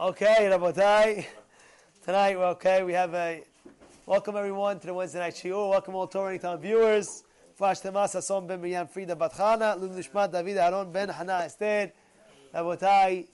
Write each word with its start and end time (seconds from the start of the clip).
Okay, 0.00 0.48
Rabotai. 0.50 1.26
Tonight, 2.02 2.38
we're 2.38 2.46
okay. 2.46 2.82
We 2.82 2.94
have 2.94 3.12
a 3.12 3.42
welcome 4.06 4.34
everyone 4.34 4.80
to 4.80 4.86
the 4.86 4.94
Wednesday 4.94 5.18
night 5.18 5.34
shiur. 5.34 5.68
Welcome 5.68 5.94
all 5.94 6.06
Torah 6.06 6.56
viewers. 6.56 7.22
Fash 7.54 7.80
Temas 7.80 8.14
Asom 8.14 8.48
ben 8.48 8.62
Miriam 8.62 8.86
Frida 8.86 9.14
Batchana, 9.14 9.78
Lul 9.78 9.90
Nishmat 9.90 10.32
David 10.32 10.56
Aaron 10.56 10.90
ben 10.90 11.10
Hana 11.10 11.42
Esther. 11.44 11.92
Rabotai, 12.54 13.26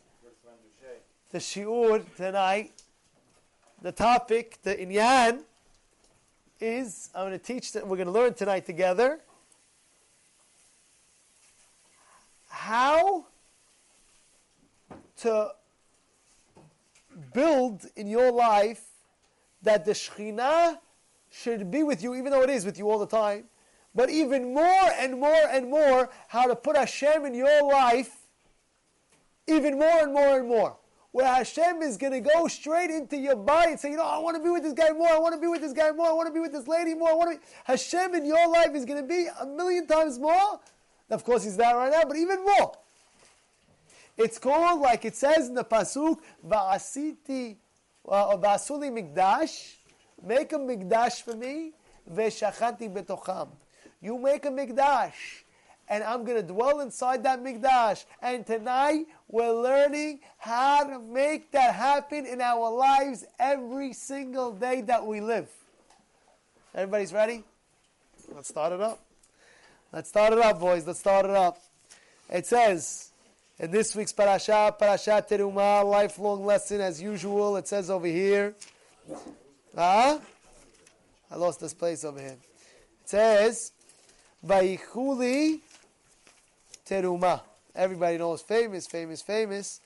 the 1.31 1.39
shiur 1.39 2.03
tonight, 2.17 2.73
the 3.81 3.93
topic, 3.93 4.59
the 4.65 4.75
inyan, 4.75 5.45
is 6.59 7.11
I'm 7.15 7.29
going 7.29 7.39
to 7.39 7.39
teach. 7.39 7.75
That 7.75 7.87
we're 7.87 7.97
going 7.97 8.07
to 8.07 8.13
learn 8.13 8.35
tonight 8.35 8.67
together 8.67 9.21
how 12.49 13.27
to 15.19 15.53
build 17.33 17.87
in 17.97 18.07
your 18.07 18.31
life 18.31 18.85
that 19.63 19.85
the 19.85 19.93
Shekhinah 19.93 20.79
should 21.31 21.71
be 21.71 21.83
with 21.83 22.03
you, 22.03 22.15
even 22.15 22.31
though 22.31 22.43
it 22.43 22.51
is 22.51 22.65
with 22.65 22.79
you 22.79 22.91
all 22.91 22.99
the 22.99 23.07
time. 23.07 23.45
But 23.95 24.11
even 24.11 24.53
more 24.55 24.91
and 24.99 25.19
more 25.19 25.49
and 25.51 25.71
more, 25.71 26.11
how 26.29 26.47
to 26.47 26.55
put 26.55 26.77
Hashem 26.77 27.25
in 27.25 27.35
your 27.35 27.63
life, 27.63 28.27
even 29.47 29.79
more 29.79 30.03
and 30.03 30.13
more 30.13 30.39
and 30.39 30.49
more. 30.49 30.77
Where 31.13 31.27
Hashem 31.27 31.81
is 31.81 31.97
going 31.97 32.13
to 32.13 32.21
go 32.21 32.47
straight 32.47 32.91
into 32.91 33.17
your 33.17 33.37
body 33.37 33.71
and 33.71 33.81
say, 33.81 33.91
you 33.91 33.97
know, 33.97 34.05
I 34.05 34.19
want 34.19 34.37
to 34.37 34.43
be 34.43 34.51
with 34.51 34.63
this 34.63 34.75
guy 34.75 34.91
more, 34.91 35.09
I 35.09 35.19
want 35.19 35.35
to 35.35 35.41
be 35.41 35.47
with 35.47 35.63
this 35.63 35.73
guy 35.73 35.91
more, 35.93 36.09
I 36.09 36.13
want 36.13 36.27
to 36.27 36.33
be 36.35 36.41
with 36.41 36.53
this 36.53 36.69
lady 36.69 36.95
more, 36.95 37.09
I 37.09 37.15
want 37.15 37.33
to 37.33 37.39
be. 37.39 37.45
Hashem 37.65 38.15
in 38.15 38.27
your 38.27 38.47
life 38.51 38.75
is 38.75 38.85
going 38.85 39.01
to 39.01 39.09
be 39.09 39.27
a 39.41 39.47
million 39.47 39.87
times 39.87 40.19
more. 40.19 40.61
Of 41.09 41.25
course, 41.25 41.45
he's 41.45 41.57
there 41.57 41.75
right 41.75 41.91
now, 41.91 42.03
but 42.07 42.19
even 42.19 42.45
more. 42.45 42.73
It's 44.17 44.39
called, 44.39 44.81
like 44.81 45.05
it 45.05 45.15
says 45.15 45.49
in 45.49 45.55
the 45.55 45.65
Pasuk, 45.65 46.19
Va'asiti, 46.47 47.57
uh, 48.09 48.37
Va'asuli 48.37 48.91
Mikdash, 48.91 49.75
make 50.23 50.53
a 50.53 50.59
Mikdash 50.59 51.23
for 51.23 51.35
me, 51.35 51.73
Ve'shachanti 52.11 52.93
betocham. 52.93 53.49
You 54.01 54.19
make 54.19 54.47
a 54.47 54.51
Mikdash, 54.51 55.13
and 55.89 56.03
I'm 56.03 56.25
going 56.25 56.39
to 56.39 56.43
dwell 56.43 56.81
inside 56.81 57.25
that 57.25 57.43
Mikdash. 57.43 58.05
And 58.23 58.47
tonight, 58.47 59.07
we're 59.29 59.53
learning 59.53 60.21
how 60.39 60.85
to 60.85 60.99
make 60.99 61.51
that 61.53 61.75
happen 61.75 62.25
in 62.25 62.41
our 62.41 62.71
lives 62.71 63.25
every 63.39 63.93
single 63.93 64.53
day 64.53 64.81
that 64.83 65.05
we 65.05 65.21
live. 65.21 65.51
Everybody's 66.75 67.13
ready? 67.13 67.45
Let's 68.35 68.49
start 68.49 68.73
it 68.73 68.81
up. 68.81 69.01
Let's 69.93 70.09
start 70.09 70.33
it 70.33 70.39
up, 70.41 70.59
boys. 70.59 70.87
Let's 70.87 71.01
start 71.01 71.27
it 71.27 71.33
up. 71.33 71.59
It 72.29 72.47
says, 72.47 73.13
in 73.59 73.71
this 73.71 73.97
week's 73.97 74.13
parasha, 74.13 74.75
parasha 74.79 75.25
teruma, 75.29 75.85
lifelong 75.85 76.45
lesson 76.45 76.81
as 76.81 77.01
usual. 77.01 77.57
It 77.57 77.67
says 77.67 77.89
over 77.89 78.07
here, 78.07 78.55
huh? 79.75 80.19
I 81.31 81.37
lost 81.37 81.61
this 81.61 81.73
place 81.73 82.05
over 82.05 82.21
here. 82.21 82.37
It 83.03 83.09
says, 83.09 83.73
Vayichuli 84.47 85.61
teruma. 86.87 87.41
Everybody 87.75 88.19
knows 88.19 88.43
famous, 88.43 88.87
famous, 88.87 89.23
famous. 89.23 89.81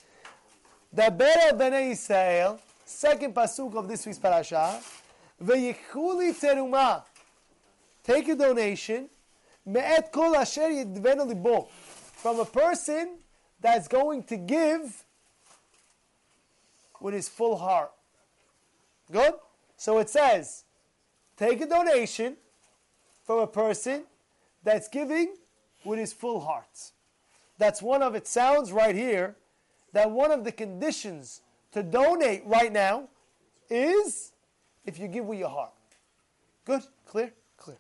Daber 0.95 1.53
bnei 1.53 1.93
Israel, 1.93 2.61
second 2.85 3.35
pasuk 3.35 3.75
of 3.77 3.89
this 3.89 4.05
week's 4.05 4.19
parasha. 4.19 4.81
Vayichuli 5.43 6.39
teruma. 6.39 7.05
Take 8.03 8.29
a 8.31 8.35
donation. 8.35 9.09
Me'et 9.65 10.11
kol 10.11 10.35
asher 10.35 10.71
yidvenu 10.71 11.29
libo. 11.29 11.69
From 12.17 12.41
a 12.41 12.45
person 12.45 13.17
that's 13.61 13.89
going 13.89 14.23
to 14.25 14.37
give 14.37 15.05
with 17.01 17.15
his 17.15 17.29
full 17.29 17.57
heart. 17.57 17.93
Good? 19.11 19.35
So 19.77 19.99
it 19.99 20.09
says, 20.09 20.65
take 21.37 21.61
a 21.61 21.67
donation 21.67 22.37
from 23.25 23.39
a 23.39 23.47
person 23.47 24.05
that's 24.63 24.89
giving 24.89 25.35
with 25.85 25.99
his 25.99 26.13
full 26.13 26.41
heart. 26.41 26.93
That's 27.59 27.83
one 27.83 28.03
of 28.03 28.15
it 28.15 28.27
sounds 28.27 28.73
right 28.73 28.95
here 28.95 29.37
that 29.93 30.11
one 30.11 30.31
of 30.31 30.45
the 30.45 30.53
conditions 30.53 31.41
to 31.73 31.83
donate 31.83 32.43
right 32.47 32.73
now 32.73 33.09
is 33.69 34.33
if 34.85 34.99
you 34.99 35.09
give 35.09 35.25
with 35.25 35.39
your 35.39 35.49
heart. 35.49 35.73
Good? 36.65 36.83
Clear? 37.07 37.33
Clear. 37.57 37.79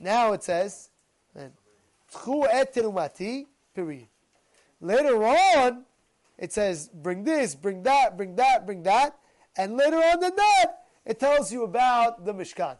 Now 0.00 0.32
it 0.32 0.42
says, 0.42 0.88
period. 3.80 4.08
Later 4.80 5.24
on, 5.24 5.84
it 6.38 6.52
says, 6.52 6.90
bring 6.92 7.24
this, 7.24 7.54
bring 7.54 7.82
that, 7.84 8.16
bring 8.16 8.36
that, 8.36 8.66
bring 8.66 8.82
that. 8.82 9.16
And 9.56 9.76
later 9.76 9.96
on 9.96 10.20
than 10.20 10.36
that, 10.36 10.66
it 11.04 11.18
tells 11.18 11.52
you 11.52 11.64
about 11.64 12.24
the 12.24 12.32
Mishkan. 12.32 12.76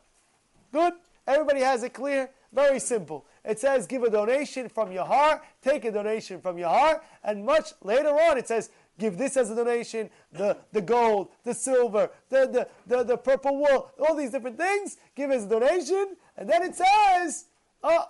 Good? 0.72 0.94
Everybody 1.26 1.60
has 1.60 1.82
it 1.82 1.94
clear? 1.94 2.30
Very 2.52 2.80
simple. 2.80 3.26
It 3.44 3.58
says, 3.58 3.86
give 3.86 4.02
a 4.02 4.10
donation 4.10 4.68
from 4.68 4.92
your 4.92 5.04
heart, 5.04 5.42
take 5.62 5.84
a 5.84 5.92
donation 5.92 6.40
from 6.40 6.58
your 6.58 6.68
heart, 6.68 7.02
and 7.24 7.44
much 7.44 7.72
later 7.82 8.10
on 8.10 8.36
it 8.36 8.48
says, 8.48 8.70
give 8.98 9.16
this 9.16 9.36
as 9.36 9.50
a 9.50 9.54
donation, 9.54 10.10
the, 10.32 10.58
the 10.72 10.82
gold, 10.82 11.28
the 11.44 11.54
silver, 11.54 12.10
the, 12.28 12.46
the, 12.46 12.68
the, 12.86 13.04
the 13.04 13.16
purple 13.16 13.56
wool, 13.56 13.90
all 13.98 14.14
these 14.14 14.32
different 14.32 14.58
things, 14.58 14.98
give 15.14 15.30
as 15.30 15.44
a 15.44 15.48
donation, 15.48 16.16
and 16.36 16.48
then 16.48 16.62
it 16.62 16.74
says, 16.74 17.46
oh, 17.82 18.04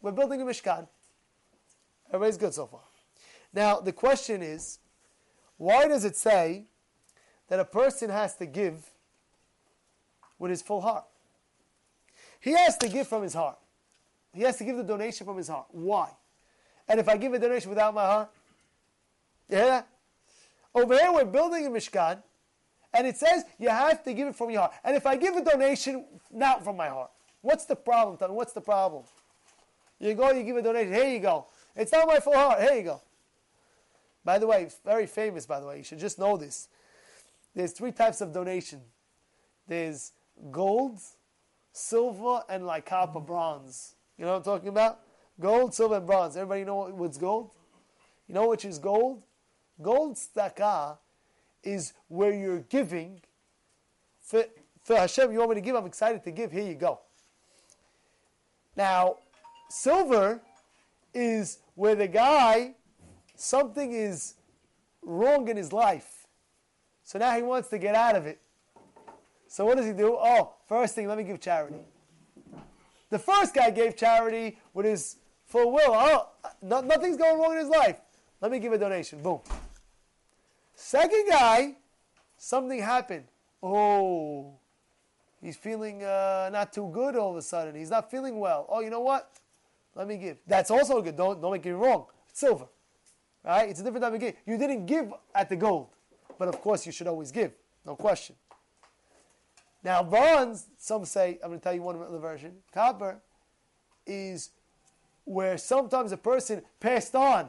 we're 0.00 0.10
building 0.10 0.42
a 0.42 0.44
Mishkan. 0.44 0.88
Everybody's 2.12 2.36
good 2.36 2.52
so 2.52 2.66
far. 2.66 2.82
Now, 3.54 3.80
the 3.80 3.92
question 3.92 4.42
is, 4.42 4.78
why 5.56 5.88
does 5.88 6.04
it 6.04 6.16
say 6.16 6.66
that 7.48 7.58
a 7.58 7.64
person 7.64 8.10
has 8.10 8.36
to 8.36 8.46
give 8.46 8.90
with 10.38 10.50
his 10.50 10.60
full 10.60 10.82
heart? 10.82 11.04
He 12.40 12.52
has 12.52 12.76
to 12.78 12.88
give 12.88 13.06
from 13.06 13.22
his 13.22 13.34
heart. 13.34 13.58
He 14.34 14.42
has 14.42 14.56
to 14.56 14.64
give 14.64 14.76
the 14.76 14.82
donation 14.82 15.26
from 15.26 15.36
his 15.36 15.48
heart. 15.48 15.66
Why? 15.70 16.10
And 16.88 16.98
if 16.98 17.08
I 17.08 17.16
give 17.16 17.32
a 17.32 17.38
donation 17.38 17.70
without 17.70 17.94
my 17.94 18.04
heart? 18.04 18.30
Yeah? 19.48 19.82
Over 20.74 20.98
here 20.98 21.12
we're 21.12 21.24
building 21.24 21.66
a 21.66 21.70
Mishkan, 21.70 22.22
and 22.94 23.06
it 23.06 23.16
says 23.16 23.44
you 23.58 23.68
have 23.68 24.02
to 24.04 24.12
give 24.12 24.28
it 24.28 24.34
from 24.34 24.50
your 24.50 24.62
heart. 24.62 24.72
And 24.84 24.96
if 24.96 25.06
I 25.06 25.16
give 25.16 25.36
a 25.36 25.44
donation 25.44 26.04
not 26.30 26.64
from 26.64 26.76
my 26.76 26.88
heart, 26.88 27.10
what's 27.42 27.64
the 27.66 27.76
problem, 27.76 28.16
Ton? 28.16 28.32
What's 28.34 28.52
the 28.52 28.60
problem? 28.60 29.04
You 30.00 30.14
go, 30.14 30.32
you 30.32 30.42
give 30.42 30.56
a 30.56 30.62
donation, 30.62 30.92
here 30.92 31.08
you 31.08 31.20
go. 31.20 31.46
It's 31.74 31.92
not 31.92 32.06
my 32.06 32.20
full 32.20 32.34
heart. 32.34 32.60
Here 32.60 32.74
you 32.74 32.82
go. 32.82 33.02
By 34.24 34.38
the 34.38 34.46
way, 34.46 34.68
very 34.84 35.06
famous, 35.06 35.46
by 35.46 35.60
the 35.60 35.66
way. 35.66 35.78
You 35.78 35.84
should 35.84 35.98
just 35.98 36.18
know 36.18 36.36
this. 36.36 36.68
There's 37.54 37.72
three 37.72 37.92
types 37.92 38.20
of 38.20 38.32
donation. 38.32 38.80
There's 39.66 40.12
gold, 40.50 41.00
silver, 41.72 42.42
and 42.48 42.66
like 42.66 42.86
copper, 42.86 43.20
bronze. 43.20 43.94
You 44.16 44.24
know 44.24 44.32
what 44.32 44.38
I'm 44.38 44.44
talking 44.44 44.68
about? 44.68 45.00
Gold, 45.40 45.74
silver, 45.74 45.96
and 45.96 46.06
bronze. 46.06 46.36
Everybody 46.36 46.64
know 46.64 46.88
what's 46.88 47.18
gold? 47.18 47.50
You 48.28 48.34
know 48.34 48.48
which 48.48 48.64
is 48.64 48.78
gold? 48.78 49.22
Gold 49.80 50.16
tzedakah 50.16 50.98
is 51.62 51.92
where 52.08 52.32
you're 52.32 52.60
giving. 52.60 53.20
For, 54.20 54.44
for 54.82 54.96
Hashem, 54.96 55.32
you 55.32 55.38
want 55.38 55.50
me 55.50 55.54
to 55.56 55.60
give? 55.60 55.74
I'm 55.74 55.86
excited 55.86 56.22
to 56.24 56.30
give. 56.30 56.52
Here 56.52 56.66
you 56.66 56.74
go. 56.74 57.00
Now, 58.76 59.16
silver 59.68 60.40
is 61.14 61.58
where 61.74 61.94
the 61.94 62.08
guy, 62.08 62.74
something 63.34 63.92
is 63.92 64.34
wrong 65.02 65.48
in 65.48 65.56
his 65.56 65.72
life. 65.72 66.26
So 67.02 67.18
now 67.18 67.34
he 67.36 67.42
wants 67.42 67.68
to 67.70 67.78
get 67.78 67.94
out 67.94 68.16
of 68.16 68.26
it. 68.26 68.40
So 69.46 69.66
what 69.66 69.76
does 69.76 69.86
he 69.86 69.92
do? 69.92 70.16
Oh, 70.18 70.54
first 70.66 70.94
thing, 70.94 71.08
let 71.08 71.18
me 71.18 71.24
give 71.24 71.40
charity. 71.40 71.80
The 73.10 73.18
first 73.18 73.54
guy 73.54 73.70
gave 73.70 73.96
charity 73.96 74.58
with 74.72 74.86
his 74.86 75.16
full 75.44 75.72
will. 75.72 75.92
Oh, 75.92 76.28
no, 76.62 76.80
nothing's 76.80 77.18
going 77.18 77.38
wrong 77.38 77.52
in 77.52 77.58
his 77.58 77.68
life. 77.68 77.96
Let 78.40 78.50
me 78.50 78.58
give 78.58 78.72
a 78.72 78.78
donation. 78.78 79.22
Boom. 79.22 79.40
Second 80.74 81.26
guy, 81.28 81.76
something 82.38 82.80
happened. 82.80 83.24
Oh, 83.62 84.54
he's 85.42 85.56
feeling 85.56 86.02
uh, 86.02 86.48
not 86.50 86.72
too 86.72 86.90
good 86.92 87.14
all 87.14 87.30
of 87.30 87.36
a 87.36 87.42
sudden. 87.42 87.74
He's 87.74 87.90
not 87.90 88.10
feeling 88.10 88.40
well. 88.40 88.66
Oh, 88.68 88.80
you 88.80 88.88
know 88.88 89.00
what? 89.00 89.30
Let 89.94 90.08
me 90.08 90.16
give. 90.16 90.38
That's 90.46 90.70
also 90.70 91.00
good. 91.02 91.16
Don't, 91.16 91.40
don't 91.40 91.52
make 91.52 91.64
me 91.64 91.72
wrong. 91.72 92.06
It's 92.28 92.40
silver. 92.40 92.66
Right? 93.44 93.68
It's 93.68 93.80
a 93.80 93.84
different 93.84 94.04
type 94.04 94.14
of 94.14 94.20
give. 94.20 94.34
You 94.46 94.56
didn't 94.56 94.86
give 94.86 95.12
at 95.34 95.48
the 95.48 95.56
gold. 95.56 95.88
But 96.38 96.48
of 96.48 96.60
course, 96.60 96.86
you 96.86 96.92
should 96.92 97.06
always 97.06 97.30
give. 97.30 97.52
No 97.84 97.96
question. 97.96 98.36
Now, 99.84 100.02
bronze, 100.02 100.66
some 100.78 101.04
say, 101.04 101.38
I'm 101.42 101.50
going 101.50 101.58
to 101.58 101.64
tell 101.64 101.74
you 101.74 101.82
one 101.82 102.00
other 102.00 102.18
version. 102.18 102.52
Copper 102.72 103.20
is 104.06 104.50
where 105.24 105.58
sometimes 105.58 106.12
a 106.12 106.16
person 106.16 106.62
passed 106.80 107.14
on 107.14 107.48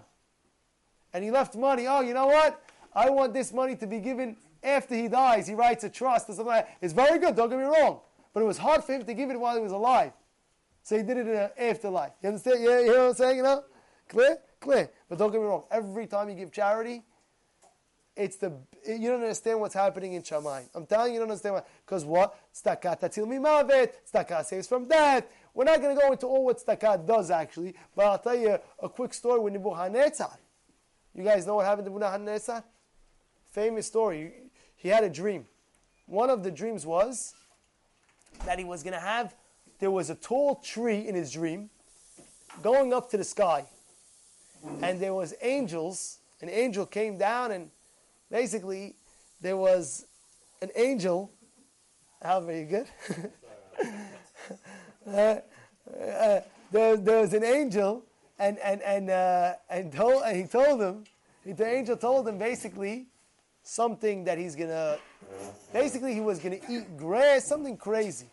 and 1.13 1.23
he 1.23 1.31
left 1.31 1.55
money. 1.55 1.87
Oh, 1.87 2.01
you 2.01 2.13
know 2.13 2.27
what? 2.27 2.61
I 2.95 3.09
want 3.09 3.33
this 3.33 3.53
money 3.53 3.75
to 3.77 3.87
be 3.87 3.99
given 3.99 4.35
after 4.63 4.95
he 4.95 5.07
dies. 5.07 5.47
He 5.47 5.53
writes 5.53 5.83
a 5.83 5.89
trust 5.89 6.29
or 6.29 6.33
something 6.33 6.47
like 6.47 6.65
that. 6.65 6.77
It's 6.81 6.93
very 6.93 7.19
good, 7.19 7.35
don't 7.35 7.49
get 7.49 7.59
me 7.59 7.65
wrong. 7.65 7.99
But 8.33 8.41
it 8.41 8.45
was 8.45 8.57
hard 8.57 8.83
for 8.83 8.93
him 8.93 9.05
to 9.05 9.13
give 9.13 9.29
it 9.29 9.39
while 9.39 9.55
he 9.55 9.61
was 9.61 9.71
alive. 9.71 10.11
So 10.83 10.97
he 10.97 11.03
did 11.03 11.17
it 11.17 11.27
in 11.27 11.35
an 11.35 11.49
afterlife. 11.57 12.11
You 12.21 12.29
understand? 12.29 12.63
Yeah, 12.63 12.79
you 12.81 12.87
know 12.87 12.99
what 12.99 13.09
I'm 13.09 13.13
saying? 13.15 13.37
You 13.37 13.43
know? 13.43 13.63
Clear? 14.09 14.37
Clear. 14.59 14.89
But 15.09 15.17
don't 15.17 15.31
get 15.31 15.41
me 15.41 15.47
wrong. 15.47 15.63
Every 15.71 16.07
time 16.07 16.29
you 16.29 16.35
give 16.35 16.51
charity, 16.51 17.03
It's 18.15 18.35
the 18.35 18.51
you 18.85 19.09
don't 19.09 19.21
understand 19.21 19.59
what's 19.59 19.73
happening 19.73 20.13
in 20.13 20.21
Shamayim. 20.21 20.67
I'm 20.75 20.85
telling 20.85 21.13
you, 21.13 21.13
you 21.13 21.19
don't 21.19 21.31
understand 21.31 21.55
why. 21.55 21.63
Because 21.85 22.05
what? 22.05 22.35
Tatzil 22.53 23.25
mimavet. 23.25 23.91
Tzedakah 24.11 24.45
saves 24.45 24.67
from 24.67 24.87
death. 24.87 25.25
We're 25.53 25.63
not 25.63 25.81
going 25.81 25.95
to 25.95 26.01
go 26.01 26.11
into 26.11 26.27
all 26.27 26.45
what 26.45 26.57
tzedakah 26.63 27.07
does 27.07 27.31
actually, 27.31 27.73
but 27.95 28.05
I'll 28.05 28.19
tell 28.19 28.35
you 28.35 28.57
a 28.81 28.89
quick 28.89 29.13
story 29.13 29.39
with 29.39 29.53
Nebuchadnezzar. 29.53 30.37
You 31.15 31.23
guys 31.23 31.47
know 31.47 31.55
what 31.55 31.65
happened 31.65 31.85
to 31.85 31.91
Nebuchadnezzar? 31.91 32.63
Famous 33.51 33.87
story. 33.87 34.33
He 34.75 34.89
had 34.89 35.03
a 35.03 35.09
dream. 35.09 35.45
One 36.07 36.29
of 36.29 36.43
the 36.43 36.51
dreams 36.51 36.85
was 36.85 37.33
that 38.45 38.59
he 38.59 38.65
was 38.65 38.83
going 38.83 38.93
to 38.93 38.99
have. 38.99 39.33
There 39.83 39.91
was 39.91 40.09
a 40.09 40.15
tall 40.15 40.55
tree 40.63 41.09
in 41.09 41.13
his 41.13 41.33
dream, 41.33 41.69
going 42.61 42.93
up 42.93 43.11
to 43.11 43.17
the 43.17 43.23
sky, 43.25 43.65
and 44.81 44.97
there 44.97 45.13
was 45.13 45.33
angels. 45.41 46.19
An 46.41 46.47
angel 46.47 46.85
came 46.85 47.17
down 47.17 47.51
and 47.51 47.69
basically, 48.31 48.95
there 49.41 49.57
was 49.57 50.05
an 50.61 50.69
angel. 50.77 51.33
How 52.21 52.39
very 52.39 52.63
good. 52.63 52.87
uh, 55.05 55.11
uh, 55.11 55.41
there, 56.71 56.95
there 56.95 57.19
was 57.19 57.33
an 57.33 57.43
angel, 57.43 58.05
and 58.39 58.57
and 58.59 58.81
and 58.83 59.09
uh, 59.09 59.55
and, 59.69 59.91
told, 59.91 60.23
and 60.23 60.37
he 60.37 60.45
told 60.45 60.81
him. 60.81 61.03
The 61.45 61.67
angel 61.67 61.97
told 61.97 62.25
him 62.25 62.37
basically 62.37 63.07
something 63.63 64.23
that 64.23 64.37
he's 64.37 64.55
gonna. 64.55 64.97
Basically, 65.73 66.13
he 66.13 66.21
was 66.21 66.39
gonna 66.39 66.59
eat 66.69 66.95
grass, 66.95 67.43
something 67.43 67.75
crazy. 67.75 68.29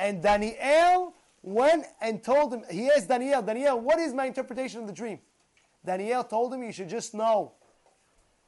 And 0.00 0.22
Daniel 0.22 1.12
went 1.42 1.84
and 2.00 2.24
told 2.24 2.54
him. 2.54 2.64
He 2.70 2.90
asked 2.90 3.08
Daniel, 3.08 3.42
Daniel, 3.42 3.78
what 3.78 3.98
is 3.98 4.14
my 4.14 4.24
interpretation 4.24 4.80
of 4.80 4.86
the 4.86 4.94
dream? 4.94 5.18
Daniel 5.84 6.24
told 6.24 6.54
him, 6.54 6.62
you 6.62 6.72
should 6.72 6.88
just 6.88 7.12
know 7.12 7.52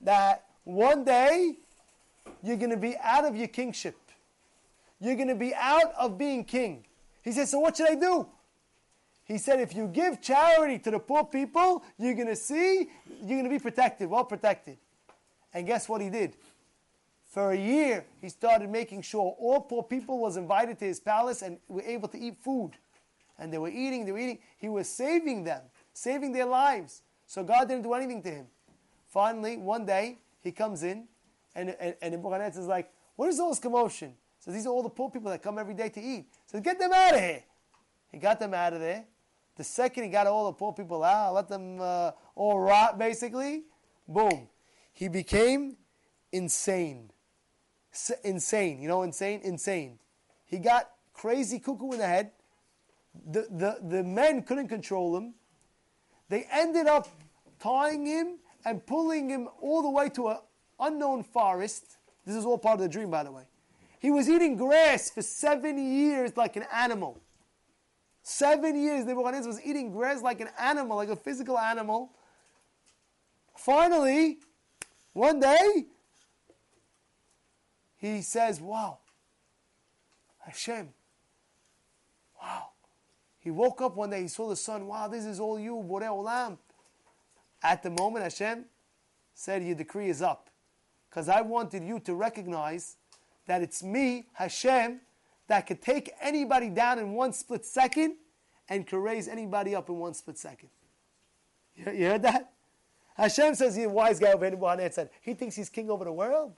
that 0.00 0.46
one 0.64 1.04
day, 1.04 1.56
you're 2.42 2.56
going 2.56 2.70
to 2.70 2.78
be 2.78 2.96
out 3.02 3.26
of 3.26 3.36
your 3.36 3.48
kingship. 3.48 3.96
You're 4.98 5.14
going 5.14 5.28
to 5.28 5.34
be 5.34 5.54
out 5.54 5.92
of 5.98 6.16
being 6.16 6.44
king. 6.44 6.86
He 7.22 7.32
said, 7.32 7.48
So 7.48 7.58
what 7.58 7.76
should 7.76 7.90
I 7.90 7.96
do? 7.96 8.26
He 9.24 9.36
said, 9.36 9.60
If 9.60 9.74
you 9.74 9.88
give 9.88 10.22
charity 10.22 10.78
to 10.78 10.90
the 10.90 11.00
poor 11.00 11.24
people, 11.24 11.82
you're 11.98 12.14
going 12.14 12.28
to 12.28 12.36
see, 12.36 12.88
you're 13.20 13.28
going 13.28 13.44
to 13.44 13.50
be 13.50 13.58
protected, 13.58 14.08
well 14.08 14.24
protected. 14.24 14.78
And 15.52 15.66
guess 15.66 15.86
what 15.86 16.00
he 16.00 16.08
did? 16.08 16.34
For 17.32 17.52
a 17.52 17.56
year, 17.56 18.04
he 18.20 18.28
started 18.28 18.68
making 18.68 19.00
sure 19.00 19.34
all 19.38 19.62
poor 19.62 19.82
people 19.82 20.18
was 20.18 20.36
invited 20.36 20.78
to 20.80 20.84
his 20.84 21.00
palace 21.00 21.40
and 21.40 21.56
were 21.66 21.80
able 21.80 22.06
to 22.08 22.18
eat 22.18 22.36
food. 22.36 22.72
And 23.38 23.50
they 23.50 23.56
were 23.56 23.70
eating, 23.70 24.04
they 24.04 24.12
were 24.12 24.18
eating. 24.18 24.38
He 24.58 24.68
was 24.68 24.86
saving 24.86 25.44
them, 25.44 25.62
saving 25.94 26.32
their 26.32 26.44
lives. 26.44 27.00
So 27.26 27.42
God 27.42 27.68
didn't 27.68 27.84
do 27.84 27.94
anything 27.94 28.22
to 28.24 28.28
him. 28.28 28.46
Finally, 29.08 29.56
one 29.56 29.86
day, 29.86 30.18
he 30.42 30.52
comes 30.52 30.82
in, 30.82 31.08
and, 31.54 31.74
and, 31.80 31.96
and 32.02 32.12
Nebuchadnezzar 32.12 32.60
is 32.60 32.68
like, 32.68 32.92
What 33.16 33.30
is 33.30 33.40
all 33.40 33.48
this 33.48 33.58
commotion? 33.58 34.12
So 34.38 34.50
these 34.50 34.66
are 34.66 34.70
all 34.70 34.82
the 34.82 34.90
poor 34.90 35.08
people 35.08 35.30
that 35.30 35.42
come 35.42 35.58
every 35.58 35.74
day 35.74 35.88
to 35.88 36.02
eat. 36.02 36.26
So 36.44 36.60
get 36.60 36.78
them 36.78 36.92
out 36.92 37.14
of 37.14 37.20
here. 37.20 37.44
He 38.10 38.18
got 38.18 38.40
them 38.40 38.52
out 38.52 38.74
of 38.74 38.80
there. 38.80 39.06
The 39.56 39.64
second 39.64 40.04
he 40.04 40.10
got 40.10 40.26
all 40.26 40.44
the 40.46 40.52
poor 40.52 40.74
people 40.74 41.02
out, 41.02 41.32
let 41.32 41.48
them 41.48 41.80
uh, 41.80 42.10
all 42.34 42.60
rot, 42.60 42.98
basically, 42.98 43.62
boom. 44.06 44.48
He 44.92 45.08
became 45.08 45.78
insane. 46.30 47.08
Insane. 48.24 48.80
You 48.80 48.88
know, 48.88 49.02
insane? 49.02 49.40
Insane. 49.42 49.98
He 50.46 50.58
got 50.58 50.90
crazy 51.12 51.58
cuckoo 51.58 51.92
in 51.92 51.98
the 51.98 52.06
head. 52.06 52.32
The, 53.30 53.46
the, 53.50 53.78
the 53.82 54.02
men 54.02 54.42
couldn't 54.42 54.68
control 54.68 55.16
him. 55.16 55.34
They 56.28 56.46
ended 56.50 56.86
up 56.86 57.08
tying 57.60 58.06
him 58.06 58.38
and 58.64 58.84
pulling 58.86 59.28
him 59.28 59.48
all 59.60 59.82
the 59.82 59.90
way 59.90 60.08
to 60.10 60.28
an 60.28 60.38
unknown 60.80 61.22
forest. 61.22 61.98
This 62.24 62.36
is 62.36 62.44
all 62.44 62.58
part 62.58 62.74
of 62.74 62.80
the 62.80 62.88
dream, 62.88 63.10
by 63.10 63.24
the 63.24 63.32
way. 63.32 63.44
He 63.98 64.10
was 64.10 64.28
eating 64.28 64.56
grass 64.56 65.10
for 65.10 65.22
seven 65.22 65.78
years 65.78 66.36
like 66.36 66.56
an 66.56 66.64
animal. 66.72 67.20
Seven 68.22 68.80
years, 68.80 69.04
Nebuchadnezzar 69.04 69.48
was 69.48 69.60
eating 69.64 69.92
grass 69.92 70.22
like 70.22 70.40
an 70.40 70.48
animal, 70.58 70.96
like 70.96 71.08
a 71.08 71.16
physical 71.16 71.58
animal. 71.58 72.12
Finally, 73.56 74.38
one 75.12 75.40
day, 75.40 75.86
he 78.02 78.20
says, 78.20 78.60
Wow, 78.60 78.98
Hashem, 80.40 80.88
wow. 82.40 82.68
He 83.38 83.50
woke 83.50 83.80
up 83.80 83.96
one 83.96 84.10
day, 84.10 84.22
he 84.22 84.28
saw 84.28 84.48
the 84.48 84.56
sun, 84.56 84.86
wow, 84.86 85.08
this 85.08 85.24
is 85.24 85.40
all 85.40 85.58
you, 85.58 85.76
Borei 85.76 86.08
Olam. 86.08 86.58
At 87.62 87.82
the 87.82 87.90
moment, 87.90 88.24
Hashem 88.24 88.64
said, 89.34 89.62
Your 89.64 89.76
decree 89.76 90.08
is 90.08 90.20
up. 90.20 90.50
Because 91.08 91.28
I 91.28 91.42
wanted 91.42 91.84
you 91.84 92.00
to 92.00 92.14
recognize 92.14 92.96
that 93.46 93.62
it's 93.62 93.82
me, 93.82 94.26
Hashem, 94.32 95.00
that 95.46 95.66
could 95.66 95.82
take 95.82 96.10
anybody 96.20 96.70
down 96.70 96.98
in 96.98 97.12
one 97.12 97.32
split 97.32 97.64
second 97.64 98.16
and 98.68 98.86
could 98.86 98.98
raise 98.98 99.28
anybody 99.28 99.74
up 99.74 99.88
in 99.88 99.98
one 99.98 100.14
split 100.14 100.38
second. 100.38 100.70
You, 101.74 102.06
heard 102.06 102.22
that? 102.22 102.52
Hashem 103.16 103.54
says 103.54 103.76
he's 103.76 103.86
a 103.86 103.90
wise 103.90 104.18
guy 104.18 104.32
over 104.32 104.48
Nebuchadnezzar. 104.48 105.08
He 105.20 105.34
thinks 105.34 105.54
he's 105.54 105.68
king 105.68 105.90
over 105.90 106.04
the 106.04 106.12
world. 106.12 106.54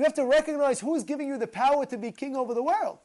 You 0.00 0.04
have 0.04 0.14
to 0.14 0.24
recognize 0.24 0.80
who's 0.80 1.04
giving 1.04 1.28
you 1.28 1.36
the 1.36 1.46
power 1.46 1.84
to 1.84 1.98
be 1.98 2.10
king 2.10 2.34
over 2.34 2.54
the 2.54 2.62
world. 2.62 3.00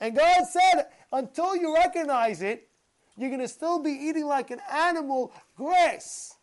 And 0.00 0.16
God 0.16 0.46
said, 0.46 0.86
until 1.12 1.54
you 1.54 1.74
recognize 1.74 2.40
it, 2.40 2.70
you're 3.18 3.28
going 3.28 3.42
to 3.42 3.48
still 3.48 3.78
be 3.78 3.90
eating 3.90 4.24
like 4.24 4.50
an 4.50 4.62
animal 4.72 5.30
grass. 5.58 6.38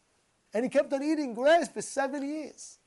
And 0.53 0.63
he 0.63 0.69
kept 0.69 0.93
on 0.93 1.01
eating 1.01 1.33
grass 1.33 1.67
for 1.69 1.81
seven 1.81 2.21
years. 2.21 2.77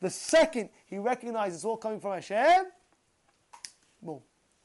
The 0.00 0.08
second 0.08 0.70
he 0.86 0.96
recognized 0.96 1.56
it's 1.56 1.64
all 1.66 1.76
coming 1.76 2.00
from 2.00 2.14
Hashem, 2.14 2.68
boom. 4.00 4.20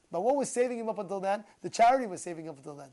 But 0.10 0.22
what 0.22 0.38
was 0.38 0.50
saving 0.50 0.80
him 0.80 0.88
up 0.88 1.00
until 1.00 1.19
then? 1.19 1.44
The 1.62 1.69
charity 1.69 2.08
was 2.08 2.22
saving 2.22 2.46
him 2.46 2.52
up 2.52 2.58
until 2.60 2.75
then. 2.75 2.92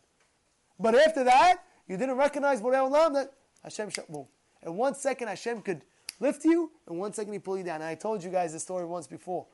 But 0.80 0.96
after 0.96 1.22
that, 1.22 1.58
you 1.86 1.96
didn't 1.96 2.16
recognize 2.16 2.60
Borei 2.60 2.90
Olam 2.90 3.14
that 3.14 3.32
Hashem, 3.62 3.90
boom. 4.08 4.26
In 4.64 4.74
one 4.74 4.96
second, 4.96 5.28
Hashem 5.28 5.62
could 5.62 5.82
lift 6.20 6.44
you, 6.44 6.70
and 6.86 6.98
one 6.98 7.12
second 7.12 7.32
he 7.32 7.38
pull 7.38 7.58
you 7.58 7.64
down. 7.64 7.76
And 7.76 7.84
I 7.84 7.94
told 7.94 8.22
you 8.22 8.30
guys 8.30 8.52
this 8.52 8.62
story 8.62 8.84
once 8.84 9.06
before. 9.06 9.46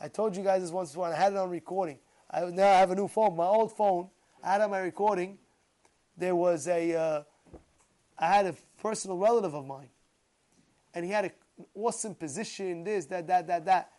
I 0.00 0.08
told 0.08 0.36
you 0.36 0.42
guys 0.42 0.62
this 0.62 0.70
once 0.70 0.90
before, 0.90 1.06
and 1.06 1.14
I 1.14 1.18
had 1.18 1.32
it 1.32 1.38
on 1.38 1.50
recording. 1.50 1.98
I, 2.30 2.44
now 2.46 2.68
I 2.68 2.78
have 2.78 2.90
a 2.90 2.94
new 2.94 3.08
phone. 3.08 3.36
My 3.36 3.46
old 3.46 3.76
phone, 3.76 4.08
I 4.42 4.52
had 4.52 4.60
on 4.60 4.70
my 4.70 4.78
recording, 4.78 5.38
there 6.16 6.36
was 6.36 6.68
a, 6.68 6.94
uh, 6.94 7.22
I 8.18 8.26
had 8.26 8.46
a 8.46 8.54
personal 8.80 9.18
relative 9.18 9.54
of 9.54 9.66
mine, 9.66 9.88
and 10.94 11.04
he 11.04 11.10
had 11.10 11.26
an 11.26 11.32
awesome 11.74 12.14
position, 12.14 12.84
this, 12.84 13.06
that, 13.06 13.26
that, 13.26 13.46
that, 13.46 13.64
that. 13.64 13.90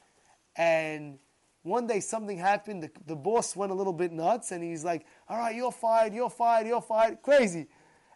And 0.56 1.20
one 1.64 1.88
day 1.88 2.00
something 2.00 2.38
happened, 2.38 2.84
the, 2.84 2.92
the 3.06 3.16
boss 3.16 3.56
went 3.56 3.72
a 3.72 3.76
little 3.76 3.94
bit 3.94 4.12
nuts, 4.12 4.52
and 4.52 4.64
he's 4.64 4.84
like, 4.84 5.06
all 5.28 5.38
right, 5.38 5.56
you're 5.56 5.72
fired, 5.72 6.14
you're 6.14 6.30
fired, 6.30 6.68
you're 6.68 6.82
fired, 6.82 7.22
crazy. 7.22 7.68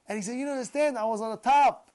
And 0.08 0.18
he 0.18 0.22
said, 0.22 0.38
you 0.38 0.46
don't 0.46 0.56
understand, 0.56 0.98
I 0.98 1.06
was 1.06 1.22
on 1.22 1.32
the 1.32 1.38
top. 1.38 1.90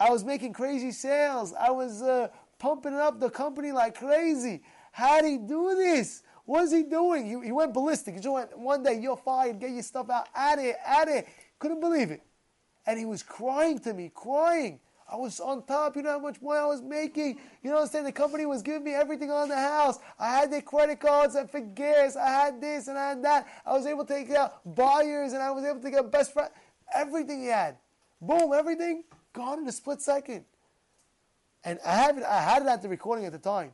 I 0.00 0.08
was 0.08 0.24
making 0.24 0.54
crazy 0.54 0.92
sales. 0.92 1.52
I 1.52 1.70
was 1.70 2.00
uh, 2.00 2.28
pumping 2.58 2.94
up 2.94 3.20
the 3.20 3.28
company 3.28 3.70
like 3.70 3.98
crazy. 3.98 4.62
How 4.92 5.20
did 5.20 5.30
he 5.30 5.36
do 5.36 5.74
this? 5.76 6.22
What 6.46 6.64
is 6.64 6.72
he 6.72 6.82
doing? 6.84 7.26
He, 7.26 7.46
he 7.46 7.52
went 7.52 7.74
ballistic. 7.74 8.14
He 8.14 8.20
just 8.20 8.32
went, 8.32 8.58
one 8.58 8.82
day, 8.82 8.98
you're 8.98 9.18
fired, 9.18 9.60
get 9.60 9.70
your 9.70 9.82
stuff 9.82 10.08
out, 10.08 10.26
at 10.34 10.58
it, 10.58 10.76
at 10.86 11.06
it. 11.06 11.28
Couldn't 11.58 11.80
believe 11.80 12.10
it. 12.10 12.22
And 12.86 12.98
he 12.98 13.04
was 13.04 13.22
crying 13.22 13.78
to 13.80 13.92
me, 13.92 14.10
crying. 14.14 14.80
I 15.12 15.16
was 15.16 15.38
on 15.38 15.64
top. 15.66 15.96
You 15.96 16.02
know 16.02 16.12
how 16.12 16.18
much 16.18 16.40
money 16.40 16.60
I 16.60 16.66
was 16.66 16.80
making. 16.80 17.38
You 17.62 17.70
know 17.70 17.76
what 17.76 17.82
I'm 17.82 17.88
saying? 17.88 18.04
The 18.06 18.12
company 18.12 18.46
was 18.46 18.62
giving 18.62 18.84
me 18.84 18.94
everything 18.94 19.30
on 19.30 19.48
the 19.48 19.56
house. 19.56 19.98
I 20.18 20.30
had 20.30 20.50
their 20.50 20.62
credit 20.62 21.00
cards 21.00 21.34
and 21.34 21.50
for. 21.50 21.58
I 21.58 22.30
had 22.30 22.60
this 22.60 22.88
and 22.88 22.96
I 22.96 23.10
had 23.10 23.22
that. 23.24 23.46
I 23.66 23.72
was 23.74 23.86
able 23.86 24.06
to 24.06 24.14
take 24.14 24.30
out 24.30 24.74
buyers 24.74 25.34
and 25.34 25.42
I 25.42 25.50
was 25.50 25.64
able 25.64 25.80
to 25.80 25.90
get 25.90 26.10
best 26.10 26.32
friend. 26.32 26.50
Everything 26.94 27.42
he 27.42 27.48
had. 27.48 27.76
Boom, 28.20 28.52
everything 28.54 29.04
gone 29.32 29.58
in 29.58 29.68
a 29.68 29.72
split 29.72 30.00
second. 30.00 30.44
And 31.64 31.78
I 31.84 31.94
have 31.94 32.18
it, 32.18 32.24
I 32.24 32.40
had 32.40 32.62
it 32.62 32.68
at 32.68 32.82
the 32.82 32.88
recording 32.88 33.26
at 33.26 33.32
the 33.32 33.38
time. 33.38 33.72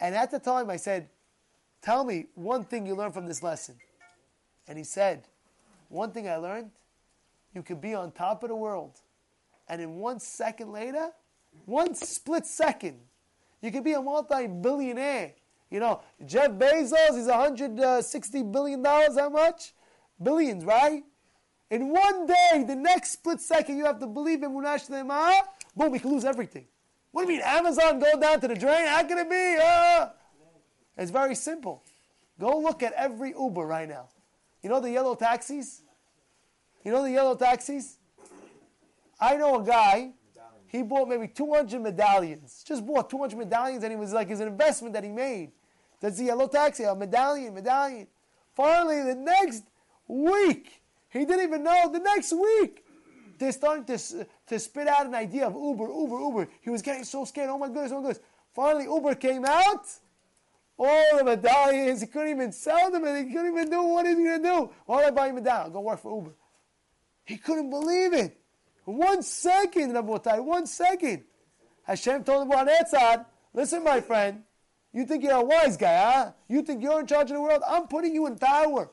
And 0.00 0.14
at 0.14 0.30
the 0.30 0.38
time 0.38 0.70
I 0.70 0.76
said, 0.76 1.08
Tell 1.82 2.04
me 2.04 2.26
one 2.34 2.64
thing 2.64 2.86
you 2.86 2.94
learned 2.94 3.14
from 3.14 3.26
this 3.26 3.42
lesson. 3.42 3.76
And 4.66 4.76
he 4.76 4.84
said, 4.84 5.24
One 5.88 6.10
thing 6.10 6.28
I 6.28 6.36
learned, 6.36 6.70
you 7.54 7.62
could 7.62 7.80
be 7.80 7.94
on 7.94 8.10
top 8.12 8.42
of 8.42 8.48
the 8.48 8.56
world. 8.56 9.00
And 9.68 9.80
in 9.80 9.96
one 9.96 10.20
second 10.20 10.72
later, 10.72 11.10
one 11.64 11.94
split 11.94 12.46
second, 12.46 12.98
you 13.62 13.70
could 13.70 13.84
be 13.84 13.94
a 13.94 14.02
multi 14.02 14.46
billionaire. 14.46 15.32
You 15.70 15.80
know, 15.80 16.00
Jeff 16.24 16.52
Bezos 16.52 17.16
is 17.16 17.26
$160 17.26 18.40
uh, 18.40 18.44
billion. 18.44 18.84
How 18.84 19.28
much? 19.28 19.72
Billions, 20.22 20.64
right? 20.64 21.02
In 21.70 21.88
one 21.88 22.26
day, 22.26 22.64
the 22.66 22.76
next 22.76 23.12
split 23.12 23.40
second, 23.40 23.76
you 23.76 23.84
have 23.86 23.98
to 23.98 24.06
believe 24.06 24.42
in 24.42 24.50
Emunah 24.50 24.76
Shlema, 24.76 25.40
boom, 25.76 25.90
we 25.90 25.98
can 25.98 26.12
lose 26.12 26.24
everything. 26.24 26.66
What 27.10 27.26
do 27.26 27.32
you 27.32 27.38
mean, 27.38 27.46
Amazon 27.46 27.98
go 27.98 28.20
down 28.20 28.40
to 28.40 28.48
the 28.48 28.54
drain? 28.54 28.86
How 28.86 29.02
can 29.02 29.18
it 29.18 29.30
be? 29.30 29.56
Uh, 29.60 30.08
it's 30.96 31.10
very 31.10 31.34
simple. 31.34 31.82
Go 32.38 32.58
look 32.58 32.82
at 32.82 32.92
every 32.92 33.30
Uber 33.30 33.66
right 33.66 33.88
now. 33.88 34.08
You 34.62 34.70
know 34.70 34.80
the 34.80 34.90
yellow 34.90 35.14
taxis? 35.14 35.82
You 36.84 36.92
know 36.92 37.02
the 37.02 37.10
yellow 37.10 37.34
taxis? 37.34 37.98
I 39.18 39.36
know 39.36 39.60
a 39.60 39.64
guy. 39.64 40.12
he 40.68 40.82
bought 40.82 41.08
maybe 41.08 41.28
200 41.28 41.80
medallions. 41.80 42.62
Just 42.66 42.86
bought 42.86 43.08
200 43.08 43.36
medallions 43.38 43.82
and 43.82 43.92
it 43.92 43.98
was 43.98 44.12
like 44.12 44.28
his 44.28 44.40
investment 44.40 44.92
that 44.94 45.02
he 45.02 45.10
made. 45.10 45.52
That's 46.00 46.18
the 46.18 46.24
yellow 46.24 46.46
taxi, 46.46 46.84
a 46.84 46.94
medallion, 46.94 47.54
medallion. 47.54 48.06
Finally, 48.54 49.02
the 49.02 49.14
next 49.14 49.64
week, 50.06 50.82
he 51.10 51.24
didn't 51.24 51.44
even 51.44 51.62
know, 51.62 51.90
the 51.92 51.98
next 51.98 52.32
week, 52.32 52.84
they're 53.38 53.52
starting 53.52 53.84
to, 53.84 54.26
to 54.46 54.58
spit 54.58 54.88
out 54.88 55.06
an 55.06 55.14
idea 55.14 55.46
of 55.46 55.54
Uber, 55.54 55.88
Uber, 55.88 56.18
Uber. 56.18 56.48
He 56.60 56.70
was 56.70 56.82
getting 56.82 57.04
so 57.04 57.24
scared. 57.24 57.50
Oh 57.50 57.58
my 57.58 57.68
goodness, 57.68 57.92
oh 57.92 58.00
my 58.00 58.08
goodness. 58.08 58.20
Finally, 58.54 58.84
Uber 58.84 59.14
came 59.16 59.44
out. 59.44 59.86
All 60.78 61.18
the 61.18 61.24
medallions, 61.24 62.02
he 62.02 62.06
couldn't 62.06 62.30
even 62.30 62.52
sell 62.52 62.90
them 62.90 63.04
and 63.04 63.26
he 63.26 63.32
couldn't 63.32 63.52
even 63.52 63.70
do 63.70 63.82
what 63.82 64.06
he's 64.06 64.14
going 64.14 64.42
to 64.42 64.48
do. 64.48 64.70
Why 64.84 65.00
did 65.00 65.08
I 65.08 65.10
buy 65.10 65.28
him 65.28 65.38
a 65.38 65.40
medallion? 65.40 65.72
Go 65.72 65.80
work 65.80 66.00
for 66.00 66.14
Uber. 66.14 66.34
He 67.24 67.38
couldn't 67.38 67.70
believe 67.70 68.12
it. 68.12 68.38
One 68.84 69.22
second, 69.22 69.92
Rabotai, 69.92 70.44
one 70.44 70.66
second. 70.66 71.24
Hashem 71.82 72.24
told 72.24 72.42
him, 72.42 72.52
on 72.52 72.68
Etzad, 72.68 73.26
listen, 73.54 73.82
my 73.84 74.00
friend, 74.00 74.42
you 74.92 75.04
think 75.06 75.24
you're 75.24 75.32
a 75.32 75.44
wise 75.44 75.76
guy, 75.76 75.96
huh? 75.96 76.32
You 76.48 76.62
think 76.62 76.82
you're 76.82 77.00
in 77.00 77.06
charge 77.06 77.30
of 77.30 77.36
the 77.36 77.40
world? 77.40 77.62
I'm 77.66 77.86
putting 77.86 78.14
you 78.14 78.26
in 78.26 78.36
power. 78.36 78.90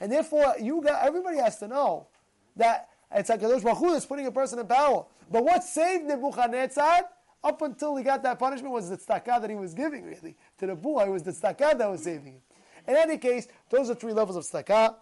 And 0.00 0.10
therefore, 0.10 0.54
you 0.60 0.80
got, 0.82 1.04
everybody 1.04 1.38
has 1.38 1.58
to 1.58 1.68
know 1.68 2.08
that 2.56 2.88
it's 3.12 3.28
like 3.28 3.40
Kadosh 3.40 3.62
Baruch 3.62 3.78
Hu 3.78 3.92
that's 3.92 4.06
putting 4.06 4.26
a 4.26 4.32
person 4.32 4.58
in 4.58 4.66
power. 4.66 5.04
But 5.30 5.44
what 5.44 5.62
saved 5.62 6.04
Nebuchadnezzar 6.04 7.02
up 7.42 7.62
until 7.62 7.96
he 7.96 8.04
got 8.04 8.22
that 8.22 8.38
punishment 8.38 8.72
was 8.72 8.88
the 8.88 8.96
tzedakah 8.96 9.40
that 9.40 9.50
he 9.50 9.56
was 9.56 9.74
giving, 9.74 10.04
really. 10.04 10.36
To 10.58 10.66
the 10.66 10.74
boy, 10.74 11.04
it 11.04 11.10
was 11.10 11.22
the 11.22 11.32
tzedakah 11.32 11.78
that 11.78 11.90
was 11.90 12.02
saving 12.02 12.34
him. 12.34 12.40
In 12.88 12.96
any 12.96 13.18
case, 13.18 13.46
those 13.68 13.90
are 13.90 13.94
three 13.94 14.12
levels 14.12 14.36
of 14.36 14.44
tzedakah. 14.44 14.96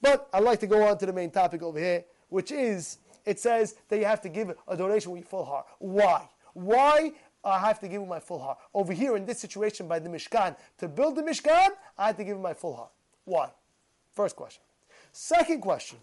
But 0.00 0.28
I'd 0.32 0.44
like 0.44 0.60
to 0.60 0.66
go 0.66 0.86
on 0.86 0.98
to 0.98 1.06
the 1.06 1.12
main 1.12 1.30
topic 1.30 1.62
over 1.62 1.78
here, 1.78 2.04
which 2.28 2.52
is 2.52 2.98
it 3.24 3.38
says 3.38 3.74
that 3.88 3.98
you 3.98 4.04
have 4.04 4.20
to 4.22 4.28
give 4.28 4.54
a 4.66 4.76
donation 4.76 5.12
with 5.12 5.20
your 5.20 5.28
full 5.28 5.44
heart. 5.44 5.66
Why? 5.78 6.28
Why 6.54 7.12
I 7.44 7.58
have 7.58 7.80
to 7.80 7.88
give 7.88 8.00
him 8.00 8.08
my 8.08 8.20
full 8.20 8.38
heart? 8.38 8.58
Over 8.72 8.92
here 8.92 9.16
in 9.16 9.26
this 9.26 9.38
situation 9.38 9.86
by 9.86 9.98
the 9.98 10.08
Mishkan, 10.08 10.56
to 10.78 10.88
build 10.88 11.16
the 11.16 11.22
Mishkan, 11.22 11.68
I 11.96 12.06
have 12.06 12.16
to 12.16 12.24
give 12.24 12.36
him 12.36 12.42
my 12.42 12.54
full 12.54 12.74
heart. 12.74 12.90
Why? 13.24 13.50
First 14.18 14.34
question. 14.34 14.60
Second 15.12 15.60
question. 15.60 15.96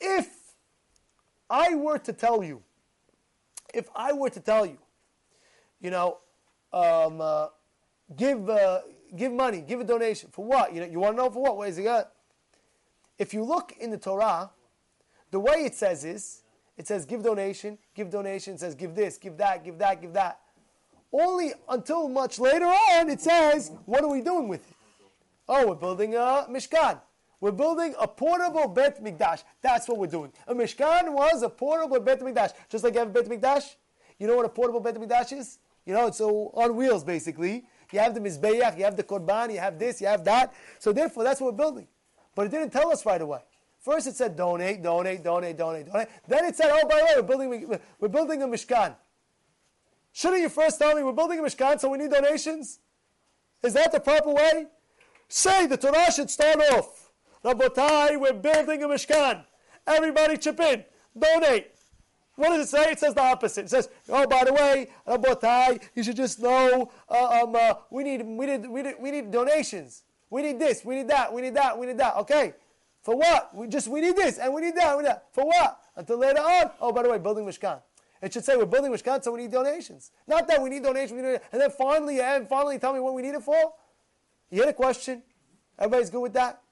If 0.00 0.30
I 1.50 1.74
were 1.74 1.98
to 1.98 2.10
tell 2.14 2.42
you, 2.42 2.62
if 3.74 3.90
I 3.94 4.14
were 4.14 4.30
to 4.30 4.40
tell 4.40 4.64
you, 4.64 4.78
you 5.78 5.90
know, 5.90 6.16
um, 6.72 7.20
uh, 7.20 7.48
give 8.16 8.48
uh, 8.48 8.80
give 9.14 9.30
money, 9.30 9.60
give 9.60 9.78
a 9.80 9.84
donation 9.84 10.30
for 10.32 10.46
what? 10.46 10.72
You 10.72 10.80
know, 10.80 10.86
you 10.86 10.98
want 10.98 11.18
to 11.18 11.22
know 11.22 11.28
for 11.28 11.42
what? 11.42 11.58
What 11.58 11.68
is 11.68 11.76
it 11.76 11.82
got? 11.82 12.12
If 13.18 13.34
you 13.34 13.44
look 13.44 13.74
in 13.78 13.90
the 13.90 13.98
Torah, 13.98 14.48
the 15.30 15.40
way 15.40 15.66
it 15.66 15.74
says 15.74 16.02
is, 16.02 16.44
it 16.78 16.86
says 16.86 17.04
give 17.04 17.22
donation, 17.22 17.76
give 17.94 18.08
donation, 18.08 18.54
it 18.54 18.60
says 18.60 18.74
give 18.74 18.94
this, 18.94 19.18
give 19.18 19.36
that, 19.36 19.66
give 19.66 19.76
that, 19.76 20.00
give 20.00 20.14
that. 20.14 20.40
Only 21.12 21.52
until 21.68 22.08
much 22.08 22.38
later 22.38 22.64
on, 22.64 23.10
it 23.10 23.20
says, 23.20 23.70
what 23.84 24.02
are 24.02 24.10
we 24.10 24.22
doing 24.22 24.48
with 24.48 24.66
it? 24.66 24.75
Oh, 25.48 25.68
we're 25.68 25.74
building 25.74 26.14
a 26.14 26.46
Mishkan. 26.50 27.00
We're 27.40 27.52
building 27.52 27.94
a 28.00 28.08
portable 28.08 28.68
Bet 28.68 29.02
Mikdash. 29.02 29.44
That's 29.62 29.88
what 29.88 29.98
we're 29.98 30.06
doing. 30.06 30.32
A 30.48 30.54
Mishkan 30.54 31.12
was 31.12 31.42
a 31.42 31.48
portable 31.48 32.00
Bet 32.00 32.20
Mikdash. 32.20 32.52
Just 32.68 32.82
like 32.82 32.94
you 32.94 33.00
have 33.00 33.08
a 33.08 33.12
Bet 33.12 33.26
Mikdash. 33.26 33.74
You 34.18 34.26
know 34.26 34.36
what 34.36 34.46
a 34.46 34.48
portable 34.48 34.80
Bet 34.80 34.96
Mikdash 34.96 35.32
is? 35.38 35.58
You 35.84 35.94
know, 35.94 36.06
it's 36.06 36.18
so 36.18 36.50
on 36.54 36.74
wheels 36.74 37.04
basically. 37.04 37.66
You 37.92 38.00
have 38.00 38.14
the 38.14 38.20
Mizbeach, 38.20 38.76
you 38.76 38.84
have 38.84 38.96
the 38.96 39.04
Korban, 39.04 39.52
you 39.52 39.60
have 39.60 39.78
this, 39.78 40.00
you 40.00 40.08
have 40.08 40.24
that. 40.24 40.54
So 40.78 40.92
therefore, 40.92 41.22
that's 41.22 41.40
what 41.40 41.52
we're 41.52 41.58
building. 41.58 41.86
But 42.34 42.46
it 42.46 42.50
didn't 42.50 42.70
tell 42.70 42.90
us 42.90 43.06
right 43.06 43.20
away. 43.20 43.40
First 43.78 44.08
it 44.08 44.16
said 44.16 44.36
donate, 44.36 44.82
donate, 44.82 45.22
donate, 45.22 45.56
donate, 45.56 45.86
donate. 45.86 46.08
Then 46.26 46.44
it 46.46 46.56
said, 46.56 46.70
oh, 46.72 46.88
by 46.88 46.98
the 46.98 47.04
way, 47.04 47.10
we're 47.16 47.22
building, 47.22 47.78
we're 48.00 48.08
building 48.08 48.42
a 48.42 48.48
Mishkan. 48.48 48.96
Shouldn't 50.12 50.42
you 50.42 50.48
first 50.48 50.78
tell 50.80 50.94
me 50.96 51.04
we're 51.04 51.12
building 51.12 51.38
a 51.38 51.42
Mishkan, 51.42 51.78
so 51.78 51.90
we 51.90 51.98
need 51.98 52.10
donations? 52.10 52.80
Is 53.62 53.74
that 53.74 53.92
the 53.92 54.00
proper 54.00 54.32
way? 54.32 54.66
Say 55.28 55.66
the 55.66 55.76
Torah 55.76 56.12
should 56.12 56.30
start 56.30 56.58
off. 56.72 57.10
Rabotai, 57.44 58.18
we're 58.20 58.32
building 58.32 58.82
a 58.82 58.88
Mishkan. 58.88 59.44
Everybody 59.86 60.36
chip 60.36 60.58
in. 60.60 60.84
Donate. 61.18 61.72
What 62.36 62.50
does 62.50 62.66
it 62.66 62.70
say? 62.70 62.90
It 62.90 62.98
says 62.98 63.14
the 63.14 63.22
opposite. 63.22 63.64
It 63.64 63.70
says, 63.70 63.88
"Oh, 64.08 64.26
by 64.26 64.44
the 64.44 64.52
way, 64.52 64.88
Rabotai, 65.06 65.82
you 65.94 66.02
should 66.02 66.16
just 66.16 66.38
know 66.40 66.90
uh, 67.08 67.42
um, 67.42 67.56
uh, 67.56 67.74
we 67.90 68.04
need 68.04 68.26
we 68.26 68.46
need 68.46 68.68
we 68.68 68.82
need 68.82 68.94
we 69.00 69.10
need 69.10 69.30
donations. 69.30 70.02
We 70.28 70.42
need 70.42 70.58
this. 70.58 70.84
We 70.84 70.96
need 70.96 71.08
that. 71.08 71.32
We 71.32 71.40
need 71.40 71.54
that. 71.54 71.78
We 71.78 71.86
need 71.86 71.98
that. 71.98 72.16
Okay, 72.16 72.52
for 73.02 73.16
what? 73.16 73.54
We 73.54 73.68
just 73.68 73.88
we 73.88 74.00
need 74.00 74.16
this 74.16 74.38
and 74.38 74.52
we 74.52 74.60
need 74.60 74.76
that. 74.76 74.96
We 74.96 75.04
need 75.04 75.08
that. 75.08 75.28
For 75.32 75.46
what? 75.46 75.80
Until 75.96 76.18
later 76.18 76.40
on. 76.40 76.70
Oh, 76.80 76.92
by 76.92 77.02
the 77.02 77.08
way, 77.08 77.18
building 77.18 77.46
Mishkan. 77.46 77.80
It 78.20 78.32
should 78.32 78.44
say 78.44 78.56
we're 78.56 78.66
building 78.66 78.92
Mishkan, 78.92 79.22
so 79.22 79.32
we 79.32 79.42
need 79.42 79.52
donations. 79.52 80.10
Not 80.26 80.46
that 80.48 80.60
we 80.60 80.70
need 80.70 80.82
donations, 80.82 81.12
we 81.12 81.22
need, 81.22 81.40
and 81.52 81.60
then 81.60 81.70
finally, 81.70 82.20
and 82.20 82.48
finally, 82.48 82.78
tell 82.78 82.92
me 82.92 83.00
what 83.00 83.14
we 83.14 83.22
need 83.22 83.34
it 83.34 83.42
for. 83.42 83.72
You 84.50 84.60
had 84.60 84.68
a 84.68 84.74
question? 84.74 85.22
Everybody's 85.78 86.10
good 86.10 86.20
with 86.20 86.32
that. 86.34 86.62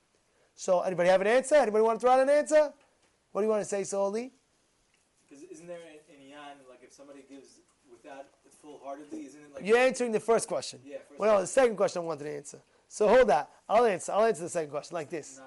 So, 0.55 0.81
anybody 0.81 1.09
have 1.09 1.21
an 1.21 1.27
answer? 1.27 1.57
Anybody 1.57 1.83
want 1.83 1.99
to 1.99 2.01
throw 2.01 2.13
out 2.13 2.21
an 2.21 2.31
answer? 2.31 2.73
What 3.33 3.41
do 3.41 3.47
you 3.47 3.51
want 3.51 3.63
to 3.63 3.69
say, 3.69 3.83
Soli? 3.83 4.33
Because 5.29 5.43
isn't 5.45 5.67
there 5.67 5.79
an, 5.79 6.15
inyan 6.15 6.69
like 6.71 6.81
if 6.83 6.93
somebody 6.93 7.25
gives 7.29 7.61
without 7.91 8.27
full 8.63 8.81
heartedly, 8.85 9.27
isn't 9.27 9.41
it 9.41 9.55
like 9.55 9.67
you're 9.67 9.79
answering 9.79 10.13
the 10.13 10.21
first 10.21 10.49
question? 10.49 10.81
Yeah. 10.85 10.99
First 11.09 11.21
well, 11.21 11.35
no, 11.35 11.41
the 11.41 11.47
second 11.47 11.77
question 11.77 12.03
I 12.03 12.05
wanted 12.05 12.25
to 12.25 12.37
answer. 12.37 12.61
So 12.89 13.09
hold 13.09 13.29
that. 13.29 13.51
I'll 13.69 13.85
answer. 13.85 14.13
I'll 14.13 14.25
answer 14.25 14.43
the 14.43 14.49
second 14.49 14.71
question 14.71 14.95
like 14.95 15.11
this. 15.11 15.41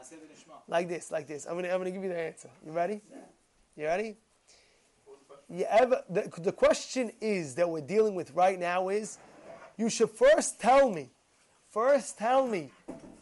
Like 0.68 0.90
this, 0.90 1.12
like 1.12 1.28
this. 1.28 1.46
I'm 1.46 1.56
gonna, 1.56 1.70
I'm 1.70 1.78
gonna 1.78 1.92
give 1.92 2.04
you 2.04 2.10
the 2.10 2.20
answer. 2.20 2.50
You 2.66 2.74
ready? 2.74 3.02
You 3.76 3.86
ready? 3.86 4.18
You 5.50 5.66
ever, 5.70 6.04
the, 6.10 6.30
the 6.40 6.52
question 6.52 7.12
is 7.22 7.56
that 7.56 7.70
we're 7.70 7.80
dealing 7.80 8.16
with 8.16 8.32
right 8.32 8.60
now 8.60 8.90
is, 8.90 9.18
you 9.78 9.90
should 9.90 10.10
first 10.10 10.60
tell 10.60 10.90
me, 10.90 11.10
first 11.70 12.18
tell 12.18 12.48
me, 12.48 12.72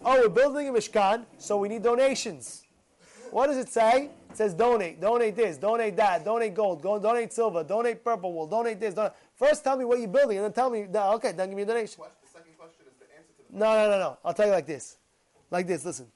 oh, 0.04 0.22
we're 0.22 0.30
building 0.30 0.70
a 0.70 0.72
Mishkan, 0.74 1.26
so 1.38 1.58
we 1.58 1.70
need 1.70 1.84
donations. 1.84 2.64
What 3.32 3.48
does 3.48 3.58
it 3.58 3.70
say? 3.70 4.10
It 4.30 4.38
says 4.38 4.54
donate, 4.54 5.00
donate 5.00 5.36
this, 5.36 5.58
donate 5.58 5.96
that, 5.98 6.26
donate 6.26 6.54
gold, 6.54 6.82
go, 6.82 7.00
donate 7.00 7.32
silver, 7.32 7.64
donate 7.64 8.04
purple 8.04 8.34
wool, 8.34 8.48
donate 8.48 8.80
this. 8.80 8.94
Donate. 8.94 9.14
First 9.36 9.64
tell 9.64 9.78
me 9.78 9.86
what 9.86 10.00
you're 10.00 10.08
building, 10.08 10.38
and 10.38 10.46
then 10.46 10.54
tell 10.54 10.70
me, 10.70 10.88
okay, 10.94 11.32
then 11.32 11.50
give 11.50 11.58
me 11.58 11.64
a 11.64 11.66
donation. 11.66 12.04
No, 13.52 13.74
no, 13.74 13.90
no, 13.90 14.00
no. 14.00 14.18
I'll 14.24 14.34
tell 14.34 14.48
you 14.48 14.52
like 14.52 14.66
this. 14.66 14.98
Like 15.50 15.68
this, 15.68 15.86
listen. 15.86 16.08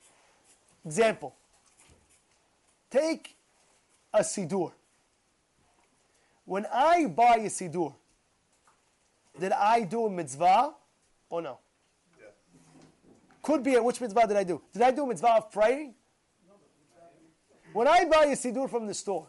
Example. 0.85 1.33
Take 2.89 3.35
a 4.13 4.19
Sidur. 4.19 4.71
When 6.45 6.65
I 6.73 7.05
buy 7.05 7.35
a 7.35 7.49
Sidur, 7.49 7.93
did 9.39 9.51
I 9.53 9.83
do 9.83 10.05
a 10.05 10.09
mitzvah 10.09 10.73
or 11.29 11.41
no? 11.41 11.59
Could 13.49 13.63
be 13.63 13.73
which 13.79 13.99
mitzvah 13.99 14.27
did 14.27 14.37
I 14.37 14.43
do? 14.43 14.61
Did 14.71 14.83
I 14.83 14.91
do 14.91 15.07
mitzvah 15.07 15.37
of 15.37 15.51
praying? 15.51 15.95
When 17.73 17.87
I 17.87 18.05
buy 18.05 18.25
a 18.25 18.35
Sidur 18.35 18.69
from 18.69 18.85
the 18.85 18.93
store, 18.93 19.27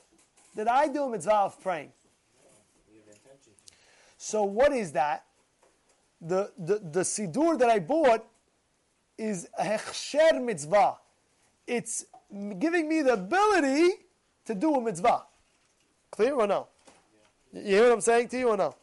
did 0.54 0.66
I 0.66 0.88
do 0.88 1.04
a 1.04 1.08
mitzvah 1.08 1.36
of 1.36 1.62
praying? 1.62 1.90
So 4.18 4.42
what 4.42 4.72
is 4.72 4.92
that? 4.92 5.24
The, 6.20 6.52
the, 6.58 6.80
the 6.80 7.00
Sidur 7.00 7.58
that 7.60 7.70
I 7.70 7.78
bought 7.78 8.26
is 9.16 9.48
a 9.58 9.64
hechsher 9.64 10.44
mitzvah 10.44 10.98
it's 11.66 12.04
giving 12.58 12.90
me 12.90 13.00
the 13.00 13.14
ability 13.14 13.90
to 14.44 14.54
do 14.54 14.74
a 14.74 14.82
mitzvah. 14.82 15.22
Clear 16.10 16.34
or 16.34 16.46
no? 16.46 16.66
You 17.54 17.62
hear 17.62 17.82
what 17.84 17.92
I'm 17.92 18.00
saying 18.02 18.28
to 18.28 18.38
you 18.38 18.48
or 18.48 18.56
no? 18.58 18.74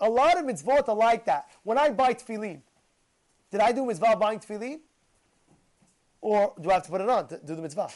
A 0.00 0.08
lot 0.08 0.38
of 0.38 0.46
mitzvot 0.46 0.88
are 0.88 0.96
like 0.96 1.26
that. 1.26 1.48
When 1.62 1.76
I 1.76 1.90
buy 1.90 2.14
tefillin, 2.14 2.62
did 3.50 3.60
I 3.60 3.72
do 3.72 3.84
mitzvah 3.84 4.16
buying 4.16 4.40
tefillin? 4.40 4.80
Or 6.20 6.54
do 6.60 6.70
I 6.70 6.74
have 6.74 6.84
to 6.84 6.90
put 6.90 7.00
it 7.00 7.08
on 7.08 7.28
to 7.28 7.40
do 7.44 7.54
the 7.54 7.62
mitzvah? 7.62 7.88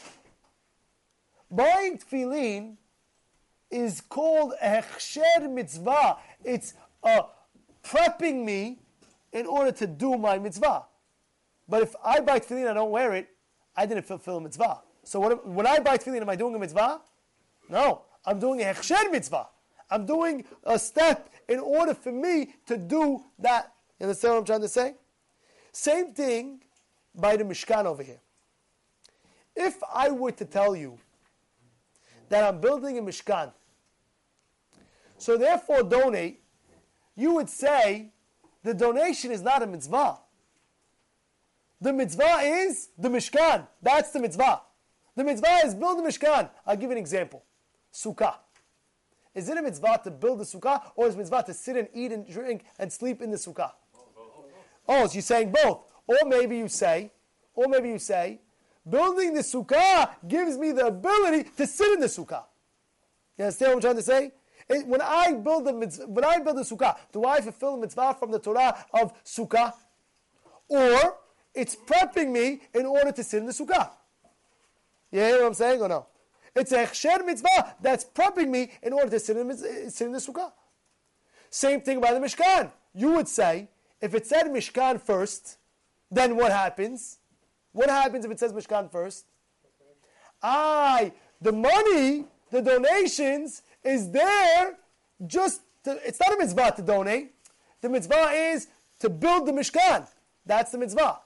Buying 1.51 1.97
tefillin 1.97 2.77
is 3.69 4.01
called 4.01 4.53
a 4.61 4.67
hechsher 4.67 5.51
mitzvah. 5.51 6.17
It's 6.43 6.73
uh, 7.03 7.23
prepping 7.83 8.43
me 8.45 8.79
in 9.31 9.45
order 9.45 9.71
to 9.71 9.87
do 9.87 10.17
my 10.17 10.37
mitzvah. 10.37 10.85
But 11.67 11.83
if 11.83 11.95
I 12.03 12.19
buy 12.21 12.39
tefillin 12.39 12.61
and 12.61 12.69
I 12.69 12.73
don't 12.73 12.91
wear 12.91 13.13
it, 13.13 13.29
I 13.75 13.85
didn't 13.85 14.05
fulfill 14.05 14.37
a 14.37 14.41
mitzvah. 14.41 14.81
So 15.03 15.19
what, 15.19 15.47
when 15.47 15.67
I 15.67 15.79
buy 15.79 15.97
tefillin, 15.97 16.21
am 16.21 16.29
I 16.29 16.35
doing 16.35 16.55
a 16.55 16.59
mitzvah? 16.59 17.01
No, 17.69 18.03
I'm 18.25 18.39
doing 18.39 18.61
a 18.61 18.65
hechsher 18.65 19.11
mitzvah. 19.11 19.47
I'm 19.89 20.05
doing 20.05 20.45
a 20.63 20.79
step 20.79 21.29
in 21.47 21.59
order 21.59 21.93
for 21.93 22.11
me 22.11 22.55
to 22.67 22.77
do 22.77 23.23
that. 23.39 23.73
You 23.99 24.05
understand 24.05 24.33
what 24.33 24.39
I'm 24.39 24.45
trying 24.45 24.61
to 24.61 24.67
say? 24.67 24.95
Same 25.73 26.13
thing 26.13 26.61
by 27.15 27.35
the 27.35 27.43
Mishkan 27.43 27.85
over 27.85 28.03
here. 28.03 28.21
If 29.55 29.77
I 29.93 30.11
were 30.11 30.31
to 30.31 30.45
tell 30.45 30.75
you 30.75 30.99
that 32.29 32.43
I'm 32.43 32.61
building 32.61 32.97
a 32.97 33.01
Mishkan, 33.01 33.51
so 35.17 35.37
therefore 35.37 35.83
donate, 35.83 36.41
you 37.15 37.33
would 37.33 37.49
say 37.49 38.11
the 38.63 38.73
donation 38.73 39.31
is 39.31 39.41
not 39.41 39.61
a 39.61 39.67
mitzvah. 39.67 40.19
The 41.81 41.91
mitzvah 41.91 42.39
is 42.43 42.89
the 42.97 43.09
Mishkan. 43.09 43.67
That's 43.81 44.11
the 44.11 44.19
mitzvah. 44.19 44.61
The 45.15 45.23
mitzvah 45.23 45.65
is 45.65 45.75
build 45.75 45.99
the 45.99 46.03
Mishkan. 46.03 46.49
I'll 46.65 46.77
give 46.77 46.89
you 46.89 46.91
an 46.91 46.97
example. 46.97 47.43
Sukkah. 47.91 48.35
Is 49.35 49.49
it 49.49 49.57
a 49.57 49.61
mitzvah 49.61 50.01
to 50.03 50.11
build 50.11 50.39
the 50.39 50.43
sukkah, 50.43 50.91
or 50.95 51.07
is 51.07 51.17
mitzvah 51.17 51.43
to 51.47 51.53
sit 51.53 51.75
and 51.75 51.87
eat 51.93 52.11
and 52.11 52.27
drink 52.27 52.65
and 52.77 52.93
sleep 52.93 53.21
in 53.21 53.31
the 53.31 53.37
sukkah? 53.37 53.71
Oh, 54.87 55.07
so 55.07 55.13
you're 55.13 55.21
saying 55.21 55.51
both. 55.51 55.81
Or 56.07 56.17
maybe 56.25 56.57
you 56.57 56.67
say, 56.67 57.11
or 57.55 57.67
maybe 57.67 57.89
you 57.89 57.99
say, 57.99 58.41
building 58.89 59.33
the 59.33 59.41
sukkah 59.41 60.09
gives 60.27 60.57
me 60.57 60.71
the 60.71 60.87
ability 60.87 61.49
to 61.57 61.65
sit 61.67 61.93
in 61.93 61.99
the 61.99 62.07
sukkah. 62.07 62.43
You 63.37 63.45
understand 63.45 63.69
what 63.69 63.75
I'm 63.75 63.81
trying 63.81 63.95
to 63.95 64.01
say? 64.01 64.31
It, 64.69 64.87
when 64.87 65.01
I 65.01 65.33
build 65.33 65.65
the 65.65 65.73
mitzvah, 65.73 66.07
when 66.07 66.23
I 66.23 66.39
build 66.39 66.57
the 66.57 66.61
sukkah, 66.61 66.97
do 67.11 67.25
I 67.25 67.41
fulfill 67.41 67.75
the 67.75 67.81
mitzvah 67.81 68.15
from 68.19 68.31
the 68.31 68.39
Torah 68.39 68.85
of 68.93 69.13
sukkah, 69.23 69.73
or 70.67 71.17
it's 71.53 71.75
prepping 71.75 72.31
me 72.31 72.61
in 72.73 72.85
order 72.85 73.11
to 73.11 73.23
sit 73.23 73.39
in 73.39 73.45
the 73.45 73.51
sukkah? 73.51 73.91
You 75.11 75.19
hear 75.19 75.37
what 75.39 75.47
I'm 75.47 75.53
saying 75.53 75.81
or 75.81 75.89
no? 75.89 76.07
It's 76.55 76.71
hechsher 76.71 77.25
mitzvah 77.25 77.75
that's 77.81 78.05
prepping 78.05 78.49
me 78.49 78.71
in 78.81 78.93
order 78.93 79.09
to 79.09 79.19
sit 79.19 79.37
in, 79.37 79.57
sit 79.89 80.05
in 80.05 80.11
the 80.11 80.19
sukkah. 80.19 80.51
Same 81.49 81.81
thing 81.81 81.99
by 81.99 82.13
the 82.13 82.19
Mishkan. 82.19 82.71
You 82.95 83.11
would 83.11 83.27
say, 83.27 83.69
if 84.03 84.13
it 84.13 84.27
said 84.27 84.47
Mishkan 84.47 85.01
first, 85.01 85.57
then 86.11 86.35
what 86.35 86.51
happens? 86.51 87.19
What 87.71 87.89
happens 87.89 88.25
if 88.25 88.31
it 88.31 88.37
says 88.37 88.51
Mishkan 88.51 88.91
first? 88.91 89.25
I, 90.41 91.13
the 91.41 91.53
money, 91.53 92.25
the 92.51 92.61
donations 92.61 93.61
is 93.81 94.11
there 94.11 94.77
just 95.25 95.61
to, 95.85 95.97
it's 96.05 96.19
not 96.19 96.33
a 96.33 96.37
mitzvah 96.37 96.73
to 96.75 96.81
donate. 96.81 97.31
The 97.79 97.87
mitzvah 97.87 98.31
is 98.33 98.67
to 98.99 99.09
build 99.09 99.47
the 99.47 99.53
Mishkan. 99.53 100.05
That's 100.45 100.73
the 100.73 100.79
mitzvah. 100.79 101.19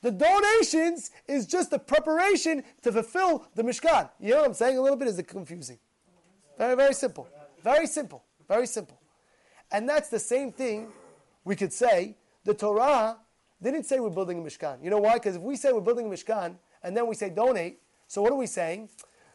The 0.00 0.10
donations 0.10 1.10
is 1.28 1.46
just 1.46 1.70
a 1.74 1.78
preparation 1.78 2.62
to 2.80 2.92
fulfill 2.92 3.44
the 3.54 3.62
Mishkan. 3.62 4.08
You 4.20 4.30
know 4.30 4.36
what 4.38 4.46
I'm 4.46 4.54
saying? 4.54 4.78
A 4.78 4.80
little 4.80 4.96
bit 4.96 5.08
is 5.08 5.20
confusing. 5.28 5.78
Very, 6.56 6.76
very 6.76 6.94
simple. 6.94 7.28
Very 7.62 7.86
simple. 7.86 8.24
Very 8.48 8.66
simple. 8.66 8.98
And 9.70 9.86
that's 9.86 10.08
the 10.08 10.18
same 10.18 10.50
thing 10.50 10.88
we 11.46 11.56
could 11.56 11.72
say. 11.72 12.16
The 12.44 12.52
Torah 12.52 13.16
didn't 13.62 13.84
say 13.84 13.98
we're 13.98 14.10
building 14.10 14.38
a 14.38 14.42
Mishkan. 14.42 14.84
You 14.84 14.90
know 14.90 14.98
why? 14.98 15.14
Because 15.14 15.36
if 15.36 15.42
we 15.42 15.56
say 15.56 15.72
we're 15.72 15.80
building 15.80 16.06
a 16.06 16.10
Mishkan 16.10 16.56
and 16.82 16.94
then 16.94 17.06
we 17.06 17.14
say 17.14 17.30
donate, 17.30 17.80
so 18.06 18.20
what 18.20 18.32
are 18.32 18.36
we 18.36 18.46
saying? 18.46 18.90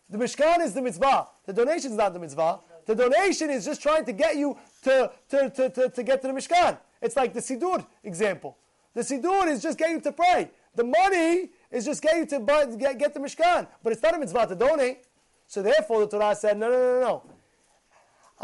The 0.10 0.18
Mishkan 0.18 0.60
is 0.60 0.74
the 0.74 0.82
mitzvah. 0.82 1.28
The 1.46 1.54
donation 1.54 1.92
is 1.92 1.98
not 1.98 2.14
the 2.14 2.20
mitzvah. 2.20 2.60
The 2.86 2.96
donation 2.96 3.50
is 3.50 3.66
just 3.66 3.82
trying 3.82 4.06
to 4.06 4.12
get 4.12 4.36
you 4.36 4.58
to, 4.84 5.12
to, 5.30 5.50
to, 5.50 5.70
to, 5.70 5.90
to 5.90 6.04
get 6.04 6.22
to 6.22 6.28
the 6.28 6.34
Mishkan. 6.34 6.78
It's 7.02 7.16
like 7.16 7.34
the 7.34 7.40
Sidur 7.40 7.86
example. 8.04 8.58
The 8.94 9.02
Sidur 9.02 9.48
is 9.48 9.62
just 9.62 9.78
getting 9.78 9.96
you 9.96 10.02
to 10.02 10.12
pray. 10.12 10.52
The 10.76 10.84
money 10.84 11.50
is 11.72 11.86
just 11.86 12.02
getting 12.02 12.20
you 12.20 12.26
to 12.28 12.40
buy, 12.42 12.66
get, 12.66 12.98
get 13.00 13.14
the 13.14 13.22
Mishkan. 13.22 13.68
But 13.82 13.94
it's 13.94 14.04
not 14.04 14.16
a 14.16 14.20
mitzvah 14.20 14.48
to 14.48 14.56
donate. 14.56 15.06
So 15.48 15.62
therefore 15.62 16.02
the 16.02 16.08
Torah 16.08 16.36
said, 16.36 16.58
no, 16.58 16.70
no, 16.70 16.78
no, 16.78 17.02
no. 17.02 17.24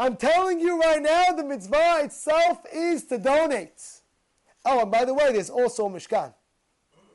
I'm 0.00 0.16
telling 0.16 0.60
you 0.60 0.80
right 0.80 1.02
now, 1.02 1.32
the 1.36 1.42
mitzvah 1.42 1.98
itself 2.04 2.60
is 2.72 3.04
to 3.06 3.18
donate. 3.18 3.82
Oh, 4.64 4.82
and 4.82 4.92
by 4.92 5.04
the 5.04 5.12
way, 5.12 5.32
there's 5.32 5.50
also 5.50 5.88
Mishkan. 5.88 6.32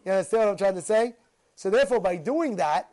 You 0.06 0.12
understand 0.12 0.44
what 0.44 0.50
I'm 0.50 0.58
trying 0.58 0.76
to 0.76 0.82
say? 0.82 1.16
So 1.56 1.70
therefore, 1.70 2.02
by 2.02 2.18
doing 2.18 2.58
that, 2.58 2.90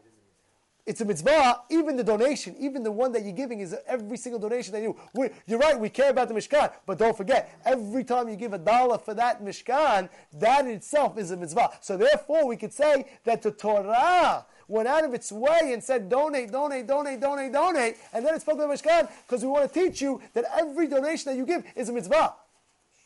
it's 0.87 1.01
a 1.01 1.05
mitzvah, 1.05 1.63
even 1.71 1.97
the 1.97 2.05
donation, 2.05 2.55
even 2.59 2.85
the 2.85 2.93
one 2.93 3.11
that 3.13 3.25
you're 3.25 3.33
giving 3.33 3.61
is 3.61 3.77
every 3.87 4.17
single 4.17 4.41
donation 4.41 4.73
that 4.73 4.83
you 4.83 4.97
do. 5.15 5.29
You're 5.47 5.59
right, 5.59 5.79
we 5.79 5.89
care 5.89 6.11
about 6.11 6.29
the 6.29 6.35
Mishkan, 6.35 6.73
but 6.87 6.97
don't 6.97 7.17
forget, 7.17 7.61
every 7.65 8.05
time 8.05 8.29
you 8.29 8.37
give 8.37 8.53
a 8.53 8.59
dollar 8.59 8.97
for 8.97 9.15
that 9.15 9.43
Mishkan, 9.43 10.09
that 10.35 10.67
itself 10.67 11.19
is 11.19 11.33
a 11.33 11.37
mitzvah. 11.37 11.71
So 11.81 11.97
therefore, 11.97 12.47
we 12.47 12.57
could 12.57 12.73
say 12.73 13.07
that 13.25 13.43
the 13.43 13.51
Torah 13.51 14.47
went 14.71 14.89
out 14.89 15.05
of 15.05 15.13
its 15.13 15.31
way 15.33 15.73
and 15.73 15.83
said, 15.83 16.09
donate, 16.09 16.51
donate, 16.51 16.87
donate, 16.87 17.21
donate, 17.21 17.53
donate, 17.53 17.97
and 18.13 18.25
then 18.25 18.35
it 18.35 18.41
spoke 18.41 18.57
to 18.57 18.63
the 18.63 18.69
Mishkan 18.69 19.11
because 19.27 19.43
we 19.43 19.49
want 19.49 19.71
to 19.71 19.81
teach 19.81 20.01
you 20.01 20.21
that 20.35 20.45
every 20.57 20.87
donation 20.87 21.31
that 21.31 21.37
you 21.37 21.45
give 21.45 21.65
is 21.77 21.89
a 21.89 21.93
mitzvah. 21.93 22.35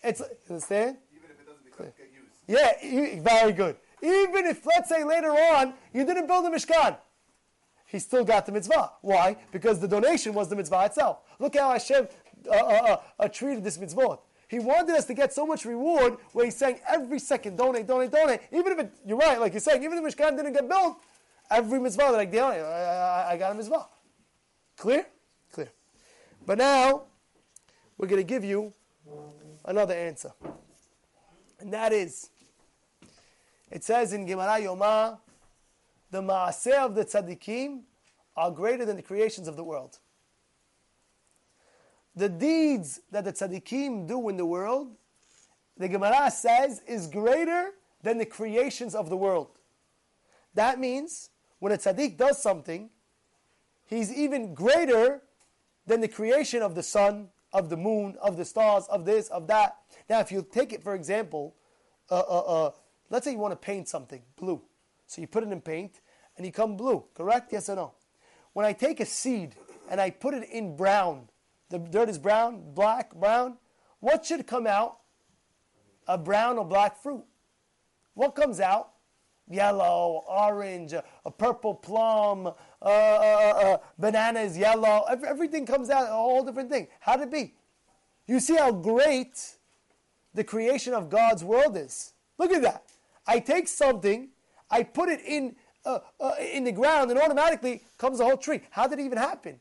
It's, 0.02 0.22
understand? 0.48 0.98
Even 1.12 1.30
if 1.30 1.40
it 1.40 1.46
doesn't 1.46 1.64
become, 1.64 1.86
get 1.96 2.92
used. 2.92 3.22
Yeah, 3.24 3.40
very 3.40 3.52
good. 3.52 3.76
Even 4.02 4.46
if, 4.46 4.66
let's 4.66 4.88
say, 4.88 5.02
later 5.02 5.30
on, 5.30 5.72
you 5.92 6.04
didn't 6.04 6.26
build 6.26 6.44
a 6.44 6.50
Mishkan 6.50 6.98
he 7.94 8.00
still 8.00 8.24
got 8.24 8.44
the 8.44 8.50
mitzvah. 8.50 8.90
Why? 9.02 9.36
Because 9.52 9.78
the 9.78 9.86
donation 9.86 10.34
was 10.34 10.48
the 10.48 10.56
mitzvah 10.56 10.86
itself. 10.86 11.18
Look 11.38 11.56
how 11.56 11.70
Hashem 11.70 12.08
uh, 12.50 12.54
uh, 12.56 12.96
uh, 13.20 13.28
treated 13.28 13.62
this 13.62 13.78
mitzvah. 13.78 14.18
He 14.48 14.58
wanted 14.58 14.96
us 14.96 15.04
to 15.04 15.14
get 15.14 15.32
so 15.32 15.46
much 15.46 15.64
reward 15.64 16.16
where 16.32 16.44
he's 16.44 16.56
saying 16.56 16.80
every 16.88 17.20
second, 17.20 17.56
donate, 17.56 17.86
donate, 17.86 18.10
donate. 18.10 18.40
Even 18.50 18.72
if 18.72 18.78
it, 18.80 18.92
you're 19.06 19.16
right, 19.16 19.38
like 19.38 19.52
you're 19.52 19.60
saying, 19.60 19.84
even 19.84 19.96
if 19.96 20.02
the 20.02 20.10
Mishkan 20.10 20.36
didn't 20.36 20.54
get 20.54 20.68
built, 20.68 20.98
every 21.50 21.80
mitzvah 21.80 22.04
I 22.04 22.24
did, 22.24 22.40
I, 22.40 22.58
I, 22.58 23.32
I 23.32 23.36
got 23.36 23.52
a 23.52 23.54
mitzvah. 23.54 23.86
Clear? 24.76 25.06
Clear. 25.52 25.70
But 26.44 26.58
now, 26.58 27.04
we're 27.96 28.08
going 28.08 28.20
to 28.20 28.26
give 28.26 28.44
you 28.44 28.72
another 29.64 29.94
answer. 29.94 30.32
And 31.60 31.72
that 31.72 31.92
is, 31.92 32.30
it 33.70 33.84
says 33.84 34.12
in 34.12 34.26
Gemara 34.26 34.60
Yoma, 34.60 35.18
the 36.10 36.20
maaseh 36.20 36.78
of 36.78 36.94
the 36.94 37.04
tzaddikim 37.04 37.82
are 38.36 38.50
greater 38.50 38.84
than 38.84 38.96
the 38.96 39.02
creations 39.02 39.48
of 39.48 39.56
the 39.56 39.64
world. 39.64 39.98
The 42.16 42.28
deeds 42.28 43.00
that 43.10 43.24
the 43.24 43.32
tzaddikim 43.32 44.06
do 44.06 44.28
in 44.28 44.36
the 44.36 44.46
world, 44.46 44.94
the 45.76 45.88
Gemara 45.88 46.30
says, 46.30 46.82
is 46.86 47.06
greater 47.06 47.70
than 48.02 48.18
the 48.18 48.26
creations 48.26 48.94
of 48.94 49.08
the 49.08 49.16
world. 49.16 49.48
That 50.54 50.78
means 50.78 51.30
when 51.64 51.72
a 51.72 51.78
tzaddik 51.78 52.18
does 52.18 52.42
something, 52.42 52.90
he's 53.86 54.12
even 54.12 54.52
greater 54.52 55.22
than 55.86 56.02
the 56.02 56.08
creation 56.08 56.60
of 56.60 56.74
the 56.74 56.82
sun, 56.82 57.28
of 57.54 57.70
the 57.70 57.76
moon, 57.78 58.18
of 58.20 58.36
the 58.36 58.44
stars, 58.44 58.84
of 58.88 59.06
this, 59.06 59.28
of 59.28 59.46
that. 59.46 59.78
Now, 60.10 60.20
if 60.20 60.30
you 60.30 60.46
take 60.52 60.74
it, 60.74 60.82
for 60.82 60.94
example, 60.94 61.56
uh, 62.10 62.18
uh, 62.18 62.38
uh, 62.40 62.70
let's 63.08 63.24
say 63.24 63.32
you 63.32 63.38
want 63.38 63.52
to 63.52 63.56
paint 63.56 63.88
something 63.88 64.20
blue. 64.36 64.60
So 65.06 65.22
you 65.22 65.26
put 65.26 65.42
it 65.42 65.50
in 65.50 65.62
paint, 65.62 66.02
and 66.36 66.44
you 66.44 66.52
come 66.52 66.76
blue. 66.76 67.02
Correct? 67.14 67.50
Yes 67.50 67.70
or 67.70 67.76
no? 67.76 67.94
When 68.52 68.66
I 68.66 68.74
take 68.74 69.00
a 69.00 69.06
seed 69.06 69.54
and 69.88 70.02
I 70.02 70.10
put 70.10 70.34
it 70.34 70.46
in 70.50 70.76
brown, 70.76 71.30
the 71.70 71.78
dirt 71.78 72.10
is 72.10 72.18
brown, 72.18 72.74
black, 72.74 73.14
brown, 73.14 73.56
what 74.00 74.26
should 74.26 74.46
come 74.46 74.66
out? 74.66 74.98
A 76.06 76.18
brown 76.18 76.58
or 76.58 76.66
black 76.66 77.02
fruit. 77.02 77.24
What 78.12 78.34
comes 78.34 78.60
out? 78.60 78.90
Yellow, 79.50 80.24
orange, 80.26 80.94
a 80.94 81.30
purple 81.30 81.74
plum, 81.74 82.46
uh, 82.46 82.52
uh, 82.82 82.86
uh, 82.86 83.58
uh 83.58 83.76
banana 83.98 84.40
is 84.40 84.56
yellow. 84.56 85.04
Everything 85.08 85.66
comes 85.66 85.90
out, 85.90 86.04
a 86.04 86.12
whole 86.12 86.44
different 86.44 86.70
thing. 86.70 86.88
How 87.00 87.16
did 87.16 87.28
it 87.28 87.30
be? 87.30 87.54
You 88.26 88.40
see 88.40 88.56
how 88.56 88.72
great 88.72 89.56
the 90.32 90.44
creation 90.44 90.94
of 90.94 91.10
God's 91.10 91.44
world 91.44 91.76
is. 91.76 92.14
Look 92.38 92.52
at 92.52 92.62
that. 92.62 92.84
I 93.26 93.38
take 93.38 93.68
something, 93.68 94.30
I 94.70 94.82
put 94.82 95.08
it 95.08 95.20
in 95.20 95.56
uh, 95.84 95.98
uh, 96.18 96.32
in 96.40 96.64
the 96.64 96.72
ground, 96.72 97.10
and 97.10 97.20
automatically 97.20 97.82
comes 97.98 98.20
a 98.20 98.24
whole 98.24 98.38
tree. 98.38 98.62
How 98.70 98.86
did 98.86 98.98
it 98.98 99.04
even 99.04 99.18
happen? 99.18 99.60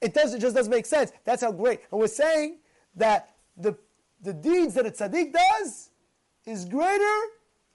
It 0.00 0.12
does. 0.14 0.34
It 0.34 0.40
just 0.40 0.56
doesn't 0.56 0.70
make 0.70 0.86
sense. 0.86 1.12
That's 1.24 1.42
how 1.42 1.52
great. 1.52 1.80
And 1.90 2.00
we're 2.00 2.08
saying 2.08 2.58
that 2.96 3.34
the 3.56 3.76
the 4.20 4.32
deeds 4.32 4.74
that 4.74 4.86
a 4.86 4.90
tzaddik 4.90 5.32
does 5.32 5.90
is 6.44 6.64
greater 6.64 7.18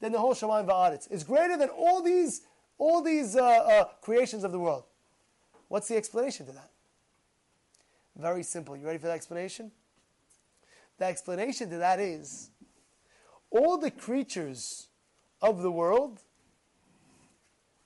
than 0.04 0.12
the 0.12 0.20
whole 0.20 0.34
Shamayim 0.34 0.68
Va'aretz. 0.68 1.08
It's 1.10 1.24
greater 1.24 1.56
than 1.56 1.70
all 1.70 2.04
these 2.04 2.42
all 2.78 3.02
these 3.02 3.38
uh, 3.38 3.42
uh, 3.42 3.86
creations 4.02 4.44
of 4.44 4.52
the 4.52 4.60
world. 4.60 4.84
What's 5.70 5.88
the 5.88 5.96
explanation 5.96 6.46
to 6.48 6.52
that? 6.52 6.72
Very 8.18 8.44
simple. 8.44 8.76
You 8.76 8.86
ready 8.86 8.98
for 8.98 9.08
the 9.08 9.14
explanation? 9.14 9.72
The 10.98 11.06
explanation 11.06 11.70
to 11.70 11.78
that 11.78 12.02
is 12.02 12.50
all 13.50 13.78
the 13.78 13.92
creatures 13.92 14.88
of 15.42 15.62
the 15.62 15.72
world 15.72 16.20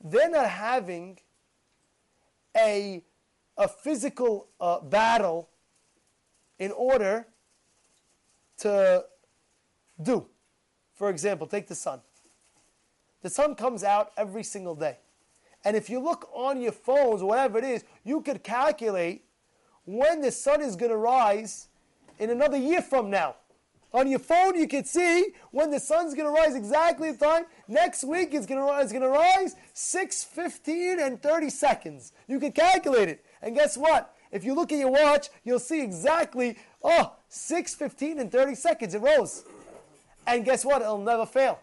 they're 0.04 0.30
not 0.30 0.50
having 0.50 1.20
a, 2.56 3.04
a 3.58 3.68
physical 3.68 4.48
uh, 4.60 4.80
battle 4.80 5.50
in 6.58 6.72
order 6.72 7.28
to 8.60 9.06
do. 10.02 10.26
For 10.96 11.10
example, 11.12 11.46
take 11.46 11.68
the 11.68 11.76
sun. 11.76 12.02
The 13.22 13.30
sun 13.30 13.56
comes 13.56 13.84
out 13.84 14.12
every 14.18 14.44
single 14.44 14.76
day. 14.76 14.98
And 15.66 15.76
if 15.76 15.90
you 15.90 16.00
look 16.00 16.30
on 16.34 16.62
your 16.62 16.72
phones 16.72 17.22
whatever 17.24 17.58
it 17.58 17.64
is, 17.64 17.84
you 18.04 18.22
could 18.22 18.44
calculate 18.44 19.26
when 19.86 20.22
the 20.22 20.32
sun 20.32 20.62
is 20.62 20.76
going 20.76 20.92
to 20.92 20.98
rise 20.98 21.68
in 22.20 22.30
another 22.30 22.58
year 22.58 22.82
from 22.82 23.10
now. 23.10 23.36
On 23.94 24.08
your 24.08 24.20
phone, 24.20 24.56
you 24.56 24.68
can 24.68 24.84
see 24.84 25.28
when 25.52 25.72
the 25.72 25.80
sun's 25.80 26.14
going 26.14 26.28
to 26.28 26.32
rise 26.32 26.56
exactly 26.56 27.12
the 27.12 27.26
time. 27.26 27.46
Next 27.68 28.04
week, 28.04 28.34
it's 28.34 28.46
going 28.46 28.60
to 28.60 28.66
rise, 28.66 28.92
going 28.92 29.02
to 29.02 29.10
rise 29.10 29.56
6, 29.74 30.24
15, 30.26 31.00
and 31.00 31.22
30 31.22 31.50
seconds. 31.50 32.12
You 32.28 32.40
can 32.40 32.52
calculate 32.52 33.08
it. 33.08 33.26
And 33.42 33.56
guess 33.56 33.78
what? 33.78 34.14
If 34.32 34.44
you 34.44 34.54
look 34.54 34.74
at 34.74 34.78
your 34.78 34.92
watch, 34.92 35.30
you'll 35.46 35.60
see 35.60 35.82
exactly, 35.82 36.58
oh, 36.84 37.14
6, 37.30 37.76
15, 37.76 38.20
and 38.20 38.32
30 38.32 38.56
seconds. 38.56 38.94
It 38.94 39.02
rose. 39.02 39.46
And 40.26 40.44
guess 40.44 40.66
what? 40.66 40.82
It'll 40.82 40.98
never 40.98 41.26
fail. 41.26 41.60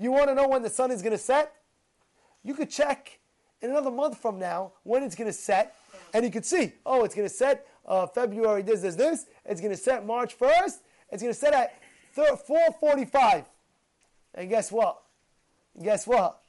You 0.00 0.12
want 0.12 0.28
to 0.28 0.34
know 0.34 0.48
when 0.48 0.62
the 0.62 0.70
sun 0.70 0.90
is 0.90 1.02
going 1.02 1.12
to 1.12 1.18
set? 1.18 1.52
You 2.42 2.54
could 2.54 2.70
check 2.70 3.18
in 3.60 3.68
another 3.68 3.90
month 3.90 4.16
from 4.16 4.38
now 4.38 4.72
when 4.82 5.02
it's 5.02 5.14
going 5.14 5.28
to 5.28 5.32
set, 5.32 5.76
and 6.14 6.24
you 6.24 6.30
could 6.30 6.46
see, 6.46 6.72
oh, 6.86 7.04
it's 7.04 7.14
going 7.14 7.28
to 7.28 7.34
set 7.34 7.66
uh, 7.86 8.06
February 8.06 8.62
this, 8.62 8.80
this, 8.80 8.94
this. 8.96 9.26
It's 9.44 9.60
going 9.60 9.72
to 9.72 9.76
set 9.76 10.06
March 10.06 10.38
1st. 10.38 10.78
It's 11.12 11.22
going 11.22 11.34
to 11.34 11.38
set 11.38 11.52
at 11.52 11.74
445. 12.14 13.44
And 14.34 14.48
guess 14.48 14.72
what? 14.72 15.02
Guess 15.82 16.06
what? 16.06 16.40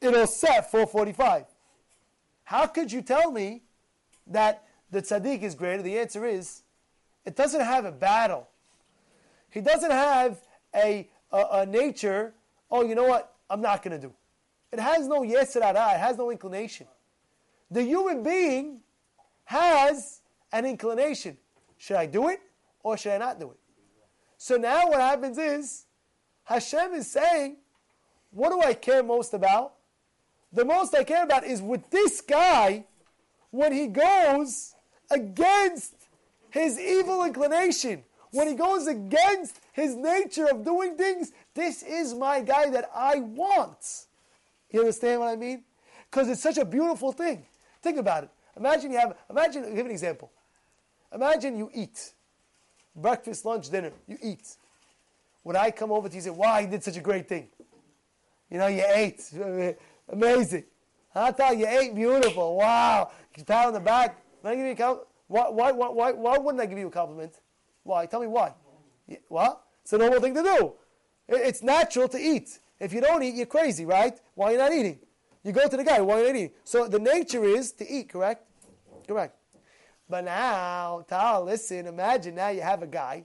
It'll 0.00 0.26
set 0.26 0.70
445. 0.70 1.44
How 2.44 2.66
could 2.66 2.90
you 2.90 3.02
tell 3.02 3.30
me 3.30 3.62
that 4.26 4.64
the 4.90 5.02
tzaddik 5.02 5.42
is 5.42 5.54
greater? 5.54 5.82
The 5.82 5.98
answer 5.98 6.24
is, 6.24 6.62
it 7.26 7.36
doesn't 7.36 7.60
have 7.60 7.84
a 7.84 7.92
battle. 7.92 8.48
He 9.50 9.60
doesn't 9.60 9.90
have 9.90 10.40
a, 10.74 11.08
a, 11.30 11.44
a 11.52 11.66
nature, 11.66 12.32
oh, 12.74 12.82
you 12.82 12.96
know 12.96 13.04
what? 13.04 13.32
I'm 13.48 13.60
not 13.60 13.82
going 13.82 13.98
to 14.00 14.06
do. 14.08 14.12
It 14.72 14.80
has 14.80 15.06
no 15.06 15.20
yetzer 15.22 15.62
hara, 15.62 15.94
it 15.94 16.00
has 16.00 16.18
no 16.18 16.30
inclination. 16.30 16.88
The 17.70 17.82
human 17.82 18.22
being 18.24 18.80
has 19.44 20.20
an 20.52 20.66
inclination. 20.66 21.38
Should 21.78 21.96
I 21.96 22.06
do 22.06 22.28
it 22.28 22.40
or 22.82 22.96
should 22.96 23.12
I 23.12 23.18
not 23.18 23.38
do 23.38 23.52
it? 23.52 23.58
So 24.38 24.56
now 24.56 24.88
what 24.88 25.00
happens 25.00 25.38
is 25.38 25.86
Hashem 26.42 26.94
is 26.94 27.10
saying, 27.10 27.56
what 28.32 28.50
do 28.50 28.60
I 28.60 28.74
care 28.74 29.02
most 29.02 29.32
about? 29.34 29.74
The 30.52 30.64
most 30.64 30.94
I 30.94 31.04
care 31.04 31.22
about 31.22 31.44
is 31.44 31.62
with 31.62 31.88
this 31.90 32.20
guy 32.20 32.84
when 33.50 33.72
he 33.72 33.86
goes 33.86 34.74
against 35.10 35.94
his 36.50 36.78
evil 36.78 37.22
inclination, 37.22 38.02
when 38.34 38.48
he 38.48 38.54
goes 38.54 38.88
against 38.88 39.60
his 39.72 39.94
nature 39.94 40.46
of 40.50 40.64
doing 40.64 40.96
things, 40.96 41.30
this 41.54 41.84
is 41.84 42.14
my 42.14 42.40
guy 42.40 42.68
that 42.68 42.90
I 42.92 43.20
want. 43.20 44.06
You 44.70 44.80
understand 44.80 45.20
what 45.20 45.28
I 45.28 45.36
mean? 45.36 45.62
Because 46.10 46.28
it's 46.28 46.42
such 46.42 46.58
a 46.58 46.64
beautiful 46.64 47.12
thing. 47.12 47.46
Think 47.80 47.96
about 47.96 48.24
it. 48.24 48.30
Imagine 48.56 48.90
you 48.90 48.98
have, 48.98 49.16
imagine, 49.30 49.72
give 49.74 49.86
an 49.86 49.92
example. 49.92 50.32
Imagine 51.12 51.56
you 51.56 51.70
eat 51.72 52.12
breakfast, 52.96 53.44
lunch, 53.44 53.70
dinner. 53.70 53.92
You 54.08 54.18
eat. 54.20 54.56
When 55.44 55.54
I 55.54 55.70
come 55.70 55.92
over 55.92 56.08
to 56.08 56.14
you 56.14 56.20
say, 56.20 56.30
wow, 56.30 56.58
you 56.58 56.66
did 56.66 56.82
such 56.82 56.96
a 56.96 57.00
great 57.00 57.28
thing? 57.28 57.46
You 58.50 58.58
know, 58.58 58.66
you 58.66 58.82
ate. 58.84 59.22
Amazing. 60.08 60.64
I 61.14 61.30
thought 61.30 61.56
you 61.56 61.68
ate 61.68 61.94
beautiful. 61.94 62.56
Wow. 62.56 63.12
Pat 63.46 63.68
on 63.68 63.74
the 63.74 63.80
back. 63.80 64.18
You? 64.44 64.74
Why, 65.28 65.48
why, 65.48 65.70
why, 65.70 66.12
why, 66.12 66.38
wouldn't 66.38 66.60
I 66.60 66.66
give 66.66 66.78
you 66.78 66.88
a 66.88 66.90
compliment? 66.90 67.32
Why? 67.84 68.06
Tell 68.06 68.20
me 68.20 68.26
why. 68.26 68.54
What? 69.28 69.62
It's 69.82 69.92
a 69.92 69.98
normal 69.98 70.20
thing 70.20 70.34
to 70.34 70.42
do. 70.42 70.72
It's 71.28 71.62
natural 71.62 72.08
to 72.08 72.18
eat. 72.18 72.58
If 72.80 72.92
you 72.92 73.00
don't 73.00 73.22
eat, 73.22 73.34
you're 73.34 73.46
crazy, 73.46 73.84
right? 73.86 74.18
Why 74.34 74.48
are 74.48 74.52
you 74.52 74.58
not 74.58 74.72
eating? 74.72 74.98
You 75.44 75.52
go 75.52 75.68
to 75.68 75.76
the 75.76 75.84
guy, 75.84 76.00
why 76.00 76.14
are 76.14 76.20
you 76.20 76.26
not 76.26 76.36
eating? 76.36 76.50
So 76.64 76.88
the 76.88 76.98
nature 76.98 77.44
is 77.44 77.72
to 77.72 77.88
eat, 77.88 78.08
correct? 78.08 78.46
Correct. 79.06 79.36
But 80.08 80.24
now, 80.24 81.04
Tal, 81.08 81.44
listen, 81.44 81.86
imagine 81.86 82.34
now 82.34 82.48
you 82.48 82.62
have 82.62 82.82
a 82.82 82.86
guy, 82.86 83.24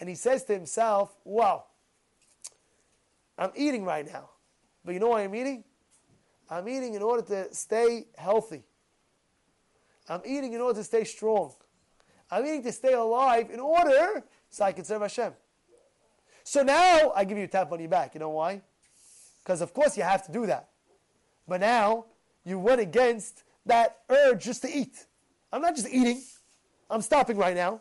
and 0.00 0.08
he 0.08 0.14
says 0.14 0.44
to 0.44 0.54
himself, 0.54 1.14
Wow, 1.24 1.64
I'm 3.38 3.52
eating 3.54 3.84
right 3.84 4.10
now. 4.10 4.30
But 4.84 4.92
you 4.92 5.00
know 5.00 5.08
why 5.08 5.22
I'm 5.22 5.34
eating? 5.34 5.64
I'm 6.50 6.68
eating 6.68 6.94
in 6.94 7.02
order 7.02 7.22
to 7.22 7.54
stay 7.54 8.06
healthy. 8.16 8.64
I'm 10.08 10.22
eating 10.24 10.54
in 10.54 10.60
order 10.60 10.80
to 10.80 10.84
stay 10.84 11.04
strong. 11.04 11.52
I'm 12.30 12.44
eating 12.44 12.62
to 12.64 12.72
stay 12.72 12.92
alive 12.92 13.50
in 13.50 13.60
order 13.60 14.24
so 14.50 14.64
I 14.64 14.72
can 14.72 14.84
serve 14.84 15.02
Hashem. 15.02 15.32
So 16.44 16.62
now 16.62 17.12
I 17.14 17.24
give 17.24 17.38
you 17.38 17.44
a 17.44 17.48
tap 17.48 17.72
on 17.72 17.80
your 17.80 17.88
back. 17.88 18.14
You 18.14 18.20
know 18.20 18.30
why? 18.30 18.62
Because 19.42 19.60
of 19.60 19.72
course 19.72 19.96
you 19.96 20.02
have 20.02 20.24
to 20.26 20.32
do 20.32 20.46
that. 20.46 20.68
But 21.46 21.60
now 21.60 22.06
you 22.44 22.58
went 22.58 22.80
against 22.80 23.44
that 23.66 23.98
urge 24.08 24.44
just 24.44 24.62
to 24.62 24.70
eat. 24.70 25.06
I'm 25.52 25.62
not 25.62 25.74
just 25.74 25.88
eating. 25.88 26.22
I'm 26.90 27.02
stopping 27.02 27.36
right 27.36 27.54
now. 27.54 27.80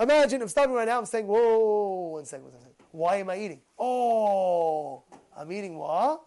Imagine 0.00 0.42
I'm 0.42 0.48
stopping 0.48 0.74
right 0.74 0.86
now. 0.88 0.98
I'm 0.98 1.06
saying, 1.06 1.26
whoa, 1.26 2.08
one 2.12 2.24
second, 2.24 2.44
one 2.44 2.52
second. 2.52 2.74
Why 2.92 3.16
am 3.16 3.30
I 3.30 3.38
eating? 3.38 3.60
Oh, 3.78 5.02
I'm 5.36 5.50
eating 5.50 5.78
what? 5.78 6.22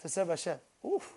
To 0.00 0.08
serve 0.08 0.28
Hashem. 0.28 0.58
Oof. 0.84 1.14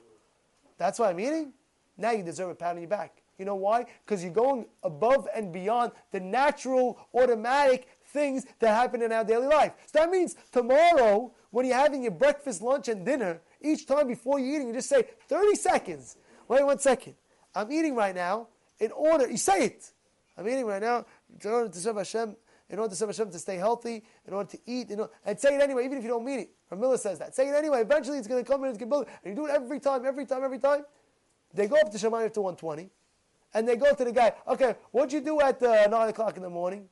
That's 0.78 1.00
why 1.00 1.10
I'm 1.10 1.20
eating? 1.20 1.54
Now 1.98 2.12
you 2.12 2.24
deserve 2.24 2.50
a 2.50 2.56
pat 2.56 2.76
on 2.76 2.82
your 2.82 2.90
back. 2.90 3.23
You 3.44 3.48
know 3.48 3.56
why? 3.56 3.88
Because 4.06 4.24
you're 4.24 4.32
going 4.32 4.68
above 4.84 5.28
and 5.36 5.52
beyond 5.52 5.92
the 6.12 6.22
natural, 6.22 6.98
automatic 7.14 7.90
things 8.06 8.46
that 8.60 8.70
happen 8.70 9.02
in 9.02 9.12
our 9.12 9.26
daily 9.26 9.48
life. 9.48 9.74
So 9.88 10.00
that 10.00 10.10
means 10.10 10.38
tomorrow, 10.54 11.34
when 11.52 11.66
you're 11.66 11.76
having 11.76 12.04
your 12.04 12.14
breakfast, 12.14 12.62
lunch, 12.62 12.88
and 12.88 13.06
dinner, 13.06 13.42
each 13.60 13.86
time 13.86 14.08
before 14.08 14.40
you're 14.40 14.56
eating, 14.56 14.70
you 14.70 14.74
just 14.76 14.88
say 14.88 15.04
30 15.28 15.56
seconds. 15.56 16.16
Wait 16.48 16.66
one 16.66 16.80
second. 16.80 17.16
I'm 17.54 17.70
eating 17.70 17.96
right 17.96 18.16
now 18.16 18.48
in 18.80 18.94
order, 18.94 19.30
you 19.30 19.36
say 19.36 19.66
it. 19.66 19.92
I'm 20.38 20.48
eating 20.48 20.66
right 20.66 20.82
now 20.82 21.06
in 21.44 21.52
order 21.52 21.68
to 21.68 21.78
serve 21.78 21.98
Hashem, 21.98 22.38
in 22.70 22.80
order 22.80 22.92
to 22.92 22.96
serve 22.96 23.10
Hashem 23.10 23.30
to 23.32 23.40
stay 23.40 23.58
healthy, 23.58 24.06
in 24.26 24.34
order 24.34 24.52
to 24.52 24.60
eat, 24.66 24.90
order, 24.92 25.10
and 25.26 25.38
say 25.38 25.54
it 25.54 25.62
anyway, 25.62 25.84
even 25.84 25.98
if 25.98 26.04
you 26.06 26.10
don't 26.10 26.24
mean 26.24 26.40
it. 26.40 26.52
Ramila 26.72 26.98
says 26.98 27.20
that. 27.20 27.36
Say 27.36 27.50
it 27.50 27.56
anyway. 27.56 27.82
Eventually 27.82 28.20
it's 28.20 28.28
going 28.30 28.42
to 28.42 28.50
come 28.50 28.64
and 28.64 28.70
it's 28.70 28.80
going 28.80 28.90
to 28.90 28.96
build. 28.96 29.08
And 29.22 29.36
you 29.36 29.44
do 29.44 29.50
it 29.50 29.54
every 29.54 29.82
time, 29.82 30.06
every 30.06 30.26
time, 30.26 30.46
every 30.46 30.60
time. 30.60 30.86
They 31.54 31.68
go 31.68 31.76
up 31.76 31.92
to 31.92 31.98
Shamayim 31.98 32.34
to 32.34 32.42
120, 32.42 32.90
and 33.54 33.68
they 33.68 33.76
go 33.76 33.94
to 33.94 34.04
the 34.04 34.12
guy, 34.12 34.34
okay, 34.48 34.76
what'd 34.92 35.14
you 35.14 35.22
do 35.22 35.40
at 35.42 35.62
uh, 35.62 35.88
9 35.88 36.10
o'clock 36.10 36.38
in 36.38 36.44
the 36.44 36.50
morning? 36.50 36.88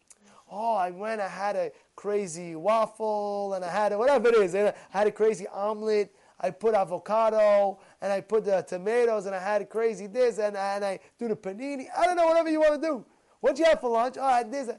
Oh, 0.50 0.76
I 0.76 0.92
went, 0.92 1.22
I 1.22 1.28
had 1.28 1.56
a 1.56 1.72
crazy 1.96 2.56
waffle, 2.56 3.54
and 3.54 3.64
I 3.64 3.70
had 3.70 3.94
a, 3.94 3.98
whatever 3.98 4.28
it 4.30 4.36
is, 4.36 4.54
I 4.54 4.74
had 4.90 5.08
a 5.08 5.12
crazy 5.12 5.48
omelet, 5.48 6.14
I 6.40 6.50
put 6.50 6.74
avocado, 6.74 7.80
and 8.02 8.12
I 8.12 8.20
put 8.22 8.46
the 8.46 8.62
tomatoes, 8.68 9.28
and 9.28 9.36
I 9.36 9.40
had 9.40 9.62
a 9.62 9.66
crazy 9.66 10.08
this, 10.08 10.40
and, 10.40 10.58
and 10.58 10.84
I 10.84 11.00
do 11.18 11.28
the 11.28 11.36
panini. 11.36 11.86
I 11.98 12.06
don't 12.06 12.18
know, 12.18 12.26
whatever 12.26 12.50
you 12.50 12.60
want 12.60 12.82
to 12.82 12.88
do. 12.88 13.06
What'd 13.40 13.60
you 13.60 13.66
have 13.66 13.80
for 13.80 13.92
lunch? 13.92 14.16
Oh, 14.20 14.24
I 14.24 14.38
had 14.40 14.52
this, 14.52 14.70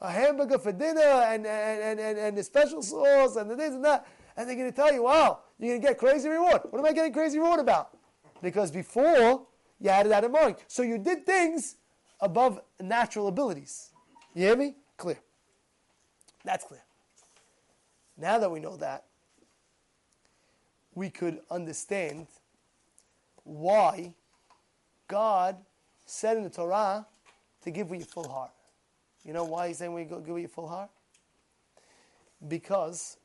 a 0.00 0.10
hamburger 0.10 0.58
for 0.58 0.72
dinner, 0.72 1.00
and, 1.00 1.46
and, 1.46 1.98
and, 1.98 2.18
and, 2.18 2.36
the 2.36 2.44
special 2.44 2.82
sauce, 2.82 3.36
and 3.36 3.50
the 3.50 3.56
this 3.56 3.72
and 3.72 3.84
that. 3.84 4.06
And 4.36 4.48
they're 4.48 4.56
going 4.56 4.70
to 4.70 4.76
tell 4.76 4.92
you, 4.92 5.04
wow, 5.04 5.40
you're 5.58 5.70
going 5.70 5.80
to 5.80 5.88
get 5.88 5.98
crazy 5.98 6.28
reward. 6.28 6.60
What 6.70 6.78
am 6.78 6.84
I 6.84 6.92
getting 6.92 7.12
crazy 7.12 7.38
reward 7.38 7.60
about? 7.60 7.96
Because 8.42 8.70
before, 8.70 9.46
you 9.80 9.90
had 9.90 10.10
that 10.10 10.24
in 10.24 10.32
mind. 10.32 10.56
So 10.68 10.82
you 10.82 10.98
did 10.98 11.26
things 11.26 11.76
above 12.20 12.60
natural 12.80 13.28
abilities. 13.28 13.90
You 14.34 14.44
hear 14.44 14.56
me? 14.56 14.74
Clear. 14.96 15.18
That's 16.44 16.64
clear. 16.64 16.82
Now 18.16 18.38
that 18.38 18.50
we 18.50 18.60
know 18.60 18.76
that, 18.76 19.04
we 20.94 21.10
could 21.10 21.40
understand 21.50 22.26
why 23.44 24.14
God 25.08 25.56
said 26.06 26.36
in 26.36 26.44
the 26.44 26.50
Torah 26.50 27.06
to 27.62 27.70
give 27.70 27.90
with 27.90 28.00
your 28.00 28.06
full 28.06 28.28
heart. 28.28 28.50
You 29.24 29.32
know 29.32 29.44
why 29.44 29.68
he's 29.68 29.78
saying 29.78 29.92
we 29.92 30.04
give 30.04 30.26
with 30.26 30.40
your 30.40 30.48
full 30.48 30.68
heart? 30.68 30.88
Because 32.48 33.18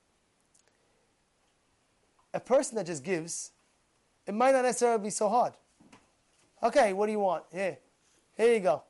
a 2.33 2.39
person 2.39 2.75
that 2.75 2.85
just 2.85 3.03
gives, 3.03 3.51
it 4.25 4.33
might 4.33 4.51
not 4.51 4.63
necessarily 4.63 5.03
be 5.03 5.09
so 5.09 5.29
hard. 5.29 5.53
Okay, 6.63 6.93
what 6.93 7.07
do 7.07 7.11
you 7.11 7.19
want? 7.19 7.43
Here, 7.51 7.77
here 8.35 8.53
you 8.53 8.59
go. 8.59 8.83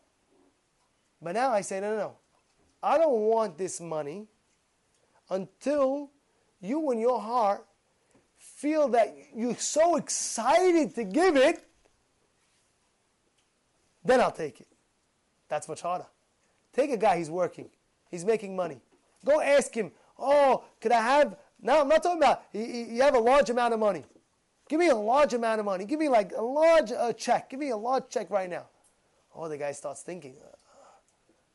But 1.22 1.34
now 1.34 1.52
I 1.52 1.62
say, 1.62 1.80
no, 1.80 1.92
no, 1.92 1.98
no. 1.98 2.16
I 2.84 2.98
don't 2.98 3.14
want 3.14 3.58
this 3.58 3.80
money 3.80 4.28
until 5.30 6.10
you 6.60 6.92
in 6.92 7.00
your 7.00 7.22
heart 7.22 7.66
feel 8.38 8.88
that 8.90 9.16
you're 9.36 9.56
so 9.56 9.96
excited 9.96 10.96
to 10.96 11.04
give 11.04 11.36
it, 11.36 11.64
then 14.04 14.20
I'll 14.20 14.32
take 14.32 14.60
it. 14.60 14.68
That's 15.48 15.68
much 15.68 15.82
harder. 15.82 16.08
Take 16.74 16.92
a 16.92 16.98
guy, 16.98 17.18
he's 17.18 17.30
working, 17.30 17.70
he's 18.10 18.26
making 18.26 18.56
money. 18.56 18.82
Go 19.24 19.42
ask 19.42 19.74
him, 19.74 19.92
oh, 20.18 20.64
could 20.80 20.92
I 20.92 21.02
have, 21.02 21.38
no, 21.62 21.82
I'm 21.82 21.88
not 21.88 22.02
talking 22.02 22.18
about, 22.18 22.44
you 22.54 23.02
have 23.02 23.16
a 23.16 23.20
large 23.20 23.50
amount 23.50 23.74
of 23.74 23.80
money. 23.80 24.04
Give 24.72 24.80
me 24.80 24.88
a 24.88 24.96
large 24.96 25.34
amount 25.34 25.60
of 25.60 25.66
money. 25.66 25.84
Give 25.84 26.00
me 26.00 26.08
like 26.08 26.32
a 26.32 26.42
large 26.42 26.94
uh, 26.94 27.12
check. 27.12 27.50
Give 27.50 27.60
me 27.60 27.72
a 27.72 27.76
large 27.76 28.08
check 28.08 28.30
right 28.30 28.50
now. 28.50 28.68
Oh, 29.36 29.50
the 29.50 29.58
guy 29.58 29.74
starts 29.74 30.02
thinking, 30.02 30.38
uh, 30.42 30.48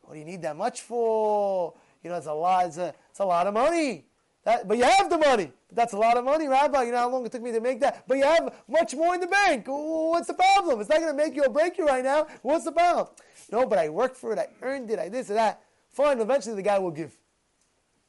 what 0.02 0.12
do 0.12 0.18
you 0.18 0.26
need 0.26 0.42
that 0.42 0.54
much 0.54 0.82
for? 0.82 1.72
You 2.04 2.10
know, 2.10 2.16
it's 2.16 2.26
a 2.26 2.34
lot. 2.34 2.66
It's 2.66 2.76
a, 2.76 2.92
it's 3.08 3.20
a 3.20 3.24
lot 3.24 3.46
of 3.46 3.54
money. 3.54 4.04
That, 4.44 4.68
but 4.68 4.76
you 4.76 4.84
have 4.84 5.08
the 5.08 5.16
money. 5.16 5.50
That's 5.72 5.94
a 5.94 5.96
lot 5.96 6.18
of 6.18 6.26
money, 6.26 6.46
Rabbi. 6.46 6.82
You 6.82 6.92
know 6.92 6.98
how 6.98 7.08
long 7.10 7.24
it 7.24 7.32
took 7.32 7.40
me 7.40 7.52
to 7.52 7.60
make 7.60 7.80
that. 7.80 8.04
But 8.06 8.18
you 8.18 8.24
have 8.24 8.54
much 8.68 8.94
more 8.94 9.14
in 9.14 9.22
the 9.22 9.28
bank. 9.28 9.64
What's 9.66 10.26
the 10.26 10.34
problem? 10.34 10.78
It's 10.82 10.90
not 10.90 10.98
going 10.98 11.16
to 11.16 11.16
make 11.16 11.34
you 11.34 11.44
or 11.44 11.48
break 11.48 11.78
you 11.78 11.86
right 11.86 12.04
now. 12.04 12.26
What's 12.42 12.66
the 12.66 12.72
problem? 12.72 13.06
No, 13.50 13.66
but 13.66 13.78
I 13.78 13.88
worked 13.88 14.18
for 14.18 14.34
it. 14.34 14.38
I 14.38 14.48
earned 14.60 14.90
it. 14.90 14.98
I 14.98 15.08
this 15.08 15.30
or 15.30 15.34
that. 15.34 15.62
Fine. 15.88 16.20
Eventually, 16.20 16.54
the 16.54 16.60
guy 16.60 16.78
will 16.78 16.90
give. 16.90 17.16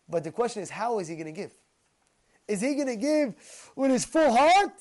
But 0.10 0.26
the 0.26 0.34
question 0.34 0.64
is, 0.64 0.70
how 0.70 1.00
is 1.00 1.08
he 1.08 1.16
going 1.16 1.34
to 1.34 1.42
give? 1.42 1.54
Is 2.46 2.60
he 2.60 2.76
going 2.76 2.88
to 2.88 2.98
give 2.98 3.36
with 3.78 3.92
his 3.92 4.04
full 4.04 4.36
heart? 4.36 4.74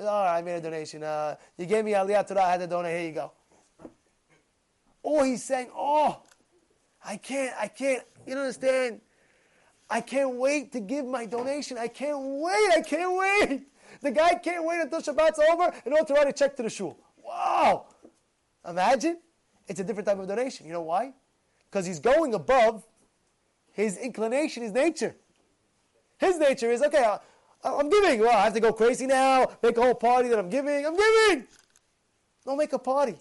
Oh, 0.00 0.22
I 0.24 0.42
made 0.42 0.56
a 0.56 0.60
donation. 0.60 1.02
Uh, 1.02 1.34
you 1.56 1.66
gave 1.66 1.84
me 1.84 1.92
Aliyah 1.92 2.26
Torah. 2.26 2.44
I 2.44 2.50
had 2.52 2.60
to 2.60 2.66
donate. 2.66 2.98
Here 2.98 3.08
you 3.08 3.14
go. 3.14 3.32
Or 5.02 5.24
he's 5.24 5.44
saying, 5.44 5.68
oh, 5.74 6.22
I 7.04 7.16
can't, 7.16 7.54
I 7.58 7.68
can't, 7.68 8.02
you 8.26 8.34
don't 8.34 8.42
understand? 8.42 9.00
I 9.88 10.00
can't 10.00 10.34
wait 10.34 10.72
to 10.72 10.80
give 10.80 11.06
my 11.06 11.24
donation. 11.24 11.78
I 11.78 11.88
can't 11.88 12.18
wait. 12.20 12.70
I 12.76 12.82
can't 12.86 13.16
wait. 13.16 13.62
The 14.02 14.10
guy 14.10 14.34
can't 14.34 14.64
wait 14.64 14.80
until 14.80 15.00
Shabbat's 15.00 15.38
over 15.38 15.72
in 15.86 15.92
order 15.92 16.04
to 16.04 16.12
write 16.14 16.28
a 16.28 16.32
check 16.32 16.54
to 16.56 16.62
the 16.62 16.70
shul. 16.70 16.98
Wow. 17.24 17.86
Imagine 18.68 19.18
it's 19.66 19.80
a 19.80 19.84
different 19.84 20.06
type 20.06 20.18
of 20.18 20.28
donation. 20.28 20.66
You 20.66 20.72
know 20.72 20.82
why? 20.82 21.14
Because 21.70 21.86
he's 21.86 22.00
going 22.00 22.34
above 22.34 22.84
his 23.72 23.96
inclination, 23.96 24.62
his 24.62 24.72
nature. 24.72 25.16
His 26.18 26.38
nature 26.38 26.70
is 26.70 26.82
okay. 26.82 27.16
I'm 27.64 27.90
giving. 27.90 28.20
Well, 28.20 28.36
I 28.36 28.44
have 28.44 28.54
to 28.54 28.60
go 28.60 28.72
crazy 28.72 29.06
now. 29.06 29.46
Make 29.62 29.76
a 29.76 29.82
whole 29.82 29.94
party 29.94 30.28
that 30.28 30.38
I'm 30.38 30.48
giving. 30.48 30.86
I'm 30.86 30.96
giving. 30.96 31.46
Don't 32.44 32.56
make 32.56 32.72
a 32.72 32.78
party. 32.78 33.16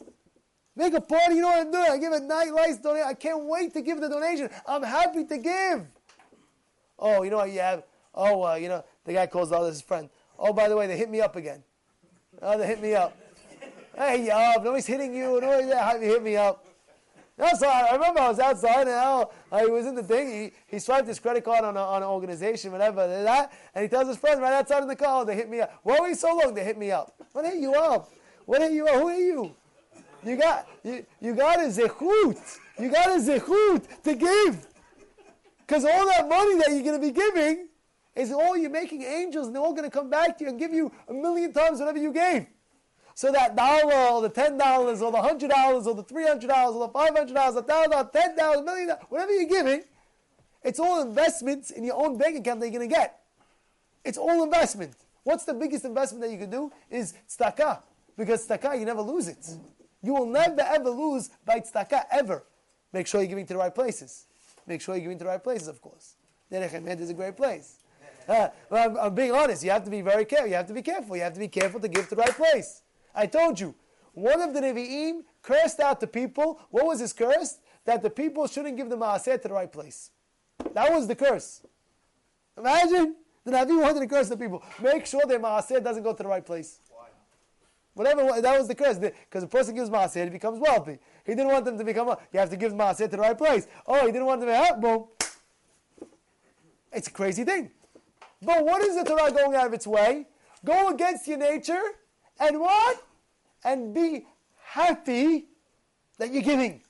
Make 0.76 0.93
a 0.93 1.02
party. 1.02 1.36
You 1.36 1.41
know 1.41 1.47
what 1.47 1.65
I'm 1.65 1.71
doing? 1.71 1.88
I 1.91 1.97
give 1.97 2.13
a 2.13 2.19
night 2.19 2.54
lights 2.54 2.78
donation. 2.78 3.08
I 3.08 3.13
can't 3.13 3.45
wait 3.45 3.73
to 3.73 3.82
give 3.82 4.00
the 4.00 4.10
donation. 4.10 4.50
I'm 4.67 4.84
happy 4.84 5.26
to 5.26 5.38
give. 5.38 5.88
Oh, 7.00 7.23
you 7.23 7.32
know 7.32 7.38
what? 7.38 7.52
You 7.52 7.60
have. 7.60 7.84
Oh, 8.13 8.43
uh, 8.43 8.56
you 8.56 8.69
know 8.69 8.84
the 9.06 9.13
guy 9.13 9.28
calls 9.28 9.52
all 9.52 9.65
his 9.65 9.82
friend. 9.82 10.10
Oh, 10.38 10.54
by 10.54 10.69
the 10.69 10.76
way, 10.76 10.88
they 10.88 10.97
hit 10.97 11.10
me 11.10 11.19
up 11.19 11.36
again. 11.36 11.63
Oh, 12.41 12.58
they 12.58 12.67
hit 12.67 12.82
me 12.82 12.93
up. 12.93 13.17
Hey, 13.95 14.30
up. 14.30 14.63
Nobody's 14.63 14.86
hitting 14.86 15.15
you. 15.15 15.41
Nobody's. 15.41 15.73
Hit 16.02 16.23
me 16.23 16.36
up. 16.36 16.67
That's 17.38 17.62
all. 17.62 17.69
I 17.69 17.91
remember 17.93 18.19
I 18.19 18.30
was 18.30 18.39
outside 18.39 18.88
and 18.88 18.89
how 18.89 19.32
uh, 19.52 19.60
he 19.60 19.69
was 19.69 19.86
in 19.86 19.93
the 19.93 20.02
thing. 20.02 20.28
He, 20.28 20.52
he 20.65 20.80
swiped 20.80 21.08
his 21.08 21.19
credit 21.19 21.43
card 21.43 21.63
on, 21.63 21.78
a, 21.78 21.80
on 21.80 22.02
an 22.02 22.10
organization, 22.10 22.71
whatever, 22.71 23.08
that, 23.08 23.54
and 23.76 23.84
he 23.84 23.89
tells 23.89 24.08
his 24.08 24.17
friends 24.17 24.41
right 24.41 24.54
outside 24.54 24.82
in 24.82 24.88
the 24.88 24.95
car, 24.95 25.21
oh, 25.21 25.26
they 25.26 25.36
hit 25.36 25.47
me 25.47 25.62
up. 25.62 25.80
Why 25.84 26.00
were 26.00 26.08
you 26.08 26.15
so 26.15 26.36
long? 26.36 26.56
They 26.56 26.63
hit 26.63 26.80
me 26.80 26.89
up. 26.89 27.13
What 27.34 27.45
hit 27.45 27.58
you 27.58 27.76
up? 27.76 28.12
What 28.45 28.62
hit 28.62 28.71
you 28.71 28.88
up? 28.88 28.95
Who 28.95 29.08
are 29.08 29.13
you? 29.13 29.56
You 30.23 30.36
got 30.36 30.67
you, 30.84 31.06
you 31.21 31.36
got 31.36 31.60
a 31.60 31.67
zechut. 31.67 32.58
You 32.80 32.89
got 32.89 33.08
a 33.08 33.19
zechut 33.21 34.02
to 34.04 34.15
give. 34.15 34.67
Because 35.60 35.86
all 35.86 36.08
that 36.08 36.28
money 36.28 36.56
that 36.56 36.69
you're 36.69 36.84
going 36.84 37.00
to 37.00 37.08
be 37.08 37.12
giving 37.12 37.67
is 38.15 38.32
all 38.32 38.58
you're 38.58 38.71
making 38.71 39.04
angels, 39.04 39.47
and 39.47 39.56
they're 39.56 39.62
all 39.62 39.73
going 39.73 39.89
to 39.89 39.95
come 39.95 40.10
back 40.10 40.38
to 40.39 40.43
you 40.43 40.50
and 40.50 40.60
give 40.60 40.73
you 40.73 40.91
a 41.08 41.13
million 41.13 41.54
times 41.54 41.80
whatever 41.80 42.00
you 42.00 42.12
gave. 42.12 42.47
So 43.18 43.32
that 43.32 43.56
dollar 43.56 44.12
or 44.12 44.22
the 44.22 44.30
ten 44.30 44.60
dollars 44.60 45.02
or 45.02 45.12
the 45.12 45.20
hundred 45.20 45.50
dollars 45.50 45.88
or 45.88 45.96
the 45.96 46.04
three 46.04 46.28
hundred 46.28 46.50
dollars 46.50 46.76
or 46.76 46.86
the 46.86 46.94
five 46.94 47.18
hundred 47.18 47.34
dollars, 47.34 47.56
a 47.56 47.64
thousand 47.64 47.90
dollars, 47.90 48.10
ten 48.14 48.38
dollars, 48.38 48.62
million 48.64 48.90
dollars, 48.90 49.04
whatever 49.10 49.32
you're 49.32 49.50
giving, 49.50 49.82
it's 50.62 50.80
all 50.80 51.02
investments 51.02 51.72
in 51.72 51.84
your 51.84 51.96
own 51.96 52.20
bank 52.20 52.38
account 52.38 52.60
that 52.60 52.68
you're 52.68 52.78
going 52.78 52.88
to 52.88 52.96
get. 52.96 53.22
It's 54.06 54.20
all 54.20 54.44
investment. 54.44 54.94
What's 55.24 55.46
the 55.46 55.56
biggest 55.56 55.84
investment 55.84 56.26
that 56.26 56.32
you 56.32 56.38
can 56.38 56.52
do? 56.52 56.72
Is 56.92 57.16
tzedakah. 57.28 57.82
Because 58.16 58.48
tzedakah, 58.48 58.80
you 58.80 58.86
never 58.86 59.02
lose 59.02 59.28
it. 59.28 59.50
You 60.04 60.14
will 60.14 60.28
never 60.28 60.62
ever 60.62 60.92
lose 60.92 61.32
by 61.44 61.60
tzedakah, 61.60 62.04
ever. 62.12 62.44
Make 62.94 63.08
sure 63.08 63.22
you're 63.22 63.30
giving 63.30 63.48
to 63.48 63.54
the 63.54 63.60
right 63.60 63.74
places. 63.74 64.28
Make 64.68 64.80
sure 64.80 64.94
you're 64.94 65.06
giving 65.06 65.18
to 65.18 65.24
the 65.24 65.32
right 65.32 65.44
places, 65.44 65.70
of 65.70 65.82
course. 65.82 66.18
Derech 66.52 67.02
is 67.02 67.10
a 67.10 67.16
great 67.16 67.36
place. 67.36 67.78
Uh, 68.30 68.50
I'm, 68.72 68.96
I'm 68.96 69.16
being 69.16 69.32
honest. 69.32 69.64
You 69.64 69.72
have 69.72 69.86
to 69.86 69.90
be 69.90 70.02
very 70.02 70.26
careful. 70.26 70.50
You 70.50 70.54
have 70.54 70.68
to 70.68 70.74
be 70.76 70.84
careful. 70.84 71.16
You 71.16 71.24
have 71.24 71.34
to 71.34 71.40
be 71.40 71.48
careful 71.48 71.80
to 71.80 71.88
give 71.88 72.10
to 72.10 72.16
the 72.16 72.22
right 72.22 72.36
place. 72.36 72.84
I 73.18 73.26
told 73.26 73.60
you, 73.60 73.74
one 74.14 74.42
of 74.42 74.54
the 74.54 74.62
Nevi'im 74.62 75.24
cursed 75.42 75.80
out 75.80 76.00
the 76.00 76.08
people. 76.08 76.60
What 76.70 76.86
was 76.86 77.00
his 77.00 77.14
curse? 77.14 77.58
That 77.86 78.04
the 78.04 78.10
people 78.10 78.48
shouldn't 78.48 78.78
give 78.78 78.90
the 78.90 78.98
Maaser 78.98 79.42
to 79.42 79.48
the 79.48 79.54
right 79.54 79.72
place. 79.72 80.12
That 80.74 80.92
was 80.92 81.08
the 81.08 81.16
curse. 81.16 81.62
Imagine 82.58 83.16
the 83.44 83.52
Navi 83.52 83.82
wanted 83.82 84.02
to 84.02 84.08
curse 84.08 84.30
the 84.30 84.38
people. 84.38 84.64
Make 84.82 85.06
sure 85.06 85.22
their 85.28 85.40
Maaser 85.40 85.84
doesn't 85.84 86.04
go 86.04 86.14
to 86.14 86.24
the 86.24 86.30
right 86.30 86.46
place. 86.46 86.80
Whatever, 87.94 88.42
that 88.42 88.58
was 88.58 88.68
the 88.68 88.76
curse. 88.76 89.00
Because 89.00 89.42
the 89.42 89.48
person 89.48 89.74
gives 89.74 89.90
Maaser, 89.90 90.26
he 90.26 90.30
becomes 90.30 90.60
wealthy. 90.60 91.00
He 91.26 91.34
didn't 91.34 91.52
want 91.52 91.66
them 91.66 91.80
to 91.80 91.84
become, 91.84 92.08
wealthy. 92.08 92.24
you 92.34 92.40
have 92.40 92.52
to 92.52 92.58
give 92.58 92.74
Maaser 92.74 93.10
to 93.10 93.16
the 93.16 93.18
right 93.18 93.38
place. 93.38 93.68
Oh, 93.88 94.06
he 94.06 94.12
didn't 94.12 94.26
want 94.26 94.42
them 94.42 94.50
to 94.50 94.56
have, 94.56 94.80
boom. 94.80 95.06
It's 96.92 97.08
a 97.08 97.12
crazy 97.12 97.44
thing. 97.44 97.72
But 98.42 98.64
what 98.64 98.84
is 98.84 98.96
the 98.96 99.04
Torah 99.04 99.32
going 99.32 99.56
out 99.56 99.66
of 99.66 99.74
its 99.74 99.88
way? 99.88 100.28
Go 100.64 100.90
against 100.90 101.28
your 101.28 101.38
nature 101.38 101.82
and 102.40 102.60
what? 102.60 103.04
And 103.63 103.93
be 103.93 104.26
happy 104.62 105.48
that 106.17 106.34
you're 106.34 106.43
giving. 106.43 106.82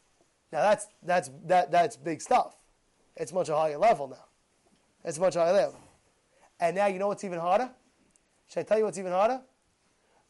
Now 0.52 0.62
that's 0.62 0.88
that's 1.04 1.30
that 1.46 1.72
that's 1.72 1.98
big 1.98 2.22
stuff. 2.22 2.56
It's 3.16 3.34
much 3.34 3.50
a 3.50 3.56
higher 3.56 3.78
level 3.78 4.08
now. 4.08 4.26
It's 5.04 5.20
much 5.20 5.36
higher 5.36 5.54
level. 5.54 5.80
And 6.60 6.76
now 6.76 6.88
you 6.88 7.00
know 7.00 7.08
what's 7.08 7.24
even 7.24 7.40
harder? 7.40 7.70
Should 8.48 8.62
I 8.62 8.64
tell 8.64 8.78
you 8.78 8.86
what's 8.86 8.98
even 8.98 9.12
harder? 9.12 9.42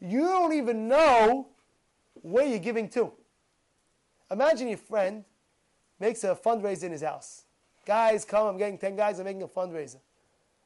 You 0.00 0.20
don't 0.20 0.52
even 0.52 0.88
know 0.88 1.48
where 2.14 2.46
you're 2.46 2.58
giving 2.58 2.88
to. 2.90 3.12
Imagine 4.30 4.68
your 4.68 4.78
friend 4.78 5.24
makes 5.98 6.24
a 6.24 6.34
fundraiser 6.34 6.84
in 6.84 6.92
his 6.92 7.02
house. 7.02 7.44
Guys, 7.86 8.24
come, 8.24 8.46
I'm 8.46 8.58
getting 8.58 8.78
10 8.78 8.96
guys, 8.96 9.18
I'm 9.18 9.24
making 9.24 9.42
a 9.42 9.48
fundraiser. 9.48 9.96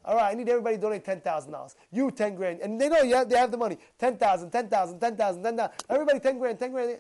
All 0.04 0.16
right, 0.16 0.32
I 0.32 0.34
need 0.34 0.48
everybody 0.48 0.76
to 0.76 0.82
donate 0.82 1.04
ten 1.04 1.20
thousand 1.20 1.52
dollars. 1.52 1.76
You 1.90 2.10
ten 2.10 2.34
grand, 2.34 2.60
and 2.60 2.80
they 2.80 2.88
know 2.88 3.02
you 3.02 3.14
have, 3.14 3.28
they 3.28 3.36
have 3.36 3.50
the 3.50 3.56
money. 3.56 3.78
Ten 3.98 4.16
thousand, 4.16 4.50
ten 4.50 4.68
thousand, 4.68 4.98
ten 4.98 5.16
thousand, 5.16 5.42
ten 5.42 5.56
thousand. 5.56 5.74
Everybody 5.88 6.20
ten 6.20 6.38
grand, 6.38 6.58
ten 6.58 6.72
grand. 6.72 6.98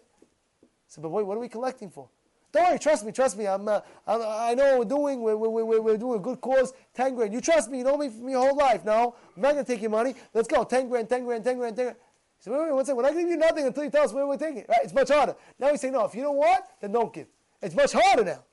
So, 0.86 1.02
but 1.02 1.10
wait, 1.10 1.26
what 1.26 1.36
are 1.36 1.40
we 1.40 1.48
collecting 1.48 1.90
for? 1.90 2.08
Don't 2.52 2.68
worry, 2.68 2.78
trust 2.78 3.04
me, 3.06 3.12
trust 3.12 3.38
me. 3.38 3.46
I'm, 3.46 3.66
uh, 3.66 3.80
I'm 4.06 4.20
i 4.22 4.54
know 4.54 4.76
what 4.76 4.78
we're 4.80 4.96
doing. 4.96 5.22
We're, 5.22 5.36
we're, 5.36 5.80
we're, 5.80 5.96
doing 5.96 6.18
a 6.18 6.22
good 6.22 6.40
cause. 6.42 6.74
Ten 6.94 7.14
grand. 7.14 7.32
You 7.32 7.40
trust 7.40 7.70
me. 7.70 7.78
You 7.78 7.84
know 7.84 7.96
me 7.96 8.10
for 8.10 8.28
your 8.28 8.46
whole 8.46 8.56
life. 8.56 8.84
No, 8.84 9.14
I'm 9.34 9.42
not 9.42 9.52
to 9.54 9.64
take 9.64 9.80
your 9.80 9.90
money. 9.90 10.14
Let's 10.34 10.48
go. 10.48 10.62
Ten 10.62 10.88
grand, 10.88 11.08
ten 11.08 11.24
grand, 11.24 11.44
ten 11.44 11.56
grand, 11.56 11.76
ten 11.76 11.86
grand. 11.86 11.96
He 12.38 12.44
said, 12.44 12.52
wait, 12.52 12.64
wait, 12.64 12.74
one 12.74 12.84
second. 12.84 12.96
We're 12.98 13.02
not 13.04 13.12
giving 13.12 13.28
you 13.28 13.36
nothing 13.36 13.66
until 13.66 13.84
you 13.84 13.90
tell 13.90 14.04
us 14.04 14.12
where 14.12 14.26
we're 14.26 14.36
taking 14.36 14.58
it. 14.58 14.66
Right? 14.68 14.80
It's 14.84 14.92
much 14.92 15.08
harder. 15.08 15.34
Now 15.58 15.70
we 15.70 15.78
say, 15.78 15.90
no, 15.90 16.04
if 16.04 16.14
you 16.14 16.22
don't 16.22 16.36
want, 16.36 16.62
then 16.80 16.92
don't 16.92 17.12
give. 17.12 17.26
It's 17.62 17.74
much 17.74 17.92
harder 17.92 18.24
now. 18.24 18.44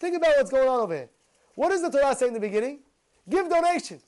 Think 0.00 0.16
about 0.16 0.32
what's 0.36 0.50
going 0.50 0.68
on 0.68 0.80
over 0.80 0.94
here. 0.94 1.10
What 1.54 1.68
does 1.68 1.82
the 1.82 1.90
Torah 1.90 2.14
say 2.16 2.28
in 2.28 2.34
the 2.34 2.40
beginning? 2.40 2.80
Give 3.28 3.48
donation. 3.48 4.00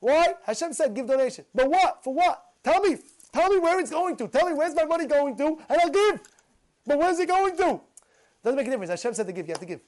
Why? 0.00 0.34
Hashem 0.44 0.72
said 0.72 0.94
give 0.94 1.06
donation. 1.06 1.44
But 1.54 1.70
what? 1.70 2.02
For 2.02 2.12
what? 2.12 2.42
Tell 2.62 2.80
me. 2.80 2.98
Tell 3.32 3.48
me 3.48 3.58
where 3.58 3.80
it's 3.80 3.90
going 3.90 4.16
to. 4.16 4.28
Tell 4.28 4.46
me 4.46 4.54
where's 4.54 4.74
my 4.74 4.84
money 4.84 5.06
going 5.06 5.36
to, 5.36 5.46
and 5.46 5.80
I'll 5.80 5.90
give. 5.90 6.20
But 6.86 6.98
where's 6.98 7.18
it 7.18 7.28
going 7.28 7.56
to? 7.56 7.80
Doesn't 8.42 8.56
make 8.56 8.66
a 8.66 8.70
difference. 8.70 8.90
Hashem 8.90 9.14
said 9.14 9.26
to 9.26 9.32
give, 9.32 9.46
you 9.46 9.52
have 9.52 9.60
to 9.60 9.66
give. 9.66 9.80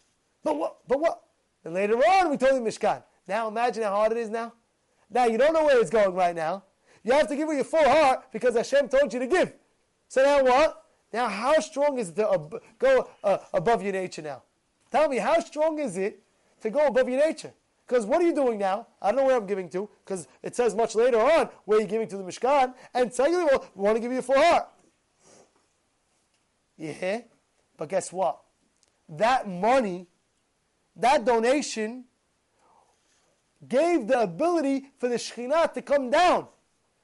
But 0.43 0.57
what? 0.57 0.77
But 0.87 1.01
what? 1.01 1.23
And 1.65 1.75
later 1.75 1.97
on, 1.97 2.31
we 2.31 2.37
told 2.37 2.53
him 2.53 2.65
Mishkan. 2.65 3.03
Now 3.27 3.49
imagine 3.49 3.83
how 3.83 3.97
hard 3.97 4.13
it 4.13 4.19
is 4.19 4.31
now. 4.31 4.53
Now 5.11 5.27
you 5.27 5.39
don't 5.39 5.53
know 5.53 5.65
where 5.65 5.81
it's 5.81 5.91
going 5.91 6.15
right 6.15 6.35
now. 6.35 6.65
You 7.03 7.13
have 7.13 7.29
to 7.29 7.37
give 7.37 7.49
with 7.49 7.57
your 7.57 7.65
full 7.65 7.85
heart 7.85 8.33
because 8.33 8.57
Hashem 8.57 8.89
told 8.89 9.13
you 9.13 9.21
to 9.21 9.27
give. 9.27 9.53
So 10.09 10.23
now 10.23 10.43
what? 10.43 10.85
Now 11.13 11.29
how 11.29 11.59
strong 11.61 11.99
is 11.99 12.11
it 12.11 12.17
to 12.17 12.61
go 12.79 13.09
uh, 13.23 13.39
above 13.53 13.83
your 13.83 13.93
nature 13.93 14.23
now? 14.23 14.43
Tell 14.91 15.09
me, 15.09 15.19
how 15.19 15.41
strong 15.41 15.79
is 15.79 15.97
it 15.97 16.23
to 16.61 16.71
go 16.71 16.87
above 16.87 17.09
your 17.09 17.19
nature? 17.19 17.53
Because 17.87 18.07
what 18.07 18.23
are 18.23 18.25
you 18.25 18.35
doing 18.35 18.59
now? 18.59 18.87
I 19.03 19.09
don't 19.09 19.17
know 19.17 19.27
where 19.27 19.37
I'm 19.37 19.47
giving 19.47 19.69
to, 19.71 19.89
because 20.05 20.27
it 20.43 20.57
says 20.57 20.75
much 20.75 20.95
later 20.95 21.21
on 21.21 21.51
where 21.65 21.81
you're 21.81 21.89
giving 21.89 22.09
to 22.09 22.17
the 22.17 22.23
Mishkan. 22.23 22.75
And 22.95 23.13
secondly, 23.13 23.45
well, 23.45 23.67
we 23.75 23.85
want 23.85 23.97
to 23.97 24.01
give 24.01 24.13
you 24.13 24.19
a 24.19 24.23
full 24.23 24.43
heart. 24.43 24.69
Yeah, 26.79 27.21
but 27.77 27.89
guess 27.89 28.13
what? 28.13 28.41
That 29.09 29.49
money, 29.49 30.07
that 30.97 31.25
donation, 31.25 32.05
gave 33.69 34.07
the 34.07 34.23
ability 34.23 34.87
for 34.99 35.09
the 35.09 35.17
Shekhinah 35.17 35.73
to 35.75 35.83
come 35.83 36.11
down. 36.11 36.49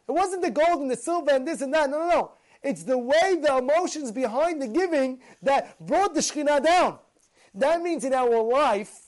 It 0.08 0.12
wasn't 0.12 0.42
the 0.42 0.50
gold 0.50 0.80
and 0.80 0.90
the 0.90 0.96
silver 0.96 1.30
and 1.30 1.46
this 1.46 1.60
and 1.60 1.72
that. 1.72 1.88
No, 1.90 1.98
no, 1.98 2.08
no. 2.08 2.32
It's 2.62 2.82
the 2.82 2.98
way, 2.98 3.38
the 3.40 3.58
emotions 3.58 4.12
behind 4.12 4.60
the 4.60 4.68
giving 4.68 5.20
that 5.42 5.78
brought 5.86 6.14
the 6.14 6.20
Shekhinah 6.20 6.64
down. 6.64 6.98
That 7.54 7.80
means 7.80 8.04
in 8.04 8.12
our 8.12 8.42
life, 8.42 8.99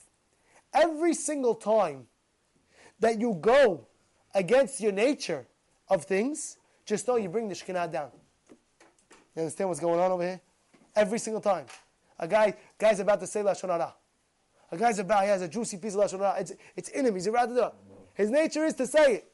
every 0.73 1.13
single 1.13 1.55
time 1.55 2.07
that 2.99 3.19
you 3.19 3.37
go 3.39 3.87
against 4.33 4.79
your 4.79 4.91
nature 4.91 5.45
of 5.89 6.05
things, 6.05 6.57
just 6.85 7.07
know 7.07 7.17
you 7.17 7.29
bring 7.29 7.47
the 7.47 7.55
Shekhinah 7.55 7.91
down. 7.91 8.09
You 9.35 9.41
understand 9.41 9.69
what's 9.69 9.79
going 9.79 9.99
on 9.99 10.11
over 10.11 10.23
here? 10.23 10.41
Every 10.95 11.19
single 11.19 11.41
time. 11.41 11.65
A 12.19 12.27
guy, 12.27 12.55
guy's 12.77 12.99
about 12.99 13.19
to 13.19 13.27
say 13.27 13.41
Lashon 13.41 13.69
Hara. 13.69 13.93
A 14.71 14.77
guy's 14.77 14.99
about, 14.99 15.23
he 15.23 15.29
has 15.29 15.41
a 15.41 15.47
juicy 15.47 15.77
piece 15.77 15.95
of 15.95 16.01
Lashon 16.01 16.19
Hara. 16.19 16.39
It's, 16.39 16.53
it's 16.75 16.89
in 16.89 17.05
him. 17.05 17.15
He's 17.15 17.27
about 17.27 17.49
to 17.49 17.55
do 17.55 17.63
it. 17.63 17.73
His 18.13 18.29
nature 18.29 18.65
is 18.65 18.73
to 18.75 18.87
say 18.87 19.15
it. 19.15 19.31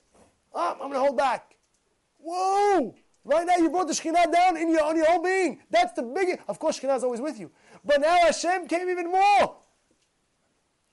Oh, 0.54 0.71
I'm 0.73 0.78
going 0.80 0.93
to 0.93 0.99
hold 0.99 1.17
back. 1.17 1.56
Whoa! 2.19 2.95
Right 3.23 3.45
now 3.45 3.58
you 3.58 3.69
brought 3.69 3.88
the 3.88 3.93
Shekhinah 3.93 4.32
down 4.32 4.58
in 4.58 4.71
your, 4.71 4.84
on 4.84 4.95
your 4.95 5.06
whole 5.06 5.21
being. 5.21 5.60
That's 5.69 5.93
the 5.93 6.04
biggest. 6.04 6.39
Of 6.47 6.60
course, 6.60 6.80
Shekhinah 6.80 6.97
is 6.97 7.04
always 7.04 7.21
with 7.21 7.39
you. 7.39 7.52
But 7.84 8.02
now 8.02 8.17
Hashem 8.17 8.67
came 8.67 8.89
even 8.89 9.12
more. 9.12 9.58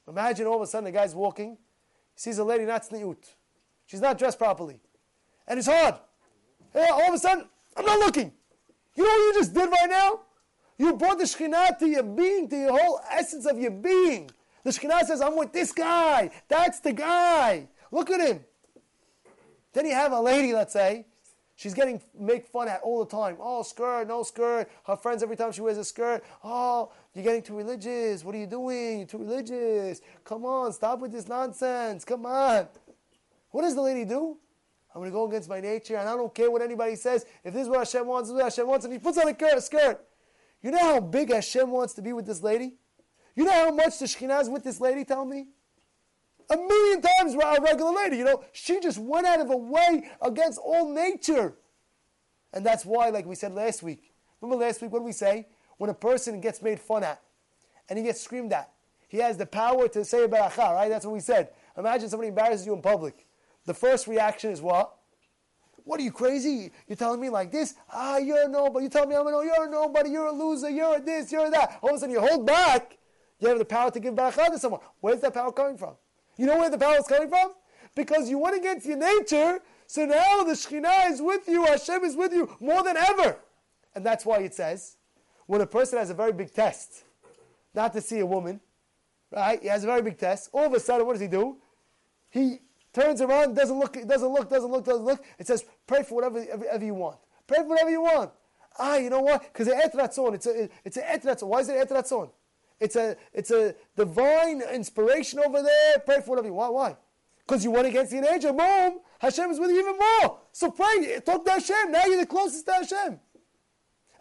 Imagine 0.09 0.47
all 0.47 0.57
of 0.57 0.63
a 0.63 0.67
sudden 0.67 0.85
the 0.85 0.93
guy's 0.93 1.15
walking, 1.15 1.57
he 2.15 2.21
sees 2.21 2.39
a 2.39 2.45
lady 2.45 2.65
not 2.65 2.83
tzniut. 2.89 3.35
She's 3.87 4.01
not 4.01 4.19
dressed 4.19 4.39
properly. 4.39 4.81
And 5.47 5.59
it's 5.59 5.69
hard. 5.69 5.97
Yeah, 6.75 6.89
all 6.93 7.09
of 7.09 7.15
a 7.15 7.19
sudden, 7.19 7.47
I'm 7.77 7.85
not 7.85 7.99
looking. 7.99 8.33
You 8.95 9.05
know 9.05 9.11
what 9.11 9.17
you 9.17 9.35
just 9.35 9.55
did 9.55 9.71
right 9.71 9.89
now? 9.89 10.21
You 10.79 10.95
brought 10.95 11.19
the 11.19 11.25
Shekhinah 11.25 11.79
to 11.79 11.87
your 11.87 12.03
being, 12.03 12.49
to 12.49 12.57
your 12.57 12.79
whole 12.79 13.01
essence 13.11 13.47
of 13.47 13.59
your 13.59 13.71
being. 13.71 14.31
The 14.65 14.71
Shekhinah 14.71 15.05
says, 15.05 15.21
I'm 15.21 15.37
with 15.37 15.53
this 15.53 15.73
guy. 15.73 16.31
That's 16.49 16.81
the 16.81 16.93
guy. 16.93 17.69
Look 17.91 18.11
at 18.11 18.21
him. 18.21 18.45
Then 19.73 19.87
you 19.87 19.95
have 19.95 20.13
a 20.13 20.21
lady, 20.21 20.53
let's 20.53 20.73
say, 20.73 21.07
She's 21.57 21.73
getting 21.73 22.03
make 22.19 22.47
fun 22.47 22.69
at 22.69 22.83
all 22.83 23.03
the 23.03 23.11
time. 23.11 23.39
Oh, 23.41 23.63
skirt, 23.63 24.09
no 24.09 24.23
skirt. 24.23 24.71
Her 24.87 24.97
friends 24.97 25.23
every 25.23 25.37
time 25.37 25.53
she 25.53 25.63
wears 25.63 25.79
a 25.79 25.85
skirt. 25.85 26.23
Oh, 26.45 26.93
you're 27.15 27.25
getting 27.25 27.43
too 27.43 27.57
religious. 27.57 28.23
What 28.23 28.35
are 28.35 28.39
you 28.39 28.47
doing? 28.47 28.99
You're 28.99 29.09
too 29.09 29.19
religious. 29.19 30.03
Come 30.23 30.45
on, 30.45 30.73
stop 30.75 31.01
with 31.01 31.13
this 31.13 31.29
nonsense. 31.29 32.05
Come 32.05 32.27
on. 32.27 32.69
What 33.51 33.63
does 33.63 33.75
the 33.75 33.81
lady 33.81 34.05
do? 34.05 34.37
I'm 34.95 35.01
going 35.01 35.11
to 35.11 35.15
go 35.15 35.27
against 35.27 35.49
my 35.49 35.61
nature, 35.61 35.97
and 35.97 36.09
I 36.09 36.15
don't 36.15 36.35
care 36.35 36.51
what 36.51 36.63
anybody 36.63 36.95
says. 36.95 37.25
If 37.43 37.55
this 37.55 37.65
is 37.65 37.69
what 37.69 37.79
Hashem 37.79 38.07
wants, 38.07 38.29
this 38.29 38.35
is 38.35 38.43
what 38.43 38.45
Hashem 38.45 38.67
wants, 38.67 38.85
and 38.85 38.93
he 38.93 38.99
puts 38.99 39.19
on 39.19 39.29
a 39.29 39.61
skirt. 39.61 40.07
You 40.63 40.71
know 40.71 40.79
how 40.79 41.01
big 41.01 41.33
Hashem 41.33 41.71
wants 41.71 41.95
to 41.95 42.03
be 42.03 42.13
with 42.13 42.27
this 42.27 42.43
lady? 42.43 42.75
You 43.35 43.45
know 43.45 43.53
how 43.53 43.71
much 43.71 43.99
the 43.99 44.07
Shekhinah 44.07 44.43
is 44.43 44.49
with 44.49 44.65
this 44.65 44.81
lady, 44.81 45.05
tell 45.05 45.25
me? 45.25 45.49
A 46.51 46.57
million 46.57 47.03
times 47.03 47.35
a 47.35 47.61
regular 47.61 47.93
lady. 47.93 48.19
You 48.19 48.25
know, 48.25 48.45
she 48.53 48.81
just 48.81 48.99
went 48.99 49.27
out 49.27 49.41
of 49.41 49.49
her 49.49 49.57
way 49.57 50.09
against 50.23 50.59
all 50.59 50.93
nature. 50.93 51.55
And 52.53 52.65
that's 52.65 52.85
why, 52.85 53.11
like 53.11 53.27
we 53.27 53.35
said 53.35 53.53
last 53.53 53.83
week, 53.83 54.13
remember 54.41 54.65
last 54.65 54.81
week 54.81 54.93
what 54.93 55.01
did 55.01 55.07
we 55.07 55.13
say? 55.13 55.49
When 55.79 55.91
a 55.91 55.95
person 55.95 56.41
gets 56.41 56.63
made 56.63 56.81
fun 56.81 57.03
at 57.05 57.21
and 57.89 57.99
he 57.99 58.05
gets 58.05 58.21
screamed 58.21 58.53
at, 58.53 58.71
he 59.09 59.19
has 59.19 59.37
the 59.37 59.47
power 59.47 59.89
to 59.89 60.05
say 60.05 60.25
a 60.25 60.29
beracha, 60.29 60.75
right? 60.75 60.89
That's 60.89 61.05
what 61.05 61.13
we 61.13 61.21
said. 61.21 61.51
Imagine 61.77 62.09
somebody 62.09 62.29
embarrasses 62.29 62.67
you 62.67 62.75
in 62.75 62.81
public. 62.81 63.27
The 63.67 63.75
first 63.75 64.07
reaction 64.07 64.51
is 64.51 64.63
what? 64.63 64.95
What 65.85 66.01
are 66.01 66.03
you 66.03 66.11
crazy? 66.11 66.73
You're 66.89 66.97
telling 66.97 67.21
me 67.21 67.29
like 67.29 67.53
this? 67.53 67.75
Ah, 67.93 68.19
you're 68.19 68.47
a 68.47 68.49
nobody. 68.49 68.85
You 68.85 68.91
tell 68.91 69.07
me 69.07 69.15
I'm 69.15 69.27
a 69.27 69.31
you're 69.31 69.69
a 69.69 69.71
nobody, 69.71 70.11
you're 70.11 70.27
a 70.27 70.33
loser, 70.33 70.71
you're 70.71 70.97
a 70.97 71.01
this, 71.01 71.31
you're 71.31 71.47
a 71.47 71.51
that. 71.51 71.79
All 71.83 71.91
of 71.91 71.97
a 71.97 71.99
sudden 71.99 72.15
you 72.15 72.21
hold 72.21 72.47
back. 72.47 72.99
You 73.39 73.49
have 73.49 73.59
the 73.59 73.65
power 73.65 73.91
to 73.91 74.01
give 74.01 74.15
beracha 74.15 74.47
to 74.47 74.59
someone. 74.59 74.81
Where's 75.01 75.21
that 75.21 75.35
power 75.35 75.53
coming 75.53 75.77
from? 75.77 75.95
You 76.37 76.47
know 76.47 76.59
where 76.59 76.71
the 76.71 76.79
power 76.79 76.97
is 76.99 77.07
coming 77.07 77.29
from? 77.29 77.53
Because 77.95 78.29
you 78.29 78.39
went 78.39 78.57
against 78.57 78.87
your 78.87 78.99
nature, 78.99 79.61
so 79.87 80.05
now 80.05 80.43
the 80.43 80.53
Shekhinah 80.53 81.11
is 81.11 81.23
with 81.23 81.49
you, 81.49 81.65
Hashem 81.65 82.05
is 82.05 82.17
with 82.17 82.33
you 82.33 82.55
more 82.61 82.83
than 82.83 82.97
ever. 82.97 83.39
And 83.95 84.05
that's 84.05 84.27
why 84.27 84.41
it 84.41 84.55
says, 84.55 84.97
when 85.47 85.61
a 85.61 85.67
person 85.67 85.99
has 85.99 86.11
a 86.11 86.15
very 86.15 86.33
big 86.33 86.53
test, 86.53 87.05
not 87.75 87.93
to 87.95 88.01
see 88.01 88.19
a 88.19 88.27
woman, 88.27 88.61
right? 89.31 89.61
He 89.63 89.69
has 89.69 89.85
a 89.85 89.87
very 89.87 90.03
big 90.03 90.19
test. 90.19 90.51
All 90.53 90.67
of 90.67 90.73
a 90.75 90.81
sudden, 90.81 91.07
what 91.07 91.15
does 91.15 91.23
he 91.23 91.29
do? 91.29 91.57
He 92.29 92.59
turns 92.93 93.21
around, 93.21 93.55
doesn't 93.55 93.79
look, 93.79 93.95
doesn't 94.07 94.29
look, 94.29 94.51
doesn't 94.51 94.71
look, 94.71 94.85
doesn't 94.85 95.05
look. 95.05 95.25
It 95.39 95.47
says, 95.47 95.65
pray 95.87 96.03
for 96.03 96.17
whatever, 96.17 96.41
whatever 96.41 96.85
you 96.85 96.95
want. 96.95 97.19
Pray 97.47 97.59
for 97.59 97.69
whatever 97.69 97.91
you 97.91 98.03
want. 98.03 98.31
Ah, 98.79 98.97
you 98.97 99.09
know 99.09 99.21
what? 99.21 99.43
Because 99.43 99.69
it's 99.69 99.95
etratzon. 99.95 100.35
It's 100.35 100.47
a, 100.47 100.69
it's 100.85 100.97
a 100.99 101.03
etratzon. 101.03 101.49
Why 101.49 101.61
is 101.61 101.69
it 101.69 101.89
etratzon? 101.89 102.31
It's 102.79 102.97
a, 102.97 103.17
it's 103.33 103.51
a 103.51 103.75
divine 103.97 104.63
inspiration 104.73 105.41
over 105.45 105.63
there. 105.63 105.99
Pray 106.05 106.21
for 106.21 106.31
whatever 106.31 106.49
you 106.49 106.55
want. 106.55 106.75
Why? 106.75 106.97
Because 107.47 107.65
you 107.65 107.71
went 107.71 107.87
against 107.87 108.11
the 108.13 108.19
angel. 108.31 108.53
Boom! 108.53 109.01
Hashem 109.19 109.51
is 109.51 109.59
with 109.59 109.71
you 109.71 109.81
even 109.81 109.97
more. 109.97 110.39
So 110.53 110.71
pray. 110.71 111.21
Talk 111.25 111.45
to 111.45 111.53
Hashem. 111.53 111.91
Now 111.91 112.05
you're 112.05 112.21
the 112.21 112.27
closest 112.27 112.67
to 112.67 112.73
Hashem. 112.73 113.21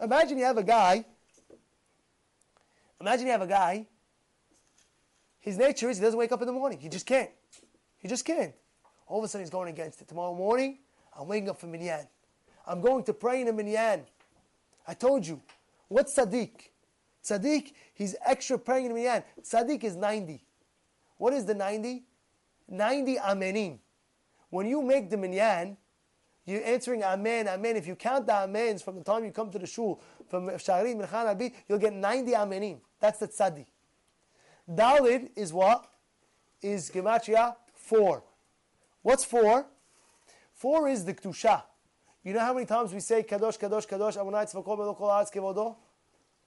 Imagine 0.00 0.38
you 0.38 0.44
have 0.44 0.58
a 0.58 0.62
guy. 0.62 1.04
Imagine 3.00 3.26
you 3.26 3.32
have 3.32 3.42
a 3.42 3.46
guy. 3.46 3.86
His 5.40 5.58
nature 5.58 5.90
is 5.90 5.98
he 5.98 6.02
doesn't 6.02 6.18
wake 6.18 6.32
up 6.32 6.40
in 6.40 6.46
the 6.46 6.52
morning. 6.52 6.80
He 6.80 6.88
just 6.88 7.06
can't. 7.06 7.30
He 7.98 8.08
just 8.08 8.24
can't. 8.24 8.54
All 9.06 9.18
of 9.18 9.24
a 9.24 9.28
sudden 9.28 9.44
he's 9.44 9.50
going 9.50 9.68
against 9.68 10.00
it. 10.00 10.08
Tomorrow 10.08 10.34
morning, 10.34 10.78
I'm 11.18 11.28
waking 11.28 11.48
up 11.48 11.60
for 11.60 11.66
minyan. 11.66 12.06
I'm 12.66 12.80
going 12.80 13.04
to 13.04 13.12
pray 13.12 13.42
in 13.42 13.48
a 13.48 13.52
minyan. 13.52 14.02
I 14.86 14.94
told 14.94 15.26
you. 15.26 15.40
What's 15.88 16.16
tzaddik? 16.16 16.70
Tzaddik, 17.26 17.72
he's 17.94 18.14
extra 18.24 18.58
praying 18.58 18.86
in 18.86 18.94
minyan. 18.94 19.24
Tzaddik 19.42 19.82
is 19.84 19.96
90. 19.96 20.44
What 21.16 21.32
is 21.32 21.44
the 21.44 21.54
90? 21.54 22.04
90 22.68 23.16
amenim. 23.16 23.78
When 24.50 24.66
you 24.66 24.82
make 24.82 25.10
the 25.10 25.16
minyan, 25.16 25.76
you're 26.44 26.64
answering 26.64 27.02
amen, 27.02 27.48
amen. 27.48 27.76
If 27.76 27.86
you 27.86 27.96
count 27.96 28.26
the 28.26 28.34
amens 28.34 28.82
from 28.82 28.96
the 28.96 29.02
time 29.02 29.24
you 29.24 29.32
come 29.32 29.50
to 29.50 29.58
the 29.58 29.66
shul, 29.66 30.00
from 30.28 30.46
Sha'arim, 30.48 31.04
Mincha, 31.04 31.36
Abid, 31.36 31.52
you'll 31.68 31.78
get 31.78 31.92
90 31.92 32.32
amenim. 32.32 32.78
That's 33.00 33.18
the 33.18 33.28
tzaddik. 33.28 33.66
Dalid 34.68 35.30
is 35.36 35.52
what? 35.52 35.86
Is 36.62 36.90
Gematria 36.90 37.56
4. 37.74 38.22
What's 39.02 39.24
4? 39.24 39.66
4 40.52 40.88
is 40.88 41.04
the 41.04 41.14
Kedusha. 41.14 41.62
You 42.24 42.32
know 42.32 42.40
how 42.40 42.54
many 42.54 42.66
times 42.66 42.92
we 42.92 43.00
say 43.00 43.22
Kadosh, 43.22 43.58
Kadosh, 43.58 43.86
Kadosh, 43.86 44.16
Amunai 44.16 44.52
Tzvakol 44.52 44.78
Melokol 44.78 45.08
Haaretz 45.10 45.32
Kevodo? 45.32 45.76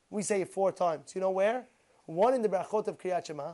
We 0.09 0.23
say 0.23 0.41
it 0.41 0.49
four 0.49 0.71
times. 0.71 1.13
You 1.15 1.21
know 1.21 1.31
where? 1.31 1.65
One 2.05 2.33
in 2.33 2.41
the 2.41 2.49
Brachot 2.49 2.87
of 2.87 2.97
Kriyat 2.97 3.27
Shema, 3.27 3.53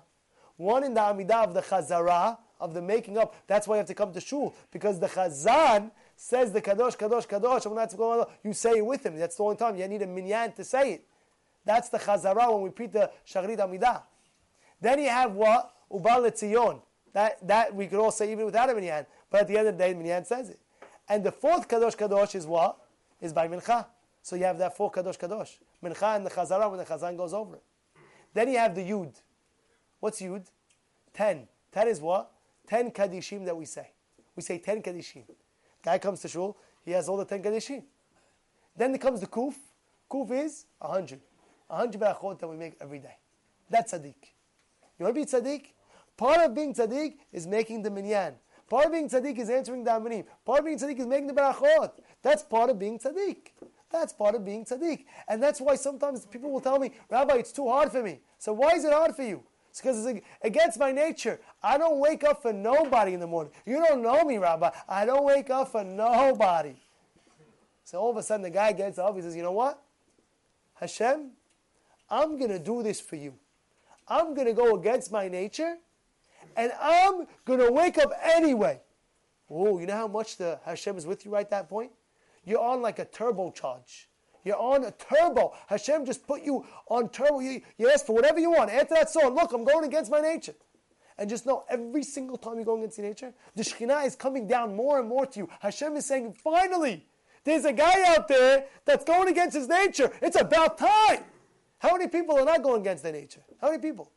one 0.55 0.83
in 0.83 0.93
the 0.93 1.01
Amidah 1.01 1.47
of 1.47 1.53
the 1.53 1.61
Chazara, 1.61 2.37
of 2.59 2.73
the 2.73 2.81
making 2.81 3.17
up. 3.17 3.35
That's 3.47 3.67
why 3.67 3.75
you 3.75 3.79
have 3.79 3.87
to 3.87 3.93
come 3.93 4.13
to 4.13 4.21
Shul, 4.21 4.55
because 4.71 4.99
the 4.99 5.07
Chazan 5.07 5.91
says 6.15 6.51
the 6.53 6.61
Kadosh, 6.61 6.95
Kadosh, 6.95 7.27
Kadosh, 7.27 8.29
you 8.43 8.53
say 8.53 8.77
it 8.77 8.85
with 8.85 9.05
him. 9.05 9.17
That's 9.17 9.35
the 9.35 9.43
only 9.43 9.57
time 9.57 9.75
you 9.75 9.87
need 9.87 10.01
a 10.01 10.07
minyan 10.07 10.53
to 10.53 10.63
say 10.63 10.93
it. 10.93 11.05
That's 11.65 11.89
the 11.89 11.97
Chazara 11.97 12.51
when 12.51 12.61
we 12.61 12.69
repeat 12.69 12.93
the 12.93 13.11
Shachrit 13.27 13.57
Amidah. 13.57 14.03
Then 14.79 14.99
you 14.99 15.09
have 15.09 15.33
what? 15.33 15.73
Uva 15.91 16.09
Letzion. 16.09 16.81
That, 17.13 17.45
that 17.47 17.73
we 17.73 17.87
could 17.87 17.99
all 17.99 18.11
say 18.11 18.31
even 18.31 18.45
without 18.45 18.69
a 18.69 18.73
minyan. 18.73 19.05
But 19.29 19.41
at 19.41 19.47
the 19.47 19.57
end 19.57 19.67
of 19.67 19.77
the 19.77 19.83
day, 19.83 19.93
minyan 19.93 20.25
says 20.25 20.49
it. 20.49 20.59
And 21.09 21.23
the 21.23 21.31
fourth 21.31 21.67
Kadosh 21.67 21.95
Kadosh 21.95 22.35
is 22.35 22.45
what? 22.45 22.77
Is 23.21 23.33
by 23.33 23.47
Mincha. 23.47 23.85
So 24.25 24.35
you 24.35 24.45
have 24.45 24.57
that 24.57 24.75
four 24.75 24.91
Kadosh 24.91 25.19
Kadosh. 25.19 25.59
Mincha 25.83 26.15
and 26.15 26.25
the 26.25 26.31
Chazara 26.31 26.67
when 26.67 26.79
the 26.79 26.83
Chazan 26.83 27.15
goes 27.15 27.31
over. 27.31 27.59
Then 28.33 28.49
you 28.49 28.57
have 28.57 28.73
the 28.73 28.81
Yud. 28.81 29.13
What's 29.99 30.19
Yud? 30.19 30.47
Ten. 31.13 31.47
Ten 31.71 31.87
is 31.87 32.01
what? 32.01 32.31
Ten 32.65 32.89
Kadishim 32.89 33.45
that 33.45 33.55
we 33.55 33.65
say. 33.65 33.91
We 34.35 34.41
say 34.41 34.57
ten 34.57 34.81
Kadishim. 34.81 35.25
Guy 35.83 35.99
comes 35.99 36.21
to 36.21 36.27
Shul, 36.27 36.57
he 36.83 36.89
has 36.93 37.07
all 37.07 37.17
the 37.17 37.25
ten 37.25 37.43
Kadishim. 37.43 37.83
Then 38.75 38.93
there 38.93 38.97
comes 38.97 39.21
the 39.21 39.27
Kuf. 39.27 39.53
Kuf 40.09 40.31
is 40.31 40.65
a 40.81 40.87
hundred. 40.87 41.21
A 41.69 41.77
hundred 41.77 42.01
berachot 42.01 42.39
that 42.39 42.47
we 42.47 42.57
make 42.57 42.77
every 42.81 42.97
day. 42.97 43.17
That's 43.69 43.93
tzaddik. 43.93 44.15
You 44.97 45.05
want 45.05 45.13
to 45.13 45.21
be 45.21 45.25
tzaddik? 45.27 45.65
Part 46.17 46.39
of 46.39 46.55
being 46.55 46.73
tzaddik 46.73 47.17
is 47.31 47.45
making 47.45 47.83
the 47.83 47.91
minyan. 47.91 48.33
Part 48.67 48.87
of 48.87 48.91
being 48.91 49.07
tzaddik 49.07 49.37
is 49.37 49.51
answering 49.51 49.83
the 49.83 49.91
amanim. 49.91 50.25
Part 50.43 50.59
of 50.61 50.65
being 50.65 50.79
tzaddik 50.79 50.97
is 50.97 51.05
making 51.05 51.27
the 51.27 51.33
berachot. 51.33 51.91
That's 52.23 52.41
part 52.41 52.71
of 52.71 52.79
being 52.79 52.97
tzaddik. 52.97 53.51
That's 53.95 54.11
part 54.11 54.35
of 54.35 54.43
being 54.43 54.65
tzaddik. 54.65 55.05
And 55.29 55.41
that's 55.41 55.61
why 55.61 55.75
sometimes 55.75 56.25
people 56.25 56.51
will 56.51 56.59
tell 56.59 56.79
me, 56.79 56.91
Rabbi, 57.09 57.35
it's 57.35 57.53
too 57.53 57.69
hard 57.69 57.91
for 57.93 58.03
me. 58.03 58.19
So 58.37 58.51
why 58.51 58.71
is 58.71 58.83
it 58.83 58.91
hard 58.91 59.15
for 59.15 59.23
you? 59.23 59.41
It's 59.69 59.79
because 59.79 60.05
it's 60.05 60.21
against 60.41 60.77
my 60.77 60.91
nature. 60.91 61.39
I 61.63 61.77
don't 61.77 61.99
wake 61.99 62.25
up 62.25 62.41
for 62.41 62.51
nobody 62.51 63.13
in 63.13 63.21
the 63.21 63.27
morning. 63.27 63.53
You 63.65 63.83
don't 63.87 64.03
know 64.03 64.25
me, 64.25 64.37
Rabbi. 64.37 64.69
I 64.89 65.05
don't 65.05 65.23
wake 65.23 65.49
up 65.49 65.71
for 65.71 65.85
nobody. 65.85 66.75
So 67.85 67.99
all 67.99 68.11
of 68.11 68.17
a 68.17 68.23
sudden 68.23 68.43
the 68.43 68.49
guy 68.49 68.73
gets 68.73 68.97
up, 68.97 69.15
he 69.15 69.21
says, 69.21 69.35
you 69.35 69.43
know 69.43 69.53
what? 69.53 69.81
Hashem, 70.73 71.31
I'm 72.09 72.37
going 72.37 72.51
to 72.51 72.59
do 72.59 72.83
this 72.83 72.99
for 72.99 73.15
you. 73.15 73.33
I'm 74.09 74.33
going 74.33 74.47
to 74.47 74.53
go 74.53 74.75
against 74.75 75.09
my 75.11 75.29
nature, 75.29 75.77
and 76.57 76.71
I'm 76.81 77.27
going 77.45 77.59
to 77.59 77.71
wake 77.71 77.97
up 77.97 78.11
anyway. 78.21 78.81
Oh, 79.49 79.79
you 79.79 79.85
know 79.85 79.95
how 79.95 80.07
much 80.07 80.35
the 80.35 80.59
Hashem 80.65 80.97
is 80.97 81.07
with 81.07 81.25
you 81.25 81.31
right 81.31 81.45
at 81.45 81.49
that 81.51 81.69
point? 81.69 81.91
You're 82.45 82.61
on 82.61 82.81
like 82.81 82.99
a 82.99 83.05
turbocharge. 83.05 84.05
You're 84.43 84.59
on 84.59 84.85
a 84.85 84.91
turbo. 84.91 85.53
Hashem 85.67 86.05
just 86.05 86.25
put 86.27 86.43
you 86.43 86.65
on 86.87 87.09
turbo. 87.09 87.39
You, 87.39 87.61
you 87.77 87.89
ask 87.89 88.05
for 88.05 88.13
whatever 88.13 88.39
you 88.39 88.51
want. 88.51 88.69
After 88.69 88.93
that 88.93 89.09
song, 89.09 89.33
look, 89.33 89.51
I'm 89.53 89.63
going 89.63 89.85
against 89.85 90.11
my 90.11 90.21
nature. 90.21 90.53
And 91.17 91.29
just 91.29 91.45
know 91.45 91.63
every 91.69 92.03
single 92.03 92.37
time 92.37 92.55
you're 92.55 92.65
going 92.65 92.81
against 92.81 92.97
your 92.99 93.07
nature, 93.07 93.33
the 93.55 93.63
Shekhinah 93.63 94.05
is 94.05 94.15
coming 94.15 94.47
down 94.47 94.75
more 94.75 94.99
and 94.99 95.07
more 95.07 95.25
to 95.25 95.39
you. 95.39 95.49
Hashem 95.61 95.95
is 95.95 96.05
saying, 96.05 96.33
finally, 96.33 97.05
there's 97.43 97.65
a 97.65 97.73
guy 97.73 98.03
out 98.13 98.27
there 98.27 98.65
that's 98.85 99.05
going 99.05 99.29
against 99.29 99.55
his 99.55 99.67
nature. 99.67 100.11
It's 100.21 100.39
about 100.39 100.77
time. 100.77 101.23
How 101.79 101.93
many 101.93 102.07
people 102.07 102.37
are 102.37 102.45
not 102.45 102.63
going 102.63 102.81
against 102.81 103.03
their 103.03 103.13
nature? 103.13 103.41
How 103.61 103.69
many 103.69 103.81
people? 103.81 104.11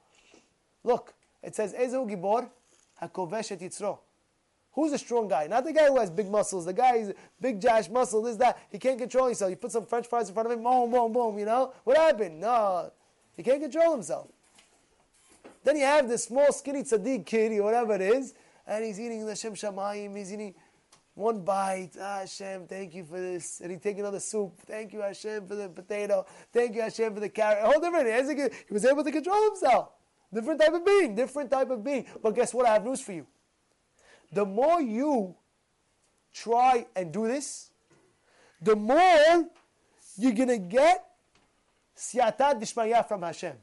Look, 0.84 1.14
it 1.42 1.54
says, 1.54 1.72
Ezehu 1.72 2.10
Gibor 2.10 2.50
HaKovesh 3.02 3.58
Yitzro. 3.58 3.98
Who's 4.78 4.92
a 4.92 4.98
strong 4.98 5.26
guy? 5.26 5.48
Not 5.48 5.64
the 5.64 5.72
guy 5.72 5.88
who 5.88 5.98
has 5.98 6.08
big 6.08 6.30
muscles. 6.30 6.64
The 6.64 6.72
guy 6.72 6.98
is 6.98 7.12
big 7.40 7.60
Josh 7.60 7.88
muscle, 7.88 8.22
this, 8.22 8.36
that. 8.36 8.60
He 8.70 8.78
can't 8.78 8.96
control 8.96 9.26
himself. 9.26 9.50
You 9.50 9.56
put 9.56 9.72
some 9.72 9.84
french 9.84 10.06
fries 10.06 10.28
in 10.28 10.34
front 10.34 10.46
of 10.46 10.56
him, 10.56 10.62
boom, 10.62 10.88
boom, 10.92 11.12
boom, 11.12 11.36
you 11.36 11.46
know? 11.46 11.72
What 11.82 11.96
happened? 11.96 12.38
No. 12.40 12.92
He 13.36 13.42
can't 13.42 13.60
control 13.60 13.90
himself. 13.90 14.28
Then 15.64 15.78
you 15.78 15.84
have 15.84 16.08
this 16.08 16.26
small, 16.26 16.52
skinny 16.52 16.84
tzaddik 16.84 17.26
kid, 17.26 17.58
or 17.58 17.64
whatever 17.64 17.96
it 17.96 18.02
is, 18.02 18.34
and 18.68 18.84
he's 18.84 19.00
eating 19.00 19.26
the 19.26 19.34
Shem 19.34 19.54
Shamayim, 19.54 20.16
he's 20.16 20.32
eating 20.32 20.54
one 21.16 21.40
bite. 21.40 21.96
Ah, 22.00 22.20
Hashem, 22.20 22.68
thank 22.68 22.94
you 22.94 23.02
for 23.02 23.18
this. 23.18 23.60
And 23.60 23.72
he 23.72 23.78
take 23.78 23.98
another 23.98 24.20
soup. 24.20 24.60
Thank 24.64 24.92
you, 24.92 25.00
Hashem, 25.00 25.48
for 25.48 25.56
the 25.56 25.68
potato. 25.70 26.24
Thank 26.52 26.76
you, 26.76 26.82
Hashem, 26.82 27.14
for 27.14 27.20
the 27.20 27.30
carrot. 27.30 27.64
Whole 27.64 27.80
different. 27.80 28.06
He 28.68 28.72
was 28.72 28.84
able 28.84 29.02
to 29.02 29.10
control 29.10 29.44
himself. 29.46 29.88
Different 30.32 30.60
type 30.60 30.72
of 30.72 30.86
being. 30.86 31.16
Different 31.16 31.50
type 31.50 31.70
of 31.70 31.82
being. 31.82 32.06
But 32.22 32.36
guess 32.36 32.54
what? 32.54 32.64
I 32.64 32.74
have 32.74 32.84
news 32.84 33.00
for 33.00 33.10
you 33.10 33.26
the 34.32 34.44
more 34.44 34.80
you 34.80 35.34
try 36.32 36.86
and 36.94 37.12
do 37.12 37.26
this, 37.26 37.70
the 38.60 38.76
more 38.76 39.48
you're 40.16 40.32
going 40.32 40.48
to 40.48 40.58
get 40.58 41.04
siyata 41.96 42.60
dishmaya 42.60 43.06
from 43.06 43.22
Hashem. 43.22 43.56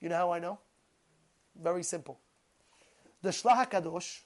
You 0.00 0.08
know 0.08 0.16
how 0.16 0.32
I 0.32 0.38
know? 0.38 0.58
Very 1.60 1.82
simple. 1.82 2.18
The 3.20 3.30
Shelah 3.30 3.68
HaKadosh, 3.68 4.20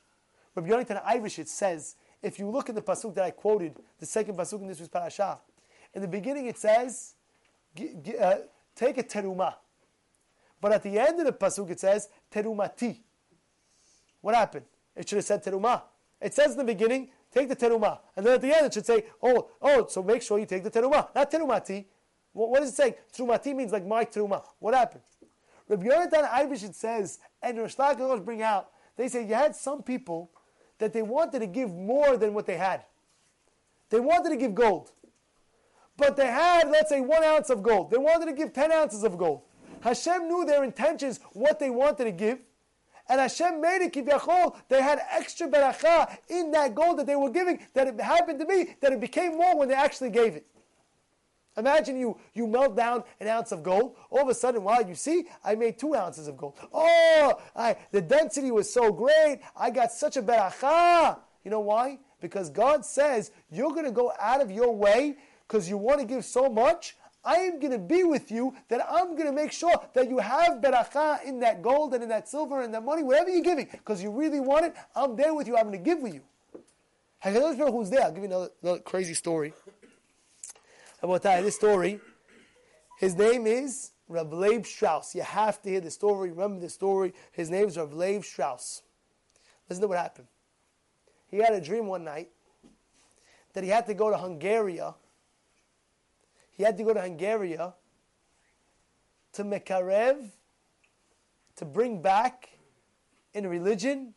Rabbi 0.54 0.68
Yonatan 0.68 1.02
Irish, 1.04 1.38
it 1.38 1.48
says, 1.48 1.96
if 2.22 2.38
you 2.38 2.48
look 2.48 2.68
at 2.68 2.74
the 2.74 2.82
pasuk 2.82 3.14
that 3.14 3.24
I 3.24 3.30
quoted, 3.30 3.76
the 3.98 4.06
second 4.06 4.36
pasuk 4.36 4.60
in 4.60 4.68
this 4.68 4.80
was 4.80 4.88
parasha, 4.88 5.38
in 5.94 6.02
the 6.02 6.08
beginning 6.08 6.46
it 6.46 6.58
says, 6.58 7.14
uh, 7.78 8.36
take 8.74 8.98
a 8.98 9.02
teruma. 9.02 9.54
But 10.60 10.72
at 10.72 10.82
the 10.82 10.98
end 10.98 11.20
of 11.20 11.26
the 11.26 11.32
pasuk 11.32 11.70
it 11.70 11.80
says, 11.80 12.08
terumati. 12.32 12.98
What 14.22 14.34
happened? 14.34 14.64
It 14.96 15.08
should 15.08 15.16
have 15.16 15.24
said 15.24 15.44
terumah. 15.44 15.82
It 16.20 16.34
says 16.34 16.52
in 16.52 16.58
the 16.58 16.64
beginning, 16.64 17.10
take 17.32 17.48
the 17.48 17.56
terumah. 17.56 18.00
And 18.16 18.24
then 18.24 18.34
at 18.34 18.40
the 18.40 18.56
end 18.56 18.66
it 18.66 18.74
should 18.74 18.86
say, 18.86 19.04
oh, 19.22 19.50
oh, 19.60 19.86
so 19.86 20.02
make 20.02 20.22
sure 20.22 20.38
you 20.38 20.46
take 20.46 20.64
the 20.64 20.70
terumah. 20.70 21.14
Not 21.14 21.30
terumati. 21.30 21.84
What, 22.32 22.50
what 22.50 22.62
is 22.62 22.70
it 22.70 22.74
saying? 22.74 22.94
Terumati 23.14 23.54
means 23.54 23.72
like 23.72 23.86
my 23.86 24.04
truma. 24.04 24.42
What 24.58 24.74
happened? 24.74 25.02
Rabbi 25.68 25.86
Yonatan 25.86 26.30
Eibeshitz 26.30 26.74
says, 26.74 27.18
and 27.42 27.58
Rosh 27.58 27.74
bring 28.20 28.42
out, 28.42 28.70
they 28.96 29.08
say 29.08 29.26
you 29.26 29.34
had 29.34 29.54
some 29.54 29.82
people 29.82 30.30
that 30.78 30.92
they 30.92 31.02
wanted 31.02 31.40
to 31.40 31.46
give 31.46 31.70
more 31.70 32.16
than 32.16 32.34
what 32.34 32.46
they 32.46 32.56
had. 32.56 32.84
They 33.90 34.00
wanted 34.00 34.30
to 34.30 34.36
give 34.36 34.54
gold. 34.54 34.92
But 35.96 36.16
they 36.16 36.26
had, 36.26 36.70
let's 36.70 36.90
say, 36.90 37.00
one 37.00 37.24
ounce 37.24 37.50
of 37.50 37.62
gold. 37.62 37.90
They 37.90 37.96
wanted 37.96 38.26
to 38.26 38.32
give 38.32 38.52
10 38.52 38.70
ounces 38.70 39.02
of 39.02 39.16
gold. 39.16 39.42
Hashem 39.80 40.28
knew 40.28 40.44
their 40.44 40.62
intentions, 40.64 41.20
what 41.32 41.58
they 41.58 41.70
wanted 41.70 42.04
to 42.04 42.12
give. 42.12 42.38
And 43.08 43.20
Hashem 43.20 43.60
made 43.60 43.82
it 43.82 43.92
kivyachol. 43.92 44.56
They 44.68 44.82
had 44.82 45.00
extra 45.10 45.48
beracha 45.48 46.16
in 46.28 46.50
that 46.52 46.74
gold 46.74 46.98
that 46.98 47.06
they 47.06 47.16
were 47.16 47.30
giving. 47.30 47.60
That 47.74 47.86
it 47.88 48.00
happened 48.00 48.40
to 48.40 48.46
me 48.46 48.76
that 48.80 48.92
it 48.92 49.00
became 49.00 49.36
more 49.36 49.56
when 49.56 49.68
they 49.68 49.74
actually 49.74 50.10
gave 50.10 50.34
it. 50.34 50.46
Imagine 51.56 51.96
you 51.96 52.18
you 52.34 52.46
melt 52.46 52.76
down 52.76 53.02
an 53.20 53.28
ounce 53.28 53.52
of 53.52 53.62
gold. 53.62 53.96
All 54.10 54.22
of 54.22 54.28
a 54.28 54.34
sudden, 54.34 54.62
wow, 54.62 54.80
you 54.80 54.94
see, 54.94 55.24
I 55.44 55.54
made 55.54 55.78
two 55.78 55.94
ounces 55.94 56.28
of 56.28 56.36
gold. 56.36 56.58
Oh, 56.72 57.40
I, 57.54 57.76
the 57.92 58.02
density 58.02 58.50
was 58.50 58.70
so 58.70 58.92
great. 58.92 59.40
I 59.56 59.70
got 59.70 59.92
such 59.92 60.16
a 60.16 60.22
beracha. 60.22 61.18
You 61.44 61.50
know 61.50 61.60
why? 61.60 61.98
Because 62.20 62.50
God 62.50 62.84
says 62.84 63.30
you're 63.50 63.70
going 63.70 63.84
to 63.84 63.92
go 63.92 64.12
out 64.18 64.40
of 64.40 64.50
your 64.50 64.74
way 64.74 65.16
because 65.46 65.68
you 65.68 65.78
want 65.78 66.00
to 66.00 66.06
give 66.06 66.24
so 66.24 66.48
much. 66.48 66.96
I 67.26 67.38
am 67.38 67.58
going 67.58 67.72
to 67.72 67.78
be 67.78 68.04
with 68.04 68.30
you, 68.30 68.54
that 68.68 68.86
I'm 68.88 69.16
going 69.16 69.26
to 69.26 69.32
make 69.32 69.50
sure 69.50 69.74
that 69.94 70.08
you 70.08 70.18
have 70.18 70.62
beracha 70.62 71.24
in 71.24 71.40
that 71.40 71.60
gold 71.60 71.92
and 71.92 72.02
in 72.04 72.08
that 72.08 72.28
silver 72.28 72.62
and 72.62 72.72
that 72.72 72.84
money, 72.84 73.02
whatever 73.02 73.30
you're 73.30 73.42
giving, 73.42 73.66
because 73.70 74.00
you 74.02 74.12
really 74.12 74.38
want 74.38 74.66
it. 74.66 74.74
I'm 74.94 75.16
there 75.16 75.34
with 75.34 75.48
you. 75.48 75.56
I'm 75.56 75.64
going 75.64 75.78
to 75.78 75.84
give 75.84 76.00
with 76.00 76.14
you. 76.14 76.22
who's 77.72 77.90
there. 77.90 78.04
I'll 78.04 78.12
give 78.12 78.22
you 78.22 78.26
another, 78.26 78.50
another 78.62 78.78
crazy 78.78 79.14
story 79.14 79.52
about 81.02 81.22
that. 81.22 81.42
This 81.42 81.56
story, 81.56 82.00
his 83.00 83.16
name 83.16 83.46
is 83.46 83.90
Rav 84.08 84.32
Leib 84.32 84.64
Sarah's. 84.64 85.12
You 85.14 85.22
have 85.22 85.60
to 85.62 85.68
hear 85.68 85.80
the 85.80 85.90
story. 85.90 86.30
Remember 86.30 86.60
the 86.60 86.68
story. 86.68 87.12
His 87.32 87.50
name 87.50 87.66
is 87.66 87.76
Rav 87.76 87.92
Leib 87.92 88.24
Sarah's. 88.24 88.82
Listen 89.68 89.82
to 89.82 89.88
what 89.88 89.98
happened. 89.98 90.28
He 91.28 91.38
had 91.38 91.54
a 91.54 91.60
dream 91.60 91.88
one 91.88 92.04
night 92.04 92.28
that 93.52 93.64
he 93.64 93.70
had 93.70 93.86
to 93.86 93.94
go 93.94 94.10
to 94.10 94.16
Hungary 94.16 94.80
he 96.56 96.62
had 96.62 96.76
to 96.78 96.84
go 96.84 96.94
to 96.94 97.00
Hungary 97.00 97.56
to 99.32 99.44
Mekarev, 99.44 100.30
to 101.56 101.64
bring 101.64 102.00
back 102.00 102.48
in 103.34 103.46
religion 103.46 104.14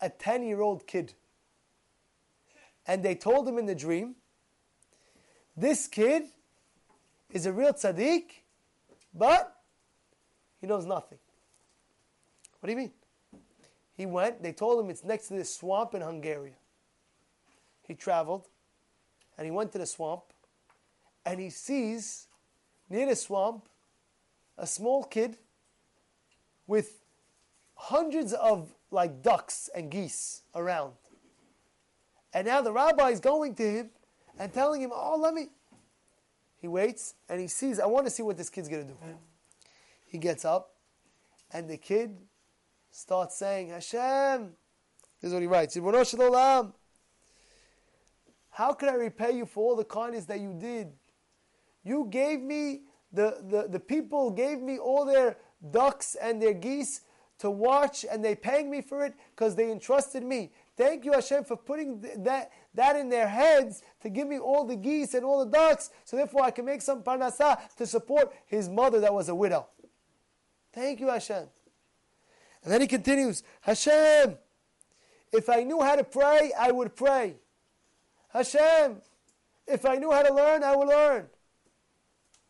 a 0.00 0.08
10 0.08 0.44
year 0.44 0.60
old 0.60 0.86
kid. 0.86 1.14
And 2.86 3.02
they 3.02 3.16
told 3.16 3.48
him 3.48 3.58
in 3.58 3.66
the 3.66 3.74
dream, 3.74 4.14
this 5.56 5.88
kid 5.88 6.22
is 7.30 7.46
a 7.46 7.52
real 7.52 7.72
tzaddik, 7.72 8.30
but 9.12 9.56
he 10.60 10.68
knows 10.68 10.86
nothing. 10.86 11.18
What 12.60 12.68
do 12.68 12.72
you 12.72 12.78
mean? 12.78 12.92
He 13.96 14.06
went, 14.06 14.42
they 14.42 14.52
told 14.52 14.82
him 14.82 14.90
it's 14.90 15.02
next 15.02 15.26
to 15.28 15.34
this 15.34 15.54
swamp 15.54 15.94
in 15.94 16.02
Hungary. 16.02 16.54
He 17.82 17.94
traveled, 17.94 18.46
and 19.36 19.44
he 19.44 19.50
went 19.50 19.72
to 19.72 19.78
the 19.78 19.86
swamp, 19.86 20.22
and 21.28 21.38
he 21.38 21.50
sees 21.50 22.26
near 22.88 23.06
the 23.06 23.14
swamp 23.14 23.68
a 24.56 24.66
small 24.66 25.04
kid 25.04 25.36
with 26.66 27.02
hundreds 27.74 28.32
of 28.32 28.72
like 28.90 29.22
ducks 29.22 29.68
and 29.74 29.90
geese 29.90 30.40
around. 30.54 30.94
And 32.32 32.46
now 32.46 32.62
the 32.62 32.72
rabbi 32.72 33.10
is 33.10 33.20
going 33.20 33.54
to 33.56 33.62
him 33.62 33.90
and 34.38 34.52
telling 34.54 34.80
him, 34.80 34.90
Oh, 34.92 35.18
let 35.20 35.34
me. 35.34 35.48
He 36.62 36.66
waits 36.66 37.14
and 37.28 37.38
he 37.38 37.46
sees, 37.46 37.78
I 37.78 37.84
want 37.84 38.06
to 38.06 38.10
see 38.10 38.22
what 38.22 38.38
this 38.38 38.48
kid's 38.48 38.70
going 38.70 38.86
to 38.86 38.92
do. 38.92 38.98
He 40.06 40.16
gets 40.16 40.46
up 40.46 40.76
and 41.52 41.68
the 41.68 41.76
kid 41.76 42.16
starts 42.90 43.36
saying, 43.36 43.68
Hashem. 43.68 44.54
This 45.20 45.28
is 45.28 45.34
what 45.34 45.42
he 45.42 45.46
writes. 45.46 45.76
How 48.50 48.72
can 48.72 48.88
I 48.88 48.94
repay 48.94 49.32
you 49.32 49.44
for 49.44 49.64
all 49.64 49.76
the 49.76 49.84
kindness 49.84 50.24
that 50.24 50.40
you 50.40 50.56
did? 50.58 50.90
You 51.88 52.06
gave 52.10 52.42
me, 52.42 52.82
the, 53.12 53.38
the, 53.48 53.66
the 53.66 53.80
people 53.80 54.30
gave 54.30 54.60
me 54.60 54.76
all 54.78 55.06
their 55.06 55.38
ducks 55.70 56.16
and 56.20 56.40
their 56.40 56.52
geese 56.52 57.00
to 57.38 57.50
watch, 57.50 58.04
and 58.10 58.22
they 58.22 58.34
paying 58.34 58.70
me 58.70 58.82
for 58.82 59.06
it 59.06 59.14
because 59.34 59.54
they 59.54 59.72
entrusted 59.72 60.22
me. 60.22 60.52
Thank 60.76 61.06
you, 61.06 61.12
Hashem, 61.12 61.44
for 61.44 61.56
putting 61.56 62.00
that, 62.24 62.50
that 62.74 62.96
in 62.96 63.08
their 63.08 63.26
heads 63.26 63.82
to 64.02 64.10
give 64.10 64.28
me 64.28 64.38
all 64.38 64.64
the 64.64 64.76
geese 64.76 65.14
and 65.14 65.24
all 65.24 65.42
the 65.42 65.50
ducks, 65.50 65.88
so 66.04 66.16
therefore 66.16 66.42
I 66.42 66.50
can 66.50 66.66
make 66.66 66.82
some 66.82 67.02
parnasa 67.02 67.58
to 67.78 67.86
support 67.86 68.34
his 68.46 68.68
mother 68.68 69.00
that 69.00 69.14
was 69.14 69.30
a 69.30 69.34
widow. 69.34 69.66
Thank 70.74 71.00
you, 71.00 71.08
Hashem. 71.08 71.46
And 72.64 72.72
then 72.72 72.82
he 72.82 72.86
continues, 72.86 73.42
Hashem, 73.62 74.36
if 75.32 75.48
I 75.48 75.62
knew 75.62 75.80
how 75.80 75.96
to 75.96 76.04
pray, 76.04 76.52
I 76.58 76.70
would 76.70 76.94
pray. 76.94 77.36
Hashem, 78.28 79.00
if 79.66 79.86
I 79.86 79.96
knew 79.96 80.10
how 80.12 80.22
to 80.22 80.34
learn, 80.34 80.62
I 80.62 80.76
would 80.76 80.88
learn. 80.88 81.28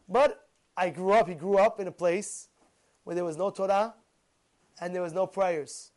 But 0.08 0.48
I 0.76 0.90
grew 0.90 1.12
up, 1.12 1.28
he 1.28 1.34
grew 1.34 1.58
up 1.58 1.80
in 1.80 1.86
a 1.86 1.92
place 1.92 2.48
where 3.04 3.14
there 3.14 3.24
was 3.24 3.36
no 3.36 3.50
Torah 3.50 3.94
and 4.80 4.94
there 4.94 5.02
was 5.02 5.12
no 5.12 5.26
prayers. 5.26 5.90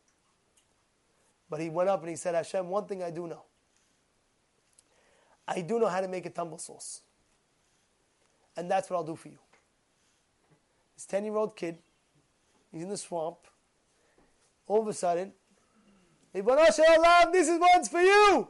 But 1.48 1.60
he 1.60 1.68
went 1.68 1.88
up 1.88 2.00
and 2.00 2.10
he 2.10 2.16
said, 2.16 2.34
Hashem, 2.34 2.68
one 2.68 2.86
thing 2.86 3.02
I 3.02 3.10
do 3.10 3.26
know. 3.26 3.44
I 5.46 5.60
do 5.60 5.78
know 5.78 5.88
how 5.88 6.00
to 6.00 6.08
make 6.08 6.26
a 6.26 6.30
tumble 6.30 6.58
sauce. 6.58 7.02
And 8.56 8.70
that's 8.70 8.90
what 8.90 8.96
I'll 8.96 9.04
do 9.04 9.16
for 9.16 9.28
you. 9.28 9.38
This 10.94 11.06
10 11.06 11.24
year 11.24 11.36
old 11.36 11.56
kid, 11.56 11.78
he's 12.70 12.82
in 12.82 12.88
the 12.88 12.96
swamp. 12.96 13.38
All 14.66 14.82
of 14.82 14.88
a 14.88 14.92
sudden, 14.92 15.32
this 16.32 17.48
is 17.48 17.60
one's 17.60 17.88
for 17.88 18.00
you! 18.00 18.48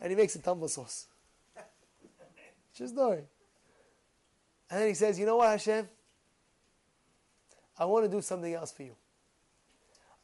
And 0.00 0.10
he 0.10 0.16
makes 0.16 0.36
a 0.36 0.38
tumble 0.38 0.68
sauce. 0.68 1.06
Just 2.74 2.94
story. 2.94 3.24
And 4.70 4.80
then 4.80 4.88
he 4.88 4.94
says, 4.94 5.18
You 5.18 5.26
know 5.26 5.36
what, 5.36 5.50
Hashem? 5.50 5.88
I 7.78 7.84
want 7.84 8.04
to 8.04 8.10
do 8.10 8.22
something 8.22 8.52
else 8.52 8.72
for 8.72 8.82
you. 8.82 8.94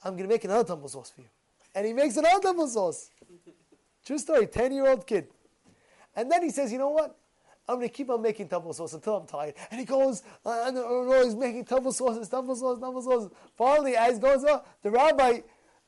I'm 0.05 0.13
going 0.13 0.29
to 0.29 0.35
make 0.35 0.45
another 0.45 0.65
tumble 0.65 0.89
sauce 0.89 1.13
for 1.15 1.21
you. 1.21 1.29
And 1.75 1.87
he 1.87 1.93
makes 1.93 2.17
another 2.17 2.41
tumble 2.41 2.67
sauce. 2.67 3.11
True 4.05 4.19
story, 4.19 4.47
10 4.47 4.73
year 4.73 4.89
old 4.89 5.07
kid. 5.07 5.29
And 6.17 6.31
then 6.31 6.43
he 6.43 6.51
says, 6.51 6.73
You 6.73 6.79
know 6.79 6.91
what? 6.91 7.17
I'm 7.69 7.77
going 7.77 7.89
to 7.89 7.95
keep 7.95 8.11
on 8.11 8.21
making 8.21 8.49
tumble 8.49 8.73
sauce 8.73 8.93
until 8.93 9.17
I'm 9.17 9.27
tired. 9.27 9.55
And 9.71 9.79
he 9.79 9.87
goes, 9.87 10.23
and 10.45 10.77
he's 11.25 11.37
making 11.37 11.65
tumble 11.65 11.93
sauces, 11.93 12.29
tumble 12.29 12.57
sauce, 12.57 12.81
tumble 12.81 13.03
sauce. 13.03 13.31
Finally, 13.57 13.97
as 13.97 14.15
he 14.15 14.21
goes 14.21 14.45
up, 14.45 14.67
the 14.83 14.91
rabbi 14.91 15.41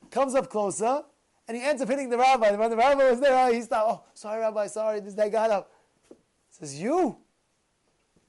comes 0.09 0.35
up 0.35 0.49
closer 0.49 1.03
and 1.47 1.57
he 1.57 1.63
ends 1.63 1.81
up 1.81 1.89
hitting 1.89 2.09
the 2.09 2.17
rabbi. 2.17 2.51
When 2.51 2.69
the 2.69 2.77
rabbi 2.77 3.09
was 3.09 3.19
there, 3.19 3.53
he 3.53 3.61
stopped. 3.61 3.91
Oh, 3.91 4.03
sorry, 4.13 4.39
rabbi, 4.39 4.67
sorry. 4.67 5.01
This 5.01 5.13
guy 5.13 5.29
got 5.29 5.51
up. 5.51 5.71
He 6.09 6.15
says, 6.49 6.81
You? 6.81 7.17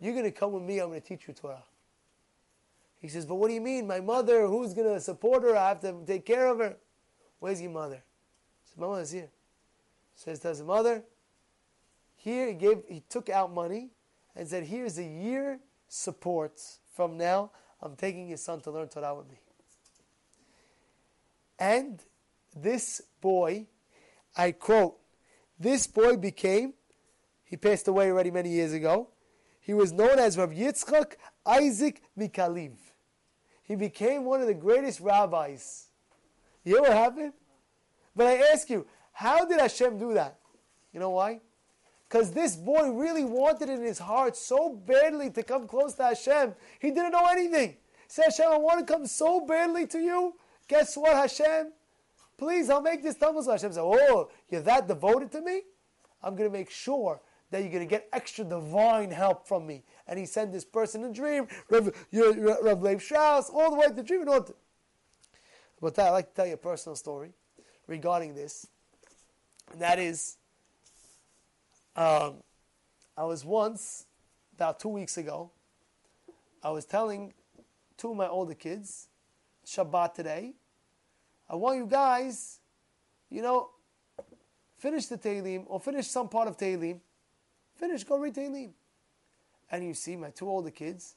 You're 0.01 0.13
going 0.13 0.25
to 0.25 0.31
come 0.31 0.53
with 0.53 0.63
me, 0.63 0.79
I'm 0.79 0.89
going 0.89 1.01
to 1.01 1.07
teach 1.07 1.27
you 1.27 1.35
Torah. 1.35 1.63
He 3.01 3.09
says, 3.09 3.27
But 3.27 3.37
what 3.37 3.49
do 3.49 3.55
you 3.55 3.61
mean? 3.61 3.87
My 3.87 4.01
mother, 4.01 4.47
who's 4.47 4.75
going 4.75 4.93
to 4.93 5.01
support 5.01 5.43
her? 5.43 5.57
I 5.57 5.69
have 5.69 5.81
to 5.81 5.95
take 6.07 6.27
care 6.27 6.49
of 6.49 6.59
her. 6.59 6.77
Where's 7.39 7.61
your 7.61 7.71
mother? 7.71 7.97
He 7.97 8.71
said, 8.71 8.79
My 8.79 8.87
mother's 8.87 9.11
here. 9.11 9.31
He 10.15 10.21
says 10.23 10.39
to 10.41 10.49
his 10.49 10.63
mother, 10.63 11.05
here 12.17 12.49
he 12.49 12.55
gave 12.55 12.83
he 12.89 13.03
took 13.09 13.29
out 13.29 13.55
money 13.55 13.91
and 14.35 14.49
said, 14.49 14.65
Here's 14.65 14.99
a 14.99 15.05
year 15.05 15.61
support 15.89 16.61
from 16.95 17.17
now. 17.17 17.53
I'm 17.81 17.95
taking 17.95 18.27
your 18.27 18.39
son 18.39 18.61
to 18.63 18.71
learn 18.73 18.89
Torah 18.89 19.15
with 19.15 19.29
me. 19.29 19.39
And 21.59 22.01
this 22.55 23.01
boy, 23.21 23.67
I 24.37 24.53
quote, 24.53 24.97
this 25.59 25.87
boy 25.87 26.17
became, 26.17 26.75
he 27.45 27.57
passed 27.57 27.87
away 27.87 28.11
already 28.11 28.31
many 28.31 28.51
years 28.51 28.73
ago, 28.73 29.09
he 29.67 29.75
was 29.75 29.91
known 29.91 30.21
as 30.21 30.39
Rav 30.39 30.51
Yitzchak 30.51 31.15
Isaac 31.45 32.01
Mikaliv. 32.17 32.71
He 33.65 33.75
became 33.75 34.25
one 34.25 34.41
of 34.41 34.47
the 34.47 34.55
greatest 34.55 35.01
rabbis. 35.01 35.87
You 36.63 36.77
know 36.77 36.83
what 36.83 36.93
happened? 36.93 37.33
But 38.15 38.29
I 38.29 38.37
ask 38.53 38.71
you, 38.71 38.87
how 39.11 39.45
did 39.45 39.59
Hashem 39.59 39.99
do 39.99 40.15
that? 40.15 40.39
You 40.93 41.01
know 41.01 41.11
why? 41.11 41.41
Because 42.09 42.31
this 42.31 42.55
boy 42.55 42.93
really 42.93 43.25
wanted 43.25 43.69
in 43.69 43.83
his 43.83 43.99
heart 43.99 44.37
so 44.37 44.73
badly 44.73 45.31
to 45.31 45.43
come 45.43 45.67
close 45.67 45.95
to 45.95 46.05
Hashem. 46.05 46.55
He 46.79 46.93
didn't 46.93 47.11
know 47.11 47.27
anything. 47.27 47.71
He 47.71 47.77
said, 48.07 48.27
Hashem, 48.27 48.47
I 48.47 48.59
want 48.59 48.87
to 48.87 48.95
come 48.95 49.05
so 49.05 49.45
badly 49.45 49.89
to 49.89 49.99
you. 49.99 50.37
Guess 50.69 50.97
what, 50.97 51.17
Hashem? 51.17 51.73
Please, 52.39 52.71
I'll 52.71 52.83
make 52.83 53.03
this 53.03 53.17
tumble. 53.17 53.43
So 53.43 53.51
Hashem 53.51 53.73
said, 53.73 53.83
Oh, 53.83 54.31
you're 54.49 54.61
that 54.61 54.87
devoted 54.87 55.33
to 55.33 55.41
me? 55.41 55.63
I'm 56.23 56.37
going 56.37 56.49
to 56.49 56.57
make 56.57 56.71
sure 56.71 57.21
that 57.51 57.63
you're 57.63 57.71
going 57.71 57.87
to 57.87 57.91
get 57.91 58.09
extra 58.13 58.45
divine 58.45 59.11
help 59.11 59.47
from 59.47 59.67
me. 59.67 59.85
And 60.07 60.19
he 60.19 60.27
sent 60.27 60.53
this 60.53 60.65
person 60.65 61.05
a 61.05 61.13
dream, 61.13 61.47
Rev, 61.71 61.95
Rev 62.13 62.83
Leib 62.83 63.01
Sarah's, 63.01 63.51
all 63.51 63.71
the 63.71 63.77
way 63.77 63.87
to 63.87 63.93
the 63.93 64.03
dream. 64.03 64.29
And 64.29 64.53
But 65.81 65.95
that, 65.95 66.07
I'd 66.07 66.11
like 66.11 66.29
to 66.31 66.35
tell 66.35 66.47
you 66.47 66.55
a 66.55 66.59
personal 66.59 66.97
story 66.97 67.33
regarding 67.87 68.35
this. 68.35 68.67
And 69.73 69.81
that 69.81 69.99
is, 69.99 70.37
um, 71.95 72.43
I 73.17 73.25
was 73.25 73.45
once 73.45 74.07
about 74.55 74.81
two 74.81 74.89
weeks 74.89 75.17
ago, 75.17 75.51
I 76.63 76.71
was 76.71 76.85
telling 76.85 77.33
two 77.97 78.11
of 78.11 78.17
my 78.17 78.29
older 78.29 78.55
kids, 78.55 79.09
Shabbat 79.67 80.15
today, 80.15 80.55
I 81.49 81.55
want 81.55 81.79
you 81.79 81.87
guys, 81.87 82.61
you 83.31 83.43
know, 83.43 83.71
finish 84.79 85.07
the 85.07 85.17
Tehillim 85.17 85.65
or 85.67 85.81
finish 85.81 86.09
some 86.09 86.29
part 86.29 86.49
of 86.49 86.57
Tehillim. 86.57 87.01
Finish, 87.77 88.05
go 88.05 88.19
read 88.19 88.35
Tehillim. 88.35 88.71
And 89.71 89.85
you 89.85 89.95
see 89.95 90.17
my 90.17 90.31
two 90.31 90.49
older 90.49 90.71
kids, 90.71 91.15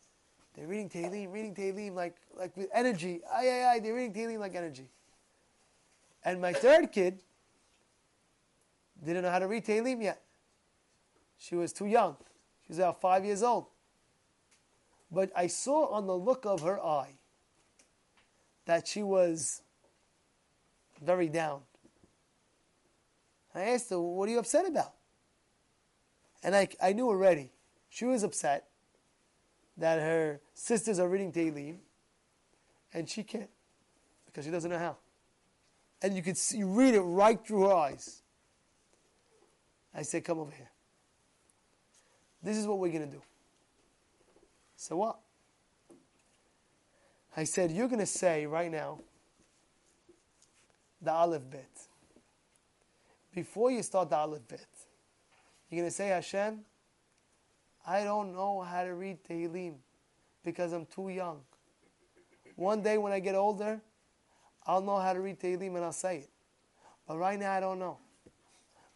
they're 0.56 0.68
reading 0.68 0.90
Tehillim, 0.90 1.32
reading 1.32 1.56
Tehillim 1.56 1.96
like, 1.96 2.16
like 2.38 2.56
with 2.58 2.70
energy. 2.74 3.22
Ay, 3.32 3.50
ay, 3.50 3.66
ay, 3.72 3.80
they're 3.80 3.94
reading 3.94 4.14
Tehillim 4.14 4.40
like 4.40 4.56
energy. 4.56 4.90
And 6.24 6.42
my 6.42 6.54
third 6.54 6.92
kid 6.92 7.20
didn't 9.04 9.24
know 9.24 9.30
how 9.30 9.40
to 9.40 9.48
read 9.48 9.66
Tehillim 9.66 10.02
yet. 10.04 10.22
She 11.38 11.56
was 11.56 11.72
too 11.72 11.86
young. 11.86 12.18
She 12.66 12.74
was 12.74 12.80
about 12.80 13.00
five 13.00 13.24
years 13.24 13.42
old. 13.42 13.68
But 15.12 15.32
I 15.36 15.48
saw 15.48 15.88
on 15.88 16.06
the 16.06 16.16
look 16.16 16.46
of 16.46 16.62
her 16.62 16.80
eye 16.84 17.14
that 18.66 18.88
she 18.88 19.02
was 19.02 19.62
very 21.02 21.30
down. 21.30 21.62
I 23.56 23.62
asked 23.62 23.90
her, 23.90 24.00
What 24.00 24.28
are 24.28 24.32
you 24.32 24.40
upset 24.40 24.68
about? 24.68 24.94
And 26.44 26.56
I, 26.56 26.68
I 26.82 26.94
knew 26.94 27.08
already. 27.08 27.52
She 27.90 28.06
was 28.06 28.24
upset 28.24 28.66
that 29.78 30.00
her 30.00 30.42
sisters 30.54 31.00
are 31.00 31.08
reading 31.08 31.32
Tehillim 31.32 31.78
and 32.94 33.10
she 33.10 33.24
can't 33.24 33.50
because 34.26 34.46
she 34.46 34.52
doesn't 34.52 34.70
know 34.70 34.78
how. 34.78 34.98
And 36.02 36.16
you 36.16 36.22
could 36.22 36.38
see, 36.38 36.64
read 36.64 36.94
it 36.94 37.02
right 37.02 37.46
through 37.46 37.68
her 37.68 37.74
eyes. 37.74 38.22
I 39.94 40.04
said, 40.04 40.24
Come 40.24 40.40
over 40.40 40.52
here. 40.52 40.70
This 42.42 42.58
is 42.58 42.66
what 42.68 42.80
we're 42.80 42.92
going 42.92 43.10
to 43.10 43.16
do. 43.18 43.22
So 44.78 44.98
what? 44.98 45.20
I 47.36 47.44
said, 47.44 47.72
You're 47.72 47.88
going 47.88 48.00
to 48.00 48.06
say 48.06 48.46
right 48.46 48.72
now 48.72 49.00
the 51.02 51.12
Aleph 51.12 51.50
bit. 51.50 51.70
Before 53.34 53.72
you 53.72 53.84
start 53.84 54.10
the 54.10 54.18
Aleph 54.18 54.48
Bet, 54.48 54.68
you're 55.70 55.82
going 55.82 55.90
to 55.90 55.96
say, 55.96 56.08
Hashem, 56.10 56.62
I 57.86 58.04
don't 58.04 58.34
know 58.34 58.62
how 58.62 58.84
to 58.84 58.94
read 58.94 59.24
Tehillim 59.24 59.76
because 60.44 60.74
I'm 60.74 60.86
too 60.86 61.10
young. 61.10 61.42
One 62.56 62.82
day 62.82 62.98
when 62.98 63.14
I 63.14 63.20
get 63.20 63.36
older, 63.36 63.82
I'll 64.66 64.82
know 64.82 64.98
how 64.98 65.14
to 65.14 65.22
read 65.22 65.40
Tehillim 65.40 65.76
and 65.76 65.86
I'll 65.86 65.92
say 65.92 66.18
it. 66.18 66.30
But 67.08 67.18
right 67.18 67.40
now 67.40 67.52
I 67.52 67.60
don't 67.60 67.80
know. 67.80 67.98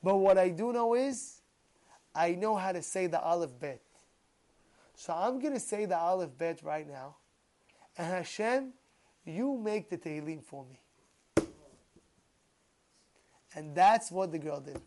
But 0.04 0.18
what 0.18 0.38
I 0.38 0.50
do 0.50 0.74
know 0.74 0.96
is, 0.96 1.42
I 2.14 2.32
know 2.32 2.56
how 2.56 2.72
to 2.72 2.82
say 2.82 3.08
the 3.08 3.22
Aleph 3.22 3.58
Bet. 3.60 3.82
So 4.96 5.14
I'm 5.14 5.40
going 5.40 5.54
to 5.54 5.60
say 5.60 5.86
the 5.86 5.98
Aleph 5.98 6.38
Bet 6.38 6.62
right 6.64 6.88
now. 6.88 7.16
And 7.98 8.08
Hashem, 8.08 8.74
you 9.26 9.58
make 9.58 9.90
the 9.90 9.98
Tehillim 9.98 10.44
for 10.44 10.66
me. 10.66 11.48
And 13.56 13.76
that's 13.76 14.12
what 14.12 14.32
the 14.32 14.40
girl 14.40 14.60
did. 14.60 14.82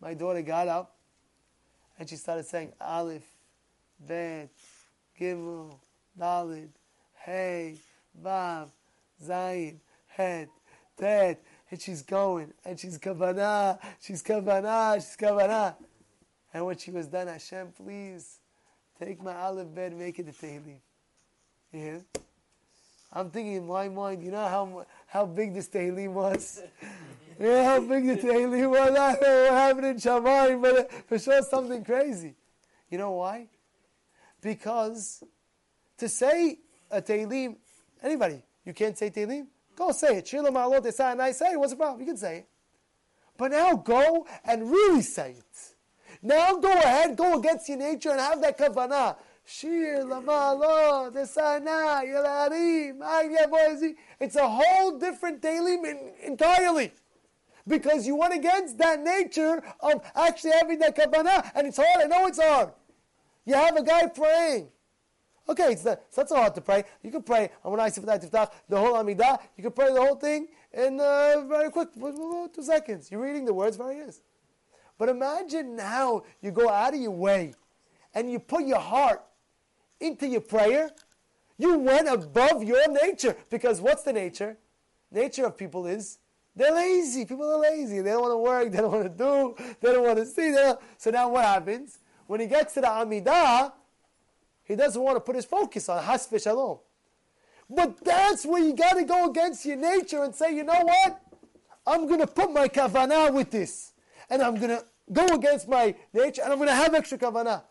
My 0.00 0.14
daughter 0.14 0.42
got 0.42 0.68
up 0.68 0.96
and 2.00 2.08
she 2.08 2.16
started 2.16 2.46
saying 2.46 2.72
Aleph, 2.80 3.30
Bet, 4.00 4.48
Gimel, 5.20 5.78
Dalid, 6.18 6.70
Hey, 7.12 7.76
Vav, 8.24 8.70
Zayin, 9.22 9.76
Het, 10.08 10.48
Tet. 10.96 11.42
And 11.70 11.80
she's 11.80 12.02
going 12.02 12.52
and 12.64 12.80
she's 12.80 12.98
Kavanah, 12.98 13.78
she's 14.00 14.22
Kavanah, 14.22 14.94
she's 14.94 15.14
Kavanah. 15.14 15.76
And 16.54 16.64
when 16.64 16.78
she 16.78 16.90
was 16.90 17.06
done, 17.06 17.28
Hashem, 17.28 17.68
please 17.76 18.38
take 18.98 19.22
my 19.22 19.36
Aleph 19.36 19.72
Bet, 19.72 19.94
make 19.94 20.18
it 20.18 20.28
a 20.28 20.32
Tehillim. 20.32 20.78
Yeah? 21.70 21.98
I'm 23.12 23.30
thinking 23.30 23.54
in 23.54 23.66
my 23.66 23.88
mind, 23.88 24.22
you 24.22 24.30
know 24.30 24.46
how 24.46 24.86
how 25.06 25.26
big 25.26 25.54
this 25.54 25.68
Tehillim 25.68 26.12
was? 26.12 26.62
yeah, 27.40 27.64
how 27.64 27.80
big 27.80 28.06
the 28.06 28.16
Tehillim 28.16 28.70
was? 28.70 28.90
Know 28.92 29.02
what 29.02 29.52
happened 29.52 29.86
in 29.86 29.96
Shamayim, 29.96 30.62
but 30.62 30.92
for 31.08 31.18
sure 31.18 31.42
something 31.42 31.84
crazy. 31.84 32.34
You 32.88 32.98
know 32.98 33.12
why? 33.12 33.48
Because 34.40 35.24
to 35.98 36.08
say 36.08 36.58
a 36.90 37.02
Tehillim, 37.02 37.56
anybody, 38.02 38.42
you 38.64 38.72
can't 38.72 38.96
say 38.96 39.10
Tehillim? 39.10 39.46
Go 39.74 39.92
say 39.92 40.18
it. 40.18 40.28
Shila 40.28 40.50
Ma'alot 40.50 40.82
Esai, 40.82 41.12
and 41.12 41.22
I 41.22 41.32
say 41.32 41.52
it. 41.52 41.58
What's 41.58 41.72
the 41.72 41.76
problem? 41.76 42.00
You 42.00 42.06
can 42.06 42.16
say 42.16 42.38
it. 42.38 42.46
But 43.36 43.52
now 43.52 43.74
go 43.74 44.26
and 44.44 44.70
really 44.70 45.02
say 45.02 45.36
it. 45.38 45.74
Now 46.22 46.56
go 46.56 46.70
ahead, 46.70 47.16
go 47.16 47.38
against 47.38 47.68
your 47.68 47.78
nature 47.78 48.10
and 48.10 48.20
have 48.20 48.40
that 48.42 48.58
kavanah. 48.58 49.16
Shir 49.52 50.04
lamalo 50.04 51.10
desana 51.10 52.04
yelarim 52.04 53.94
It's 54.20 54.36
a 54.36 54.48
whole 54.48 54.96
different 54.96 55.42
daily 55.42 55.76
entirely. 56.24 56.92
Because 57.66 58.06
you 58.06 58.14
went 58.14 58.32
against 58.32 58.78
that 58.78 59.00
nature 59.00 59.60
of 59.80 60.02
actually 60.14 60.52
having 60.52 60.78
that 60.78 60.96
kavanah, 60.96 61.50
and 61.56 61.66
it's 61.66 61.78
hard. 61.78 62.04
I 62.04 62.06
know 62.06 62.26
it's 62.26 62.40
hard. 62.40 62.70
You 63.44 63.54
have 63.54 63.76
a 63.76 63.82
guy 63.82 64.06
praying. 64.06 64.68
Okay, 65.48 65.72
it's, 65.72 65.84
not, 65.84 66.00
it's 66.06 66.16
not 66.16 66.28
so 66.28 66.36
hard 66.36 66.54
to 66.54 66.60
pray. 66.60 66.84
You 67.02 67.10
can 67.10 67.22
pray 67.22 67.50
on 67.64 67.72
when 67.72 67.80
I 67.80 67.88
say 67.88 68.02
the 68.02 68.48
whole 68.70 68.94
Amidah. 68.94 69.38
You 69.56 69.64
can 69.64 69.72
pray 69.72 69.92
the 69.92 70.00
whole 70.00 70.14
thing 70.14 70.46
in 70.72 71.00
uh, 71.00 71.42
very 71.48 71.70
quick, 71.70 71.88
two 71.94 72.62
seconds. 72.62 73.10
You're 73.10 73.22
reading 73.22 73.46
the 73.46 73.54
words, 73.54 73.76
very 73.76 73.98
easy. 74.06 74.20
But 74.96 75.08
imagine 75.08 75.74
now 75.74 76.22
you 76.40 76.52
go 76.52 76.68
out 76.68 76.94
of 76.94 77.00
your 77.00 77.10
way 77.10 77.54
and 78.14 78.30
you 78.30 78.38
put 78.38 78.64
your 78.64 78.78
heart 78.78 79.22
into 80.00 80.26
your 80.26 80.40
prayer. 80.40 80.90
You 81.58 81.78
went 81.78 82.08
above 82.08 82.64
your 82.64 82.90
nature. 82.90 83.36
Because 83.50 83.80
what's 83.80 84.02
the 84.02 84.12
nature? 84.12 84.56
Nature 85.12 85.46
of 85.46 85.56
people 85.56 85.86
is 85.86 86.18
they're 86.56 86.74
lazy. 86.74 87.24
People 87.24 87.50
are 87.50 87.58
lazy. 87.58 88.00
They 88.00 88.10
don't 88.10 88.22
want 88.22 88.32
to 88.32 88.38
work. 88.38 88.72
They 88.72 88.78
don't 88.78 88.92
want 88.92 89.04
to 89.04 89.08
do. 89.08 89.74
They 89.80 89.92
don't 89.92 90.04
want 90.04 90.18
to 90.18 90.26
see. 90.26 90.54
So 90.98 91.10
now 91.10 91.28
what 91.28 91.44
happens? 91.44 91.98
When 92.26 92.40
he 92.40 92.46
gets 92.46 92.74
to 92.74 92.80
the 92.80 92.86
Amidah, 92.86 93.72
he 94.64 94.76
doesn't 94.76 95.00
want 95.00 95.16
to 95.16 95.20
put 95.20 95.36
his 95.36 95.44
focus 95.44 95.88
on 95.88 96.02
Has 96.02 96.28
Shalom. 96.42 96.78
But 97.68 98.02
that's 98.04 98.44
where 98.44 98.62
you 98.62 98.74
got 98.74 98.94
to 98.94 99.04
go 99.04 99.30
against 99.30 99.64
your 99.64 99.76
nature 99.76 100.24
and 100.24 100.34
say, 100.34 100.54
you 100.54 100.64
know 100.64 100.80
what? 100.82 101.20
I'm 101.86 102.06
going 102.06 102.20
to 102.20 102.26
put 102.26 102.52
my 102.52 102.68
kavanah 102.68 103.32
with 103.32 103.50
this. 103.50 103.92
And 104.28 104.42
I'm 104.42 104.56
going 104.56 104.70
to 104.70 104.84
go 105.12 105.26
against 105.26 105.68
my 105.68 105.94
nature 106.12 106.42
and 106.42 106.52
I'm 106.52 106.58
going 106.58 106.68
to 106.68 106.74
have 106.74 106.94
extra 106.94 107.18
kavanah. 107.18 107.62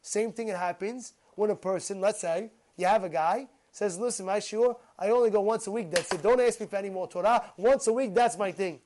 Same 0.00 0.32
thing 0.32 0.48
it 0.48 0.56
happens 0.56 1.14
when 1.34 1.50
a 1.50 1.56
person, 1.56 2.00
let's 2.00 2.20
say, 2.20 2.50
you 2.76 2.86
have 2.86 3.04
a 3.04 3.08
guy, 3.08 3.48
says, 3.70 3.98
listen, 3.98 4.26
my 4.26 4.38
shiur, 4.38 4.76
I 4.98 5.10
only 5.10 5.30
go 5.30 5.40
once 5.40 5.66
a 5.66 5.70
week, 5.70 5.90
that's 5.90 6.12
it. 6.12 6.22
Don't 6.22 6.40
ask 6.40 6.60
me 6.60 6.66
for 6.66 6.76
any 6.76 6.90
more 6.90 7.08
Torah. 7.08 7.52
Once 7.56 7.86
a 7.86 7.92
week, 7.92 8.14
that's 8.14 8.36
my 8.36 8.52
thing. 8.52 8.80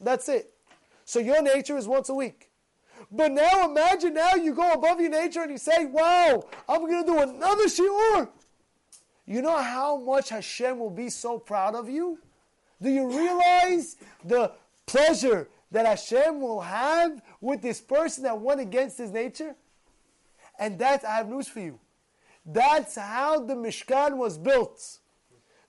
That's 0.00 0.28
it. 0.28 0.52
So 1.04 1.20
your 1.20 1.42
nature 1.42 1.76
is 1.76 1.86
once 1.86 2.08
a 2.08 2.14
week. 2.14 2.50
But 3.10 3.32
now 3.32 3.68
imagine 3.68 4.14
now 4.14 4.34
you 4.34 4.54
go 4.54 4.72
above 4.72 5.00
your 5.00 5.10
nature 5.10 5.42
and 5.42 5.50
you 5.50 5.58
say, 5.58 5.86
wow, 5.86 6.44
I'm 6.68 6.80
going 6.82 7.04
to 7.04 7.12
do 7.12 7.20
another 7.20 7.64
shiur. 7.64 8.28
You 9.26 9.42
know 9.42 9.56
how 9.56 9.96
much 9.96 10.30
Hashem 10.30 10.78
will 10.78 10.90
be 10.90 11.08
so 11.08 11.38
proud 11.38 11.74
of 11.74 11.88
you? 11.88 12.18
Do 12.80 12.90
you 12.90 13.08
realize 13.08 13.96
the 14.24 14.52
pleasure 14.86 15.48
that 15.70 15.86
Hashem 15.86 16.40
will 16.40 16.60
have 16.60 17.22
with 17.40 17.62
this 17.62 17.80
person 17.80 18.24
that 18.24 18.40
went 18.40 18.60
against 18.60 18.98
his 18.98 19.10
nature? 19.10 19.54
And 20.58 20.78
that, 20.80 21.04
I 21.04 21.16
have 21.16 21.28
news 21.28 21.48
for 21.48 21.60
you. 21.60 21.78
That's 22.44 22.96
how 22.96 23.44
the 23.44 23.54
Mishkan 23.54 24.16
was 24.16 24.38
built. 24.38 24.98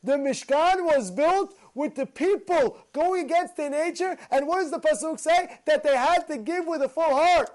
The 0.03 0.13
Mishkan 0.13 0.83
was 0.83 1.11
built 1.11 1.55
with 1.73 1.95
the 1.95 2.05
people 2.05 2.77
going 2.91 3.25
against 3.25 3.55
their 3.55 3.69
nature. 3.69 4.17
And 4.31 4.47
what 4.47 4.61
does 4.61 4.71
the 4.71 4.79
Pasuk 4.79 5.19
say? 5.19 5.59
That 5.65 5.83
they 5.83 5.95
had 5.95 6.27
to 6.27 6.37
give 6.37 6.67
with 6.67 6.81
a 6.81 6.89
full 6.89 7.03
heart. 7.03 7.49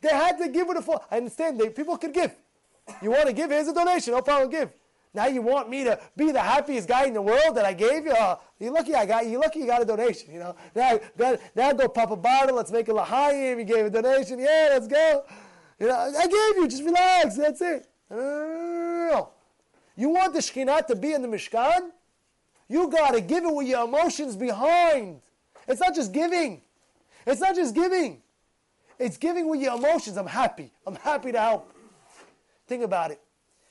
They 0.00 0.10
had 0.10 0.38
to 0.38 0.48
give 0.48 0.66
with 0.66 0.76
a 0.76 0.82
full 0.82 1.02
I 1.10 1.18
understand, 1.18 1.60
they, 1.60 1.70
people 1.70 1.96
could 1.96 2.12
give. 2.12 2.34
You 3.00 3.10
want 3.10 3.26
to 3.26 3.32
give? 3.32 3.50
Here's 3.50 3.68
a 3.68 3.74
donation. 3.74 4.12
No 4.12 4.20
problem, 4.20 4.50
give. 4.50 4.70
Now 5.14 5.26
you 5.26 5.42
want 5.42 5.68
me 5.68 5.84
to 5.84 6.00
be 6.16 6.32
the 6.32 6.40
happiest 6.40 6.88
guy 6.88 7.04
in 7.04 7.14
the 7.14 7.22
world 7.22 7.54
that 7.54 7.64
I 7.64 7.74
gave 7.74 8.06
you? 8.06 8.14
Oh, 8.16 8.40
you're 8.58 8.72
lucky 8.72 8.94
I 8.94 9.06
got 9.06 9.26
you. 9.26 9.38
Lucky 9.38 9.60
you 9.60 9.66
got 9.66 9.82
a 9.82 9.84
donation. 9.84 10.32
You 10.32 10.40
know. 10.40 10.56
Now, 10.74 10.98
now, 11.18 11.38
now 11.54 11.72
go 11.72 11.88
pop 11.88 12.10
a 12.10 12.16
bottle. 12.16 12.56
Let's 12.56 12.72
make 12.72 12.88
a 12.88 12.92
lahayim. 12.92 13.58
You 13.58 13.64
gave 13.64 13.86
a 13.86 13.90
donation. 13.90 14.38
Yeah, 14.38 14.68
let's 14.70 14.88
go. 14.88 15.24
You 15.78 15.88
know, 15.88 16.12
I 16.18 16.26
gave 16.26 16.56
you. 16.56 16.68
Just 16.68 16.82
relax. 16.82 17.36
That's 17.36 17.60
it. 17.60 17.91
No. 18.12 19.30
You 19.96 20.10
want 20.10 20.34
the 20.34 20.40
Shekhinah 20.40 20.86
to 20.86 20.96
be 20.96 21.12
in 21.12 21.22
the 21.22 21.28
Mishkan? 21.28 21.90
You 22.68 22.88
got 22.88 23.12
to 23.12 23.20
give 23.20 23.44
it 23.44 23.54
with 23.54 23.66
your 23.66 23.84
emotions 23.84 24.36
behind. 24.36 25.20
It's 25.66 25.80
not 25.80 25.94
just 25.94 26.12
giving. 26.12 26.62
It's 27.26 27.40
not 27.40 27.54
just 27.54 27.74
giving. 27.74 28.22
It's 28.98 29.16
giving 29.16 29.48
with 29.48 29.60
your 29.60 29.76
emotions. 29.76 30.16
I'm 30.16 30.26
happy. 30.26 30.72
I'm 30.86 30.96
happy 30.96 31.32
to 31.32 31.40
help. 31.40 31.74
Think 32.66 32.84
about 32.84 33.10
it. 33.10 33.20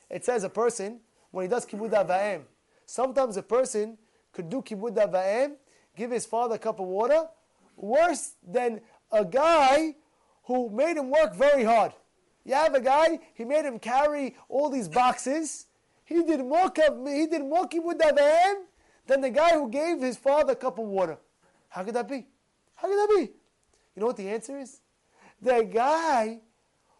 It 0.10 0.26
says 0.26 0.44
a 0.44 0.50
person 0.50 1.00
when 1.32 1.46
he 1.46 1.50
does 1.50 1.66
kibbud 1.66 1.92
avayim. 1.92 2.42
Sometimes 2.86 3.38
a 3.38 3.44
person 3.44 3.98
could 4.34 4.50
do 4.50 4.62
kibbud 4.62 4.96
avayim, 4.96 5.54
give 5.96 6.12
his 6.12 6.26
father 6.26 6.56
a 6.56 6.60
cup 6.60 6.80
of 6.80 6.88
water, 6.88 7.28
worse 7.76 8.34
than 8.46 8.82
a 9.12 9.24
guy 9.24 9.96
who 10.44 10.70
made 10.70 10.98
him 10.98 11.10
work 11.10 11.36
very 11.36 11.64
hard. 11.64 11.94
You 12.46 12.56
have 12.56 12.74
a 12.74 12.82
guy, 12.82 13.20
he 13.34 13.46
made 13.46 13.66
him 13.66 13.80
carry 13.80 14.36
all 14.50 14.70
these 14.70 14.88
boxes. 14.88 15.68
He 16.06 16.24
did 16.24 16.40
more, 16.40 16.72
he 16.76 17.28
did 17.28 17.42
more 17.42 17.68
avayim 17.68 18.56
than 19.08 19.22
the 19.22 19.30
guy 19.30 19.54
who 19.54 19.70
gave 19.70 20.02
his 20.02 20.18
father 20.18 20.54
a 20.54 20.56
cup 20.56 20.80
of 20.80 20.86
water. 20.86 21.18
How 21.70 21.84
could 21.84 21.96
that 21.96 22.08
be? 22.08 22.26
How 22.76 22.88
could 22.88 22.98
that 22.98 23.16
be? 23.16 23.32
You 23.96 24.00
know 24.00 24.08
what 24.08 24.18
the 24.18 24.30
answer 24.30 24.58
is? 24.58 24.82
The 25.42 25.64
guy 25.72 26.40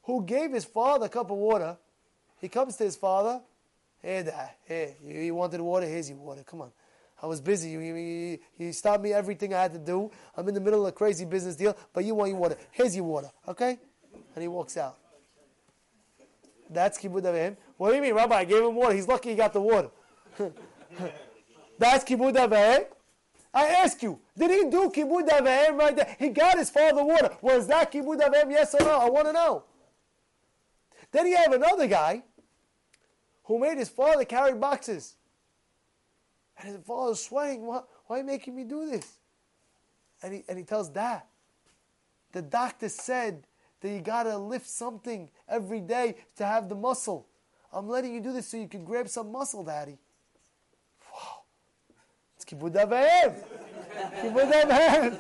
who 0.04 0.24
gave 0.24 0.52
his 0.52 0.66
father 0.66 1.06
a 1.08 1.10
cup 1.10 1.32
of 1.32 1.38
water, 1.38 1.78
he 2.40 2.48
comes 2.48 2.76
to 2.78 2.84
his 2.84 2.96
father, 2.96 3.42
hey 4.02 4.24
dad, 4.24 4.52
hey, 4.66 4.98
you 5.06 5.36
wanted 5.36 5.62
water, 5.62 5.86
here's 5.86 6.10
your 6.10 6.20
water, 6.20 6.44
come 6.44 6.62
on. 6.62 6.72
I 7.22 7.28
was 7.28 7.40
busy. 7.40 7.70
You, 7.70 7.82
you, 7.82 8.40
you, 8.58 8.74
stopped 8.74 9.04
me 9.04 9.14
everything 9.14 9.54
I 9.54 9.62
had 9.62 9.74
to 9.74 9.80
do. 9.80 10.10
I'm 10.36 10.48
in 10.48 10.56
the 10.56 10.60
middle 10.60 10.82
of 10.82 10.88
a 10.88 10.92
crazy 10.92 11.24
business 11.24 11.56
deal, 11.56 11.78
but 11.94 12.04
you 12.04 12.16
want 12.16 12.32
your 12.32 12.40
water. 12.40 12.58
Here's 12.72 12.96
your 12.96 13.06
water, 13.06 13.30
okay? 13.48 13.78
And 14.34 14.42
he 14.42 14.48
walks 14.48 14.76
out. 14.76 14.98
That's 16.72 16.98
kibbud 16.98 17.24
avim. 17.24 17.58
What 17.78 17.90
do 17.90 17.96
you 17.96 18.02
mean, 18.02 18.16
Rabbi? 18.16 18.36
I 18.36 18.46
gave 18.46 18.64
him 18.64 18.76
water. 18.76 18.96
He's 18.96 19.08
lucky 19.08 19.30
he 19.30 19.36
got 19.36 19.52
the 19.52 19.62
water. 19.62 19.90
That's 21.78 22.04
kibbud 22.04 22.36
avim. 22.36 22.86
I 23.54 23.68
ask 23.68 24.02
you, 24.02 24.20
did 24.38 24.50
he 24.50 24.70
do 24.70 24.90
kibbud 24.90 25.28
avim 25.28 25.78
right 25.78 25.96
there? 25.96 26.16
He 26.18 26.30
got 26.30 26.58
his 26.58 26.70
father 26.70 27.04
water. 27.04 27.36
Was 27.42 27.68
that 27.68 27.92
kibbud 27.92 28.22
avim? 28.22 28.52
Yes 28.52 28.74
or 28.74 28.84
no? 28.84 28.98
I 28.98 29.10
want 29.10 29.28
to 29.28 29.34
know. 29.34 29.66
Then 31.12 31.28
you 31.28 31.36
have 31.36 31.52
another 31.52 31.88
guy 31.88 32.24
who 33.44 33.60
made 33.60 33.78
his 33.78 33.90
father 33.90 34.24
carry 34.24 34.54
boxes. 34.54 35.18
And 36.58 36.70
his 36.70 36.86
father's 36.86 37.22
sweating, 37.22 37.66
why, 37.66 37.82
why 38.06 38.16
are 38.16 38.20
you 38.20 38.26
making 38.26 38.56
me 38.56 38.64
do 38.64 38.90
this? 38.90 39.18
And 40.24 40.34
he, 40.36 40.44
and 40.48 40.58
he 40.58 40.64
tells 40.64 40.90
dad, 40.90 41.24
the 42.32 42.42
doctor 42.42 42.88
said 42.88 43.46
that 43.82 43.90
you 43.90 44.00
got 44.00 44.24
to 44.24 44.38
lift 44.38 44.68
something 44.68 45.30
every 45.50 45.82
day 45.82 46.16
to 46.38 46.46
have 46.46 46.70
the 46.70 46.76
muscle. 46.76 47.28
I'm 47.74 47.88
letting 47.88 48.14
you 48.14 48.22
do 48.22 48.34
this 48.34 48.48
so 48.48 48.58
you 48.58 48.68
can 48.68 48.84
grab 48.84 49.08
some 49.08 49.32
muscle, 49.32 49.64
daddy. 49.64 49.98
Wow. 51.12 51.44
It's 52.36 52.46
kibbud 52.46 52.74
avayim. 52.74 53.36
kibbud 54.22 54.52
avayim. 54.52 55.20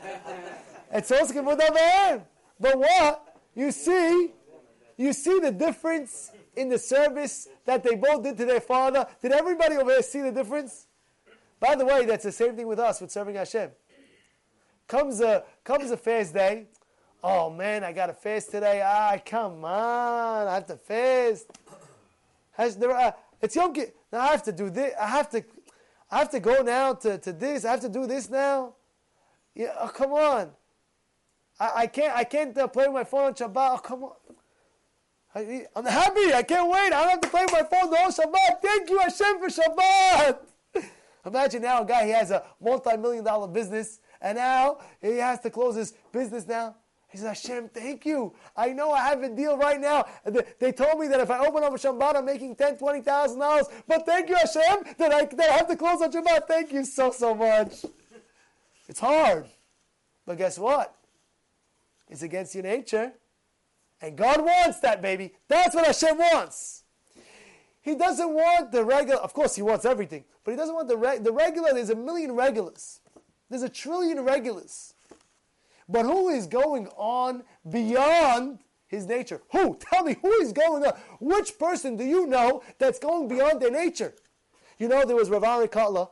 It's 0.91 1.11
also 1.11 1.33
kibbud 1.33 1.59
avayim. 1.59 2.23
But 2.59 2.77
what? 2.77 3.37
You 3.55 3.71
see, 3.71 4.31
you 4.97 5.13
see 5.13 5.39
the 5.39 5.51
difference 5.51 6.31
in 6.55 6.69
the 6.69 6.77
service 6.77 7.47
that 7.65 7.83
they 7.83 7.95
both 7.95 8.23
did 8.23 8.37
to 8.37 8.45
their 8.45 8.61
father. 8.61 9.07
Did 9.21 9.31
everybody 9.31 9.75
over 9.75 9.89
there 9.89 10.01
see 10.01 10.21
the 10.21 10.31
difference? 10.31 10.87
By 11.59 11.75
the 11.75 11.85
way, 11.85 12.05
that's 12.05 12.23
the 12.23 12.31
same 12.31 12.55
thing 12.55 12.67
with 12.67 12.79
us 12.79 13.01
with 13.01 13.11
serving 13.11 13.35
Hashem. 13.35 13.71
Comes 14.87 15.21
a 15.21 15.43
comes 15.63 15.91
a 15.91 15.97
fast 15.97 16.33
day. 16.33 16.67
Oh 17.23 17.51
man, 17.51 17.83
I 17.83 17.91
got 17.91 18.07
to 18.07 18.13
fast 18.13 18.49
today. 18.49 18.81
Ah, 18.83 19.15
come 19.23 19.63
on, 19.63 20.47
I 20.47 20.55
have 20.55 20.65
to 20.67 20.77
fast. 20.77 21.45
Has 22.53 22.75
there? 22.75 22.91
Uh, 22.91 23.11
it's 23.41 23.55
Yom 23.55 23.73
Kippur. 23.73 23.91
Now 24.11 24.21
I 24.21 24.27
have 24.27 24.43
to 24.43 24.51
do 24.51 24.69
this. 24.69 24.93
I 24.99 25.07
have 25.07 25.29
to. 25.31 25.43
I 26.09 26.17
have 26.17 26.31
to 26.31 26.39
go 26.39 26.61
now 26.63 26.93
to, 26.93 27.17
to 27.19 27.31
this. 27.31 27.63
I 27.63 27.71
have 27.71 27.81
to 27.81 27.89
do 27.89 28.07
this 28.07 28.29
now. 28.29 28.73
Yeah, 29.55 29.73
oh, 29.79 29.87
come 29.87 30.13
on. 30.13 30.51
I, 31.59 31.71
I 31.75 31.87
can't. 31.87 32.15
I 32.15 32.23
can't 32.23 32.57
uh, 32.57 32.67
play 32.67 32.87
my 32.87 33.03
phone 33.03 33.25
on 33.25 33.33
Shabbat. 33.35 33.75
Oh, 33.75 33.77
come 33.77 34.03
on. 34.03 34.13
I, 35.35 35.65
am 35.75 35.85
happy. 35.85 36.33
I 36.33 36.43
can't 36.43 36.69
wait. 36.69 36.91
I 36.91 37.01
don't 37.01 37.09
have 37.11 37.21
to 37.21 37.29
play 37.29 37.43
with 37.43 37.53
my 37.53 37.63
phone 37.63 37.91
the 37.91 37.97
whole 37.97 38.11
Shabbat. 38.11 38.61
Thank 38.63 38.89
you, 38.89 38.99
Hashem, 38.99 39.39
for 39.39 39.47
Shabbat. 39.47 40.39
Imagine 41.25 41.61
now 41.61 41.83
a 41.83 41.85
guy, 41.85 42.05
he 42.05 42.11
has 42.11 42.31
a 42.31 42.43
multi-million 42.59 43.23
dollar 43.23 43.47
business, 43.47 43.99
and 44.19 44.37
now 44.37 44.79
he 45.01 45.17
has 45.17 45.39
to 45.41 45.51
close 45.51 45.75
his 45.75 45.93
business 46.11 46.47
now. 46.47 46.75
He 47.11 47.17
says, 47.17 47.27
Hashem, 47.41 47.69
thank 47.69 48.05
you. 48.05 48.33
I 48.55 48.69
know 48.69 48.91
I 48.91 49.01
have 49.09 49.21
a 49.21 49.29
deal 49.29 49.57
right 49.57 49.79
now. 49.79 50.05
They 50.59 50.71
told 50.71 50.97
me 50.99 51.07
that 51.07 51.19
if 51.19 51.29
I 51.29 51.45
open 51.45 51.63
up 51.63 51.73
a 51.73 51.75
Shabbat, 51.75 52.15
I'm 52.15 52.25
making 52.25 52.55
ten, 52.55 52.77
twenty 52.77 53.01
thousand 53.01 53.39
dollars. 53.39 53.67
But 53.87 54.05
thank 54.05 54.29
you, 54.29 54.35
Hashem, 54.35 54.95
that 54.97 55.11
I, 55.11 55.25
that 55.25 55.49
I 55.49 55.53
have 55.57 55.67
to 55.67 55.75
close 55.75 56.01
on 56.01 56.11
Shabbat. 56.11 56.47
Thank 56.47 56.71
you 56.71 56.85
so, 56.85 57.11
so 57.11 57.35
much. 57.35 57.85
It's 58.87 58.99
hard. 58.99 59.45
But 60.25 60.37
guess 60.37 60.57
what? 60.57 60.95
It's 62.09 62.21
against 62.21 62.55
your 62.55 62.63
nature. 62.63 63.11
And 64.01 64.17
God 64.17 64.41
wants 64.41 64.79
that, 64.79 65.01
baby. 65.01 65.33
That's 65.47 65.75
what 65.75 65.85
Hashem 65.85 66.17
wants. 66.17 66.83
He 67.81 67.95
doesn't 67.95 68.33
want 68.33 68.71
the 68.71 68.85
regular, 68.85 69.19
of 69.19 69.33
course, 69.33 69.55
he 69.55 69.63
wants 69.63 69.85
everything, 69.85 70.23
but 70.43 70.51
he 70.51 70.57
doesn't 70.57 70.75
want 70.75 70.87
the, 70.87 70.97
reg, 70.97 71.23
the 71.23 71.31
regular. 71.31 71.73
There's 71.73 71.89
a 71.89 71.95
million 71.95 72.33
regulars, 72.33 73.01
there's 73.49 73.63
a 73.63 73.69
trillion 73.69 74.21
regulars. 74.21 74.93
But 75.91 76.05
who 76.05 76.29
is 76.29 76.47
going 76.47 76.87
on 76.95 77.43
beyond 77.69 78.59
his 78.87 79.05
nature? 79.05 79.41
Who? 79.51 79.77
Tell 79.79 80.03
me, 80.03 80.15
who 80.21 80.31
is 80.41 80.53
going 80.53 80.85
on? 80.85 80.93
Which 81.19 81.59
person 81.59 81.97
do 81.97 82.03
you 82.03 82.27
know 82.27 82.63
that's 82.79 82.99
going 82.99 83.27
beyond 83.27 83.61
their 83.61 83.71
nature? 83.71 84.13
You 84.79 84.87
know, 84.87 85.05
there 85.05 85.15
was 85.15 85.29
Rav 85.29 85.43
Aharon 85.43 85.69
Kotler. 85.69 86.09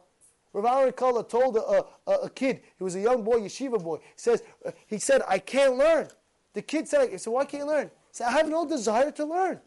Rav 0.53 0.95
Kotler 0.95 1.27
told 1.27 1.55
a, 1.55 1.85
a, 2.07 2.13
a, 2.25 2.29
kid, 2.29 2.61
he 2.77 2.83
was 2.83 2.95
a 2.95 2.99
young 2.99 3.23
boy, 3.23 3.39
yeshiva 3.39 3.81
boy, 3.81 3.97
he, 3.97 4.03
says, 4.15 4.43
he 4.87 4.97
said, 4.97 5.21
I 5.27 5.39
can't 5.39 5.77
learn. 5.77 6.09
The 6.53 6.61
kid 6.61 6.87
said, 6.87 7.19
said, 7.19 7.31
why 7.31 7.45
can't 7.45 7.63
you 7.63 7.69
learn? 7.69 7.85
He 7.85 8.13
said, 8.13 8.27
I 8.27 8.31
have 8.31 8.49
no 8.49 8.67
desire 8.67 9.11
to 9.11 9.25
learn. 9.25 9.59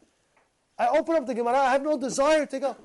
I 0.78 0.88
open 0.88 1.16
up 1.16 1.26
the 1.26 1.34
Gemara, 1.34 1.58
I 1.58 1.72
have 1.72 1.82
no 1.82 1.96
desire 1.96 2.44
to 2.46 2.58
go. 2.58 2.76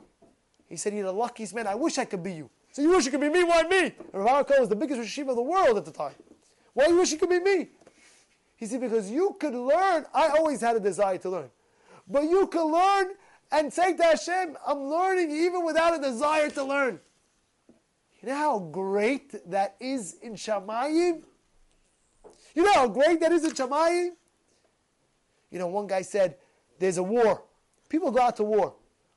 He 0.69 0.75
said, 0.75 0.93
You're 0.93 1.05
the 1.05 1.13
luckiest 1.13 1.55
man. 1.55 1.65
I 1.65 1.75
wish 1.75 1.97
I 1.97 2.05
could 2.05 2.21
be 2.21 2.34
you. 2.34 2.49
So 2.71 2.82
you 2.82 2.91
wish 2.91 3.05
you 3.05 3.11
could 3.11 3.21
be 3.21 3.30
me? 3.30 3.43
Why 3.43 3.63
me? 3.63 3.93
And 4.13 4.23
Rav 4.23 4.49
was 4.59 4.69
the 4.69 4.75
biggest 4.75 5.01
yeshiva 5.01 5.30
of 5.30 5.36
the 5.36 5.41
world 5.41 5.78
at 5.78 5.86
the 5.86 5.91
time. 5.91 6.13
Why 6.78 6.86
do 6.86 6.91
you 6.91 6.99
wish 6.99 7.11
you 7.11 7.17
could 7.17 7.32
be 7.32 7.39
me? 7.39 7.69
He 8.55 8.67
said, 8.67 8.82
Because 8.82 9.09
you 9.09 9.36
could 9.39 9.55
learn. 9.55 10.05
I 10.13 10.28
always 10.28 10.61
had 10.61 10.75
a 10.75 10.80
desire 10.80 11.17
to 11.17 11.30
learn. 11.32 11.49
But 12.07 12.25
you 12.25 12.45
could 12.45 12.69
learn 12.71 13.15
and 13.51 13.73
say 13.73 13.97
to 13.97 14.03
Hashem, 14.03 14.55
I'm 14.63 14.84
learning 14.84 15.32
even 15.32 15.65
without 15.65 15.97
a 15.97 15.99
desire 15.99 16.51
to 16.51 16.63
learn. 16.63 16.99
You 18.21 18.30
know 18.30 18.36
how 18.36 18.59
great 18.59 19.49
that 19.49 19.75
is 19.80 20.17
in 20.21 20.36
Shamayim? 20.36 21.23
You 22.53 22.63
know 22.63 22.73
how 22.73 22.88
great 22.89 23.21
that 23.21 23.32
is 23.32 23.43
in 23.43 23.53
Shamayim? 23.53 24.11
You 25.49 25.57
know, 25.57 25.65
one 25.65 25.88
guy 25.88 26.03
said, 26.03 26.36
There's 26.78 26.97
a 26.97 27.03
war. 27.03 27.41
People 27.89 28.11
go 28.11 28.21
out 28.21 28.38
to 28.38 28.43
war. 28.43 28.75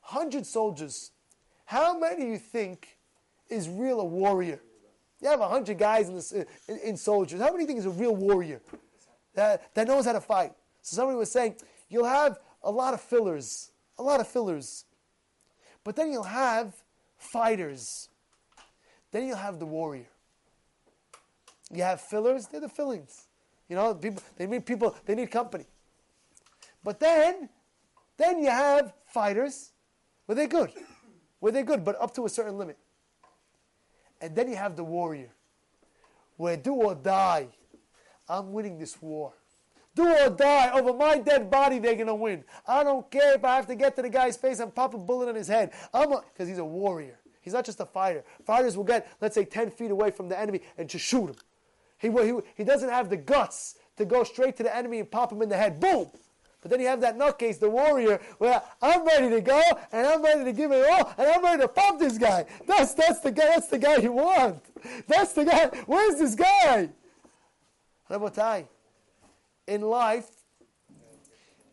100 0.09 0.47
soldiers. 0.47 1.11
How 1.67 1.99
many 1.99 2.27
you 2.27 2.39
think 2.39 2.97
is 3.51 3.69
real 3.69 4.01
a 4.01 4.05
warrior? 4.05 4.61
You 5.21 5.29
have 5.29 5.41
100 5.41 5.79
guys 5.79 6.09
in, 6.09 6.47
in, 6.69 6.79
in 6.81 6.97
soldiers. 6.97 7.41
How 7.41 7.53
many 7.53 7.67
think 7.67 7.79
is 7.79 7.87
a 7.87 7.91
real 7.91 8.17
warrior 8.17 8.61
that, 9.35 9.75
that 9.75 9.87
knows 9.87 10.07
how 10.07 10.13
to 10.13 10.21
fight? 10.21 10.53
So 10.83 10.97
somebody 10.97 11.19
was 11.19 11.31
saying, 11.31 11.57
you'll 11.89 12.07
have 12.07 12.39
a 12.63 12.71
lot 12.71 12.95
of 12.95 13.01
fillers, 13.01 13.71
a 13.99 14.03
lot 14.03 14.21
of 14.21 14.29
fillers. 14.29 14.85
But 15.85 15.97
then 15.97 16.11
you'll 16.11 16.23
have 16.23 16.75
fighters. 17.33 18.09
Then 19.13 19.27
you'll 19.27 19.37
have 19.37 19.59
the 19.59 19.67
warrior. 19.67 20.07
You 21.73 21.83
have 21.83 22.01
fillers, 22.01 22.47
they're 22.47 22.61
the 22.61 22.69
fillings. 22.69 23.29
You 23.69 23.77
know, 23.77 23.95
people 23.95 24.23
they 24.37 24.47
need 24.47 24.67
people, 24.67 24.97
they 25.07 25.15
need 25.15 25.31
company. 25.31 25.67
But 26.83 26.99
then 26.99 27.49
then 28.17 28.41
you 28.41 28.51
have 28.51 28.93
fighters 29.07 29.73
where 30.27 30.37
they're 30.37 30.49
good. 30.49 30.73
Where 31.39 31.53
they're 31.53 31.63
good, 31.63 31.85
but 31.85 32.01
up 32.01 32.13
to 32.15 32.27
a 32.27 32.29
certain 32.29 32.59
limit. 32.59 32.77
And 34.21 34.37
then 34.37 34.49
you 34.49 34.57
have 34.57 34.77
the 34.77 34.85
warrior, 34.85 35.31
where 36.37 36.57
do 36.57 36.75
or 36.75 36.95
die, 36.95 37.49
I'm 38.29 38.53
winning 38.53 38.79
this 38.79 39.01
war. 39.01 39.33
Do 39.95 40.07
or 40.07 40.31
die, 40.31 40.71
over 40.73 40.93
my 40.93 41.19
dead 41.19 41.51
body, 41.51 41.79
they're 41.79 41.95
going 41.95 42.07
to 42.07 42.15
win. 42.15 42.45
I 42.67 42.85
don't 42.85 43.11
care 43.11 43.35
if 43.35 43.45
I 43.45 43.57
have 43.57 43.67
to 43.67 43.75
get 43.75 43.97
to 43.97 44.03
the 44.03 44.09
guy's 44.09 44.37
face 44.37 44.61
and 44.61 44.73
pop 44.75 44.95
a 44.95 44.99
bullet 44.99 45.29
in 45.29 45.35
his 45.35 45.49
head. 45.49 45.73
I'm 45.93 46.11
Because 46.11 46.49
he's 46.49 46.59
a 46.59 46.65
warrior. 46.65 47.19
He's 47.41 47.55
not 47.55 47.65
just 47.65 47.81
a 47.81 47.87
fighter. 47.87 48.23
Fighters 48.45 48.77
will 48.77 48.85
get, 48.85 49.09
let's 49.21 49.35
say, 49.35 49.45
10 49.45 49.71
feet 49.71 49.91
away 49.91 50.11
from 50.11 50.29
the 50.29 50.39
enemy 50.39 50.61
and 50.79 50.89
just 50.89 51.05
shoot 51.05 51.31
him. 51.31 51.37
He, 51.99 52.09
he, 52.09 52.39
he 52.57 52.65
doesn't 52.65 52.89
have 52.89 53.11
the 53.11 53.17
guts 53.17 53.77
to 53.97 54.05
go 54.05 54.25
straight 54.25 54.57
to 54.57 54.63
the 54.63 54.75
enemy 54.75 55.01
and 55.01 55.11
pop 55.11 55.33
him 55.33 55.43
in 55.43 55.49
the 55.49 55.57
head. 55.57 55.81
Boom! 55.81 56.11
But 56.61 56.71
then 56.71 56.81
you 56.81 56.89
have 56.89 57.01
that 57.01 57.17
nutcase, 57.17 57.59
the 57.59 57.71
warrior, 57.71 58.21
where 58.39 58.61
I'm 58.83 59.07
ready 59.07 59.31
to 59.31 59.41
go 59.41 59.63
and 59.93 60.07
I'm 60.07 60.23
ready 60.23 60.45
to 60.45 60.53
give 60.53 60.73
it 60.73 60.87
all 60.91 61.13
and 61.17 61.27
I'm 61.27 61.43
ready 61.43 61.63
to 61.63 61.69
pump 61.69 61.99
this 61.99 62.19
guy. 62.19 62.45
That's 62.67 62.93
that's 62.95 63.21
the 63.21 63.31
guy. 63.31 63.47
That's 63.47 63.69
the 63.69 63.79
guy 63.79 63.97
you 63.97 64.13
want. 64.13 64.63
That's 65.07 65.33
the 65.33 65.45
guy. 65.45 65.67
Where's 65.87 66.19
this 66.19 66.35
guy? 66.35 66.91
Rabotai, 68.11 68.67
in 69.67 69.83
life, 69.83 70.29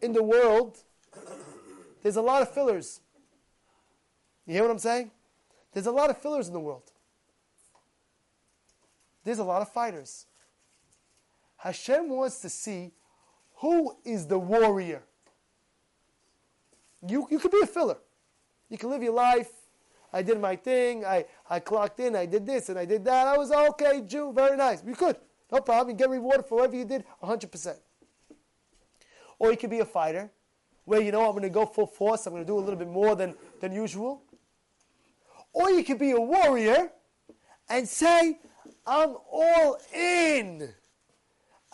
in 0.02 0.14
the 0.14 0.24
world, 0.24 0.78
there's 2.04 2.16
a 2.16 2.22
lot 2.22 2.42
of 2.42 2.54
fillers. 2.54 3.02
You 4.46 4.54
hear 4.54 4.62
what 4.62 4.72
I'm 4.72 4.80
saying? 4.80 5.12
There's 5.74 5.88
a 5.88 5.92
lot 5.92 6.10
of 6.10 6.18
fillers 6.18 6.48
in 6.48 6.54
the 6.54 6.60
world. 6.60 6.92
There's 9.24 9.40
a 9.40 9.44
lot 9.44 9.62
of 9.62 9.70
fighters. 9.70 10.28
Hashem 11.58 12.08
wants 12.08 12.40
to 12.42 12.50
see 12.50 12.94
who 13.58 13.96
is 14.06 14.28
the 14.28 14.38
warrior? 14.38 15.04
You, 17.08 17.28
you 17.30 17.40
could 17.40 17.52
be 17.52 17.62
a 17.62 17.68
filler. 17.68 17.98
You 18.70 18.78
can 18.78 18.90
live 18.90 19.04
your 19.04 19.14
life. 19.14 19.50
I 20.14 20.22
did 20.22 20.40
my 20.40 20.56
thing. 20.56 21.06
I, 21.06 21.26
I 21.50 21.60
clocked 21.60 22.00
in. 22.00 22.16
I 22.16 22.26
did 22.26 22.46
this 22.46 22.70
and 22.70 22.80
I 22.80 22.86
did 22.86 23.04
that. 23.06 23.28
I 23.28 23.38
was 23.38 23.52
okay, 23.52 24.02
Jew. 24.02 24.32
Very 24.34 24.58
nice. 24.58 24.84
You 24.86 24.96
could. 24.96 25.18
No 25.52 25.60
problem. 25.62 25.90
You 25.90 25.96
get 25.96 26.10
rewarded 26.10 26.46
for 26.46 26.56
whatever 26.60 26.76
you 26.76 26.86
did 26.86 27.04
100%. 27.24 27.76
Or 29.40 29.52
you 29.52 29.58
could 29.58 29.70
be 29.70 29.80
a 29.80 29.86
fighter. 29.86 30.32
where 30.86 31.02
you 31.02 31.12
know 31.12 31.26
I'm 31.26 31.32
going 31.32 31.44
to 31.44 31.50
go 31.50 31.66
full 31.66 31.86
force, 31.86 32.26
I'm 32.26 32.34
going 32.34 32.44
to 32.44 32.48
do 32.48 32.58
a 32.58 32.62
little 32.62 32.80
bit 32.80 32.88
more 32.88 33.14
than, 33.14 33.36
than 33.60 33.74
usual. 33.74 34.22
Or 35.52 35.70
you 35.70 35.84
could 35.84 36.00
be 36.00 36.12
a 36.12 36.20
warrior 36.20 36.92
and 37.70 37.88
say, 37.88 38.40
I'm 38.86 39.18
all 39.30 39.78
in. 39.94 40.74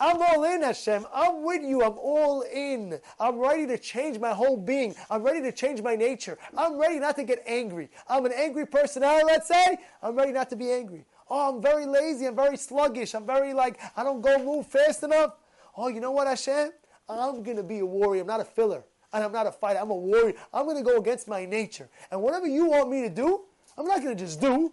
I'm 0.04 0.20
all 0.20 0.44
in, 0.44 0.60
Hashem. 0.60 1.06
I'm 1.14 1.42
with 1.42 1.62
you. 1.62 1.82
I'm 1.82 1.96
all 1.96 2.42
in. 2.42 3.00
I'm 3.18 3.38
ready 3.38 3.66
to 3.68 3.78
change 3.78 4.18
my 4.18 4.34
whole 4.34 4.58
being. 4.58 4.94
I'm 5.08 5.22
ready 5.22 5.40
to 5.40 5.50
change 5.50 5.80
my 5.80 5.96
nature. 5.96 6.36
I'm 6.54 6.76
ready 6.76 6.98
not 6.98 7.16
to 7.16 7.24
get 7.24 7.42
angry. 7.46 7.88
I'm 8.06 8.26
an 8.26 8.32
angry 8.36 8.66
personality, 8.66 9.24
let's 9.24 9.48
say. 9.48 9.78
I'm 10.02 10.14
ready 10.14 10.32
not 10.32 10.50
to 10.50 10.56
be 10.56 10.70
angry. 10.70 11.06
Oh, 11.30 11.54
I'm 11.54 11.62
very 11.62 11.86
lazy. 11.86 12.26
I'm 12.26 12.36
very 12.36 12.58
sluggish. 12.58 13.14
I'm 13.14 13.24
very 13.24 13.54
like, 13.54 13.80
I 13.96 14.04
don't 14.04 14.20
go 14.20 14.36
move 14.44 14.66
fast 14.66 15.02
enough. 15.04 15.36
Oh, 15.74 15.88
you 15.88 16.00
know 16.00 16.10
what, 16.10 16.26
Hashem? 16.26 16.72
I'm 17.08 17.42
going 17.42 17.56
to 17.56 17.62
be 17.62 17.78
a 17.78 17.86
warrior. 17.86 18.20
I'm 18.20 18.26
not 18.26 18.40
a 18.40 18.44
filler. 18.44 18.84
And 19.14 19.24
I'm 19.24 19.32
not 19.32 19.46
a 19.46 19.52
fighter. 19.52 19.78
I'm 19.78 19.90
a 19.90 19.96
warrior. 19.96 20.34
I'm 20.52 20.66
going 20.66 20.76
to 20.76 20.82
go 20.82 20.98
against 20.98 21.28
my 21.28 21.46
nature. 21.46 21.88
And 22.10 22.20
whatever 22.20 22.46
you 22.46 22.66
want 22.66 22.90
me 22.90 23.00
to 23.00 23.10
do, 23.10 23.44
I'm 23.78 23.86
not 23.86 24.02
going 24.02 24.14
to 24.14 24.22
just 24.22 24.38
do. 24.38 24.70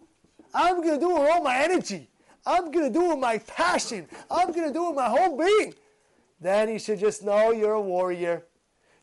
I'm 0.54 0.82
going 0.82 1.00
to 1.00 1.00
do 1.00 1.16
it 1.16 1.22
with 1.22 1.32
all 1.32 1.42
my 1.42 1.56
energy. 1.56 2.10
I'm 2.46 2.72
going 2.72 2.92
to 2.92 3.00
do 3.00 3.06
it 3.06 3.10
with 3.10 3.20
my 3.20 3.38
passion. 3.40 4.08
I'm 4.30 4.52
going 4.52 4.68
to 4.68 4.74
do 4.74 4.86
it 4.86 4.90
with 4.90 4.98
my 4.98 5.10
whole 5.10 5.38
being. 5.38 5.74
Then 6.40 6.70
you 6.70 6.80
should 6.80 7.00
just 7.00 7.24
know 7.24 7.52
you're 7.52 7.74
a 7.74 7.82
warrior. 7.82 8.46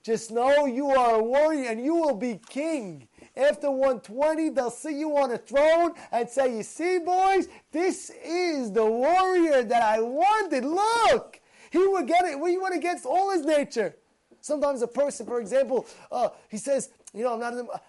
Just 0.02 0.30
know 0.30 0.66
you 0.66 0.88
are 0.90 1.16
a 1.16 1.22
warrior 1.22 1.70
and 1.70 1.84
you 1.84 1.94
will 1.94 2.14
be 2.14 2.40
king. 2.48 3.08
After 3.36 3.70
120, 3.70 4.50
they'll 4.50 4.70
see 4.70 4.98
you 4.98 5.16
on 5.16 5.30
a 5.30 5.38
throne 5.38 5.92
and 6.10 6.28
say, 6.28 6.56
You 6.56 6.62
see, 6.62 6.98
boys, 6.98 7.48
this 7.70 8.10
is 8.24 8.72
the 8.72 8.84
warrior 8.84 9.62
that 9.62 9.82
I 9.82 10.00
wanted. 10.00 10.64
Look, 10.64 11.40
he 11.70 11.86
would 11.86 12.06
get 12.06 12.24
it. 12.24 12.38
He 12.48 12.58
went 12.58 12.74
against 12.74 13.06
all 13.06 13.30
his 13.30 13.44
nature. 13.44 13.94
Sometimes 14.40 14.82
a 14.82 14.88
person, 14.88 15.26
for 15.26 15.40
example, 15.40 15.86
uh, 16.10 16.30
he 16.48 16.56
says, 16.56 16.90
You 17.12 17.24
know, 17.24 17.34
I'm 17.34 17.40
not. 17.40 17.82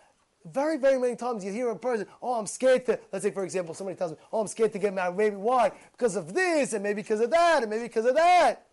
Very, 0.45 0.77
very 0.77 0.97
many 0.97 1.15
times 1.15 1.43
you 1.43 1.51
hear 1.51 1.69
a 1.69 1.75
person, 1.75 2.07
oh, 2.21 2.39
I'm 2.39 2.47
scared 2.47 2.85
to, 2.85 2.99
let's 3.11 3.23
say, 3.23 3.31
for 3.31 3.43
example, 3.43 3.73
somebody 3.73 3.97
tells 3.97 4.11
me, 4.11 4.17
oh, 4.31 4.39
I'm 4.39 4.47
scared 4.47 4.71
to 4.73 4.79
get 4.79 4.93
married. 4.93 5.17
Maybe 5.17 5.35
why? 5.35 5.71
Because 5.91 6.15
of 6.15 6.33
this, 6.33 6.73
and 6.73 6.81
maybe 6.81 7.01
because 7.01 7.19
of 7.19 7.29
that, 7.31 7.61
and 7.61 7.69
maybe 7.69 7.83
because 7.83 8.05
of 8.05 8.15
that. 8.15 8.67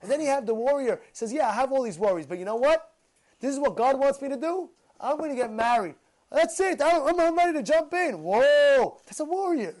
And 0.00 0.10
then 0.10 0.20
you 0.20 0.26
have 0.26 0.46
the 0.46 0.54
warrior 0.54 1.00
says, 1.12 1.32
yeah, 1.32 1.48
I 1.48 1.52
have 1.52 1.70
all 1.70 1.82
these 1.82 1.98
worries, 1.98 2.26
but 2.26 2.38
you 2.38 2.44
know 2.44 2.56
what? 2.56 2.92
This 3.40 3.52
is 3.52 3.60
what 3.60 3.76
God 3.76 3.98
wants 3.98 4.20
me 4.22 4.28
to 4.30 4.36
do. 4.36 4.70
I'm 5.00 5.18
going 5.18 5.30
to 5.30 5.36
get 5.36 5.52
married. 5.52 5.96
That's 6.30 6.58
it. 6.60 6.80
I'm, 6.82 7.20
I'm 7.20 7.36
ready 7.36 7.52
to 7.52 7.62
jump 7.62 7.92
in. 7.92 8.22
Whoa, 8.22 8.98
that's 9.04 9.20
a 9.20 9.24
warrior. 9.24 9.76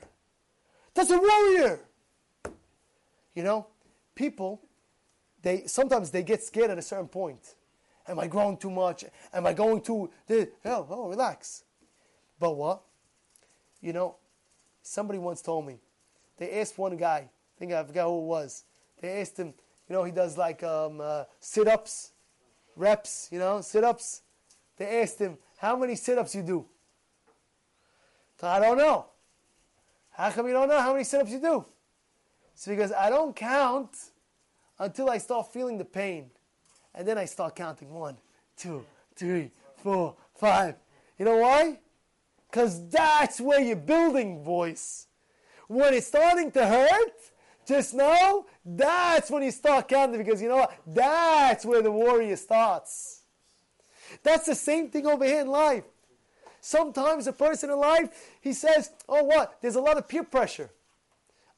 That's 0.94 1.10
a 1.10 1.18
warrior. 1.18 1.80
You 3.34 3.42
know, 3.42 3.68
people, 4.14 4.60
they 5.40 5.64
sometimes 5.66 6.10
they 6.10 6.22
get 6.22 6.42
scared 6.42 6.70
at 6.70 6.78
a 6.78 6.82
certain 6.82 7.08
point. 7.08 7.54
Am 8.08 8.18
I 8.18 8.26
growing 8.26 8.56
too 8.56 8.70
much? 8.70 9.04
Am 9.32 9.46
I 9.46 9.52
going 9.52 9.80
too? 9.80 10.10
Oh, 10.30 10.86
oh, 10.90 11.08
relax. 11.08 11.64
But 12.38 12.56
what? 12.56 12.82
You 13.80 13.92
know, 13.92 14.16
somebody 14.82 15.18
once 15.18 15.42
told 15.42 15.66
me. 15.66 15.78
They 16.38 16.60
asked 16.60 16.78
one 16.78 16.96
guy. 16.96 17.28
I 17.28 17.58
think 17.58 17.72
I 17.72 17.84
forgot 17.84 18.08
who 18.08 18.18
it 18.18 18.26
was. 18.26 18.64
They 19.00 19.20
asked 19.20 19.36
him. 19.36 19.54
You 19.88 19.96
know, 19.96 20.04
he 20.04 20.12
does 20.12 20.36
like 20.36 20.62
um, 20.62 21.00
uh, 21.00 21.24
sit-ups, 21.38 22.12
reps. 22.76 23.28
You 23.30 23.38
know, 23.38 23.60
sit-ups. 23.60 24.22
They 24.76 25.02
asked 25.02 25.18
him, 25.18 25.38
"How 25.58 25.76
many 25.76 25.94
sit-ups 25.94 26.34
you 26.34 26.42
do?" 26.42 26.66
I 28.42 28.58
don't 28.58 28.78
know. 28.78 29.06
How 30.10 30.30
come 30.30 30.48
you 30.48 30.52
don't 30.52 30.68
know 30.68 30.80
how 30.80 30.92
many 30.92 31.04
sit-ups 31.04 31.30
you 31.30 31.40
do? 31.40 31.64
It's 32.54 32.66
because 32.66 32.92
I 32.92 33.08
don't 33.08 33.34
count 33.36 33.96
until 34.78 35.08
I 35.08 35.18
start 35.18 35.52
feeling 35.52 35.78
the 35.78 35.84
pain. 35.84 36.30
And 36.94 37.06
then 37.06 37.18
I 37.18 37.24
start 37.24 37.56
counting 37.56 37.90
one, 37.90 38.16
two, 38.56 38.84
three, 39.14 39.50
four, 39.76 40.14
five. 40.34 40.76
You 41.18 41.24
know 41.24 41.38
why? 41.38 41.78
Because 42.50 42.88
that's 42.88 43.40
where 43.40 43.60
you're 43.60 43.76
building 43.76 44.44
voice. 44.44 45.06
When 45.68 45.94
it's 45.94 46.06
starting 46.06 46.50
to 46.52 46.66
hurt, 46.66 47.12
just 47.66 47.94
know 47.94 48.46
that's 48.64 49.30
when 49.30 49.42
you 49.42 49.50
start 49.50 49.88
counting 49.88 50.18
because 50.18 50.42
you 50.42 50.48
know 50.48 50.56
what? 50.56 50.78
That's 50.86 51.64
where 51.64 51.80
the 51.80 51.92
warrior 51.92 52.36
starts. 52.36 53.22
That's 54.22 54.46
the 54.46 54.54
same 54.54 54.88
thing 54.88 55.06
over 55.06 55.24
here 55.24 55.40
in 55.40 55.48
life. 55.48 55.84
Sometimes 56.60 57.26
a 57.26 57.32
person 57.32 57.70
in 57.70 57.78
life, 57.78 58.10
he 58.40 58.52
says, 58.52 58.90
oh, 59.08 59.24
what? 59.24 59.58
There's 59.60 59.76
a 59.76 59.80
lot 59.80 59.96
of 59.96 60.06
peer 60.06 60.22
pressure. 60.22 60.70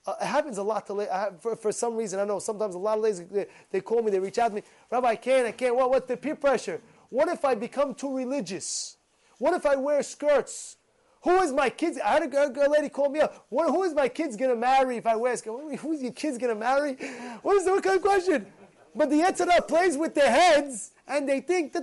Uh, 0.06 0.12
it 0.20 0.26
happens 0.26 0.58
a 0.58 0.62
lot 0.62 0.86
to 0.86 1.32
for, 1.40 1.56
for 1.56 1.72
some 1.72 1.96
reason. 1.96 2.20
I 2.20 2.24
know 2.24 2.38
sometimes 2.38 2.74
a 2.74 2.78
lot 2.78 2.98
of 2.98 3.04
ladies 3.04 3.24
they, 3.26 3.46
they, 3.70 3.80
call 3.80 4.02
me, 4.02 4.10
they 4.10 4.20
reach 4.20 4.38
out 4.38 4.48
to 4.48 4.54
me, 4.54 4.62
Rabbi, 4.90 5.08
I 5.08 5.16
can't, 5.16 5.46
I 5.46 5.52
can't. 5.52 5.74
What? 5.74 5.90
What's 5.90 6.06
the 6.06 6.16
peer 6.16 6.36
pressure? 6.36 6.80
What 7.08 7.28
if 7.28 7.44
I 7.44 7.54
become 7.54 7.94
too 7.94 8.14
religious? 8.14 8.98
What 9.38 9.54
if 9.54 9.64
I 9.64 9.76
wear 9.76 10.02
skirts? 10.02 10.76
Who 11.22 11.40
is 11.40 11.52
my 11.52 11.70
kids? 11.70 11.98
I 12.04 12.20
had 12.20 12.34
a, 12.34 12.48
a 12.48 12.68
lady 12.68 12.90
call 12.90 13.08
me 13.08 13.20
up. 13.20 13.46
What, 13.48 13.70
who 13.70 13.82
is 13.84 13.94
my 13.94 14.08
kids 14.08 14.36
gonna 14.36 14.56
marry 14.56 14.98
if 14.98 15.06
I 15.06 15.16
wear 15.16 15.34
skirts? 15.36 15.80
Who's 15.80 16.02
your 16.02 16.12
kids 16.12 16.36
gonna 16.36 16.54
marry? 16.54 16.98
What 17.42 17.56
is 17.56 17.64
the 17.64 17.72
what 17.72 17.82
kind 17.82 17.96
of 17.96 18.02
question? 18.02 18.46
But 18.94 19.10
the 19.10 19.22
answer 19.22 19.46
plays 19.66 19.96
with 19.96 20.14
their 20.14 20.30
heads 20.30 20.92
and 21.08 21.28
they 21.28 21.40
think. 21.40 21.72
By 21.72 21.80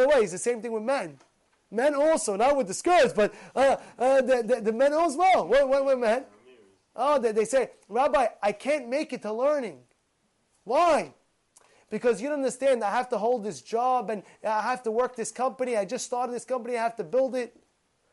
the 0.00 0.08
way, 0.08 0.16
it's 0.16 0.32
the 0.32 0.38
same 0.38 0.62
thing 0.62 0.72
with 0.72 0.82
men. 0.82 1.18
Men 1.72 1.94
also, 1.94 2.36
not 2.36 2.54
with 2.54 2.68
the 2.68 2.74
skirts, 2.74 3.14
but 3.14 3.32
uh, 3.56 3.76
uh, 3.98 4.20
the, 4.20 4.42
the, 4.46 4.60
the, 4.60 4.72
men 4.72 4.92
as 4.92 5.16
well. 5.16 5.48
What, 5.48 5.66
what, 5.66 5.84
what 5.86 5.98
men? 5.98 6.24
Oh, 6.94 7.18
they, 7.18 7.32
they 7.32 7.46
say, 7.46 7.70
Rabbi, 7.88 8.26
I 8.42 8.52
can't 8.52 8.90
make 8.90 9.14
it 9.14 9.22
to 9.22 9.32
learning. 9.32 9.78
Why? 10.64 11.14
Because 11.88 12.20
you 12.20 12.28
don't 12.28 12.38
understand, 12.38 12.84
I 12.84 12.90
have 12.90 13.08
to 13.08 13.18
hold 13.18 13.42
this 13.42 13.62
job 13.62 14.10
and 14.10 14.22
I 14.46 14.60
have 14.60 14.82
to 14.82 14.90
work 14.90 15.16
this 15.16 15.32
company. 15.32 15.74
I 15.74 15.86
just 15.86 16.04
started 16.04 16.34
this 16.34 16.44
company, 16.44 16.76
I 16.76 16.82
have 16.82 16.96
to 16.96 17.04
build 17.04 17.34
it. 17.34 17.56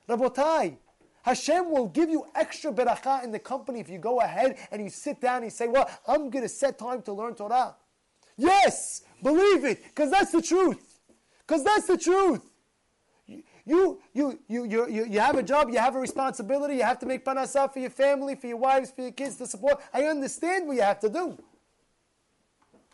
Rabotai, 0.07 0.77
Hashem 1.23 1.69
will 1.69 1.87
give 1.87 2.09
you 2.09 2.25
extra 2.35 2.71
beracha 2.71 3.25
in 3.25 3.31
the 3.31 3.39
company 3.39 3.81
if 3.81 3.89
you 3.89 3.97
go 3.97 4.21
ahead 4.21 4.57
and 4.71 4.81
you 4.81 4.89
sit 4.89 5.19
down 5.19 5.37
and 5.37 5.45
you 5.45 5.51
say, 5.51 5.67
Well, 5.67 5.89
I'm 6.07 6.29
going 6.29 6.43
to 6.43 6.49
set 6.49 6.79
time 6.79 7.01
to 7.03 7.13
learn 7.13 7.35
Torah. 7.35 7.75
Yes, 8.37 9.03
believe 9.21 9.65
it, 9.65 9.83
because 9.83 10.09
that's 10.09 10.31
the 10.31 10.41
truth. 10.41 11.01
Because 11.45 11.63
that's 11.63 11.87
the 11.87 11.97
truth. 11.97 12.49
You, 13.69 13.99
you, 14.13 14.39
you, 14.47 14.65
you, 14.65 15.05
you, 15.05 15.19
have 15.19 15.37
a 15.37 15.43
job, 15.43 15.69
you 15.69 15.77
have 15.77 15.95
a 15.95 15.99
responsibility, 15.99 16.77
you 16.77 16.81
have 16.81 16.97
to 16.99 17.05
make 17.05 17.23
parnasa 17.23 17.71
for 17.71 17.77
your 17.77 17.91
family, 17.91 18.33
for 18.33 18.47
your 18.47 18.57
wives, 18.57 18.89
for 18.89 19.03
your 19.03 19.11
kids 19.11 19.35
to 19.35 19.45
support. 19.45 19.79
I 19.93 20.05
understand 20.05 20.65
what 20.65 20.75
you 20.75 20.81
have 20.81 20.99
to 21.01 21.09
do. 21.09 21.37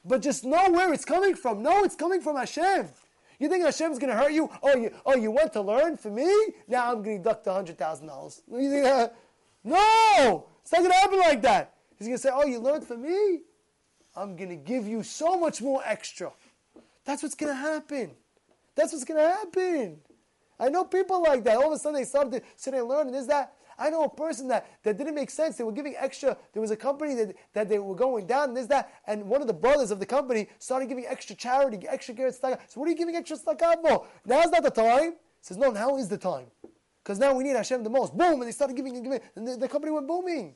But 0.04 0.22
just 0.22 0.44
know 0.44 0.70
where 0.72 0.92
it's 0.92 1.06
coming 1.06 1.34
from. 1.34 1.64
No, 1.64 1.86
it's 1.86 1.96
coming 1.96 2.20
from 2.20 2.36
Hashem. 2.36 2.90
You 3.40 3.48
think 3.48 3.64
Hashem's 3.64 4.00
going 4.00 4.12
to 4.12 4.18
hurt 4.18 4.34
you? 4.34 4.50
Oh, 4.62 4.76
you, 4.76 4.92
oh, 5.06 5.16
you 5.16 5.32
went 5.32 5.54
to 5.54 5.62
learn 5.62 5.96
for 5.96 6.10
me? 6.10 6.30
Now 6.68 6.92
I'm 6.92 7.02
going 7.02 7.24
to 7.24 7.24
deduct 7.24 7.46
$100,000. 7.46 8.42
You 8.52 8.70
think, 8.70 8.86
uh, 8.86 9.08
no, 9.64 10.48
it's 10.62 10.74
not 10.74 10.80
going 10.80 10.92
to 10.92 10.98
happen 10.98 11.20
like 11.20 11.42
that. 11.44 11.74
He's 11.98 12.08
going 12.08 12.18
to 12.18 12.22
say, 12.22 12.32
oh, 12.34 12.46
you 12.46 12.60
learned 12.60 12.86
for 12.86 12.98
me? 12.98 13.44
I'm 14.14 14.36
going 14.36 14.50
to 14.50 14.58
give 14.58 14.86
you 14.90 15.04
so 15.04 15.40
much 15.40 15.62
more 15.62 15.82
extra. 15.86 16.34
That's 17.06 17.24
what's 17.24 17.36
going 17.36 17.54
to 17.54 17.58
happen. 17.58 18.12
That's 18.76 18.92
what's 18.92 19.06
going 19.06 19.22
to 19.22 19.30
happen. 19.30 20.00
I 20.60 20.70
know 20.70 20.84
people 20.84 21.22
like 21.22 21.44
that. 21.44 21.58
All 21.58 21.68
of 21.68 21.74
a 21.74 21.80
sudden 21.80 22.00
they 22.00 22.06
started 22.06 22.32
to 22.32 22.42
sit 22.56 22.74
and 22.74 22.88
learn 22.88 23.08
and 23.08 23.16
is 23.16 23.28
that. 23.28 23.54
I 23.78 23.90
know 23.90 24.04
a 24.04 24.10
person 24.10 24.48
that, 24.48 24.68
that 24.84 24.98
didn't 24.98 25.16
make 25.16 25.30
sense. 25.30 25.58
They 25.58 25.64
were 25.64 25.72
giving 25.72 25.96
extra. 25.98 26.38
There 26.54 26.62
was 26.62 26.72
a 26.72 26.78
company 26.78 27.14
that, 27.16 27.36
that 27.54 27.68
they 27.68 27.80
were 27.80 27.96
going 27.96 28.26
down 28.26 28.50
and 28.50 28.58
this, 28.58 28.68
that. 28.68 28.94
And 29.06 29.26
one 29.28 29.42
of 29.42 29.48
the 29.48 29.54
brothers 29.54 29.92
of 29.92 30.00
the 30.00 30.06
company 30.06 30.48
started 30.60 30.88
giving 30.88 31.06
extra 31.06 31.36
charity, 31.36 31.86
extra 31.88 32.14
care. 32.14 32.32
So 32.32 32.58
what 32.76 32.88
are 32.88 32.92
you 32.92 32.96
giving 32.98 33.16
extra 33.16 33.38
tzedakah 33.38 33.82
for? 33.82 34.08
Now's 34.26 34.50
not 34.50 34.64
the 34.64 34.72
time. 34.72 35.12
He 35.12 35.42
says, 35.42 35.58
no, 35.58 35.72
now 35.72 35.98
is 35.98 36.08
the 36.08 36.18
time. 36.18 36.46
Because 37.04 37.20
now 37.20 37.34
we 37.36 37.44
need 37.44 37.56
Hashem 37.56 37.84
the 37.84 37.90
most. 37.90 38.18
Boom. 38.18 38.40
And 38.40 38.44
they 38.44 38.52
started 38.52 38.76
giving 38.76 38.96
and 38.96 39.04
giving. 39.04 39.20
And 39.36 39.48
the, 39.48 39.58
the 39.58 39.68
company 39.68 39.92
went 39.92 40.08
booming. 40.08 40.56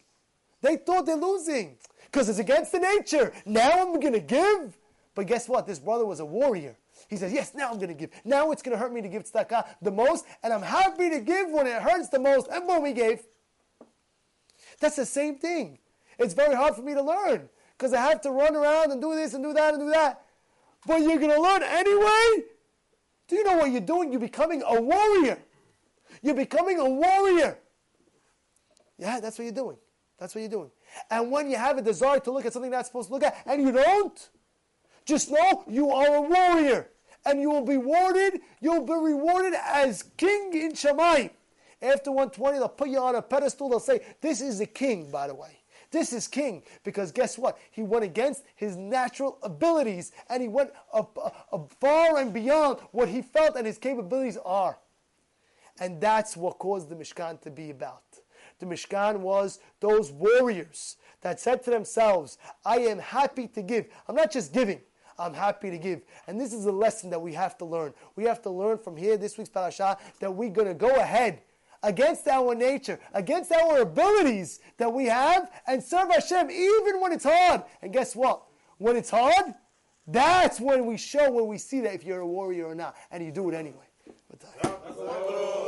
They 0.61 0.77
thought 0.77 1.05
they're 1.05 1.15
losing. 1.15 1.77
Because 2.05 2.29
it's 2.29 2.39
against 2.39 2.71
the 2.71 2.79
nature. 2.79 3.33
Now 3.45 3.69
I'm 3.69 3.99
going 3.99 4.13
to 4.13 4.19
give. 4.19 4.77
But 5.13 5.27
guess 5.27 5.49
what? 5.49 5.67
This 5.67 5.77
brother 5.77 6.05
was 6.05 6.21
a 6.21 6.25
warrior. 6.25 6.77
He 7.09 7.17
says, 7.17 7.33
Yes, 7.33 7.53
now 7.55 7.71
I'm 7.71 7.77
going 7.77 7.89
to 7.89 7.95
give. 7.95 8.11
Now 8.23 8.51
it's 8.51 8.61
going 8.61 8.77
to 8.77 8.81
hurt 8.81 8.93
me 8.93 9.01
to 9.01 9.09
give 9.09 9.23
tzedakah 9.23 9.65
the 9.81 9.91
most, 9.91 10.25
and 10.43 10.53
I'm 10.53 10.61
happy 10.61 11.09
to 11.09 11.19
give 11.19 11.49
when 11.49 11.65
it 11.65 11.81
hurts 11.81 12.09
the 12.09 12.19
most. 12.19 12.47
And 12.51 12.67
boom, 12.67 12.85
he 12.85 12.93
gave. 12.93 13.21
That's 14.79 14.95
the 14.95 15.05
same 15.05 15.35
thing. 15.37 15.79
It's 16.19 16.33
very 16.33 16.55
hard 16.55 16.75
for 16.75 16.83
me 16.83 16.93
to 16.93 17.01
learn 17.01 17.49
because 17.77 17.93
I 17.93 18.01
have 18.01 18.21
to 18.21 18.31
run 18.31 18.55
around 18.55 18.91
and 18.91 19.01
do 19.01 19.15
this 19.15 19.33
and 19.33 19.43
do 19.43 19.53
that 19.53 19.73
and 19.73 19.83
do 19.83 19.89
that. 19.89 20.21
But 20.85 21.01
you're 21.01 21.17
going 21.17 21.31
to 21.31 21.41
learn 21.41 21.63
anyway? 21.63 22.45
Do 23.27 23.35
you 23.35 23.43
know 23.43 23.57
what 23.57 23.71
you're 23.71 23.81
doing? 23.81 24.11
You're 24.11 24.21
becoming 24.21 24.63
a 24.65 24.81
warrior. 24.81 25.39
You're 26.21 26.35
becoming 26.35 26.79
a 26.79 26.89
warrior. 26.89 27.57
Yeah, 28.97 29.19
that's 29.19 29.37
what 29.37 29.45
you're 29.45 29.53
doing. 29.53 29.77
That's 30.19 30.35
what 30.35 30.41
you're 30.41 30.49
doing. 30.49 30.71
And 31.09 31.31
when 31.31 31.49
you 31.49 31.57
have 31.57 31.77
a 31.77 31.81
desire 31.81 32.19
to 32.19 32.31
look 32.31 32.45
at 32.45 32.53
something 32.53 32.71
that's 32.71 32.89
supposed 32.89 33.07
to 33.07 33.13
look 33.13 33.23
at 33.23 33.37
and 33.45 33.61
you 33.61 33.71
don't, 33.71 34.29
just 35.05 35.31
know 35.31 35.63
you 35.67 35.91
are 35.91 36.15
a 36.15 36.21
warrior 36.21 36.89
and 37.25 37.41
you 37.41 37.49
will 37.49 37.65
be 37.65 37.77
rewarded. 37.77 38.41
You'll 38.61 38.85
be 38.85 38.93
rewarded 38.93 39.53
as 39.65 40.03
king 40.17 40.51
in 40.53 40.73
Shamayim. 40.73 41.31
After 41.81 42.11
120, 42.11 42.59
they'll 42.59 42.67
put 42.67 42.89
you 42.89 42.99
on 42.99 43.15
a 43.15 43.21
pedestal. 43.21 43.69
They'll 43.69 43.79
say, 43.79 44.01
This 44.21 44.41
is 44.41 44.59
the 44.59 44.65
king, 44.65 45.09
by 45.09 45.27
the 45.27 45.35
way. 45.35 45.59
This 45.91 46.13
is 46.13 46.27
king. 46.27 46.63
Because 46.83 47.11
guess 47.11 47.37
what? 47.37 47.57
He 47.71 47.81
went 47.81 48.03
against 48.03 48.43
his 48.55 48.75
natural 48.75 49.37
abilities 49.41 50.11
and 50.29 50.41
he 50.41 50.47
went 50.47 50.71
up, 50.93 51.17
up 51.51 51.71
far 51.79 52.17
and 52.17 52.33
beyond 52.33 52.79
what 52.91 53.09
he 53.09 53.21
felt 53.21 53.55
and 53.55 53.65
his 53.65 53.77
capabilities 53.77 54.37
are. 54.45 54.77
And 55.79 55.99
that's 55.99 56.35
what 56.35 56.59
caused 56.59 56.89
the 56.89 56.95
Mishkan 56.95 57.41
to 57.41 57.49
be 57.49 57.69
about. 57.71 58.03
The 58.59 58.65
Mishkan 58.65 59.19
was 59.19 59.59
those 59.79 60.11
warriors 60.11 60.97
that 61.21 61.39
said 61.39 61.63
to 61.63 61.69
themselves, 61.69 62.37
I 62.65 62.79
am 62.79 62.99
happy 62.99 63.47
to 63.47 63.61
give. 63.61 63.87
I'm 64.07 64.15
not 64.15 64.31
just 64.31 64.53
giving, 64.53 64.81
I'm 65.19 65.33
happy 65.33 65.69
to 65.69 65.77
give. 65.77 66.01
And 66.27 66.39
this 66.39 66.53
is 66.53 66.65
a 66.65 66.71
lesson 66.71 67.09
that 67.09 67.21
we 67.21 67.33
have 67.33 67.57
to 67.59 67.65
learn. 67.65 67.93
We 68.15 68.23
have 68.23 68.41
to 68.43 68.49
learn 68.49 68.77
from 68.77 68.95
here, 68.97 69.17
this 69.17 69.37
week's 69.37 69.49
parasha, 69.49 69.97
that 70.19 70.31
we're 70.31 70.49
going 70.49 70.67
to 70.67 70.73
go 70.73 70.95
ahead 70.95 71.41
against 71.83 72.27
our 72.27 72.55
nature, 72.55 72.99
against 73.13 73.51
our 73.51 73.81
abilities 73.81 74.59
that 74.77 74.91
we 74.91 75.05
have, 75.05 75.51
and 75.67 75.83
serve 75.83 76.09
Hashem 76.11 76.49
even 76.51 77.01
when 77.01 77.11
it's 77.11 77.25
hard. 77.25 77.63
And 77.81 77.93
guess 77.93 78.15
what? 78.15 78.43
When 78.77 78.95
it's 78.95 79.09
hard, 79.09 79.53
that's 80.07 80.59
when 80.59 80.85
we 80.85 80.97
show, 80.97 81.31
when 81.31 81.47
we 81.47 81.57
see 81.57 81.81
that 81.81 81.93
if 81.93 82.03
you're 82.03 82.21
a 82.21 82.27
warrior 82.27 82.65
or 82.65 82.75
not, 82.75 82.95
and 83.11 83.23
you 83.23 83.31
do 83.31 83.49
it 83.49 83.55
anyway. 83.55 83.85
Uh, 84.63 85.59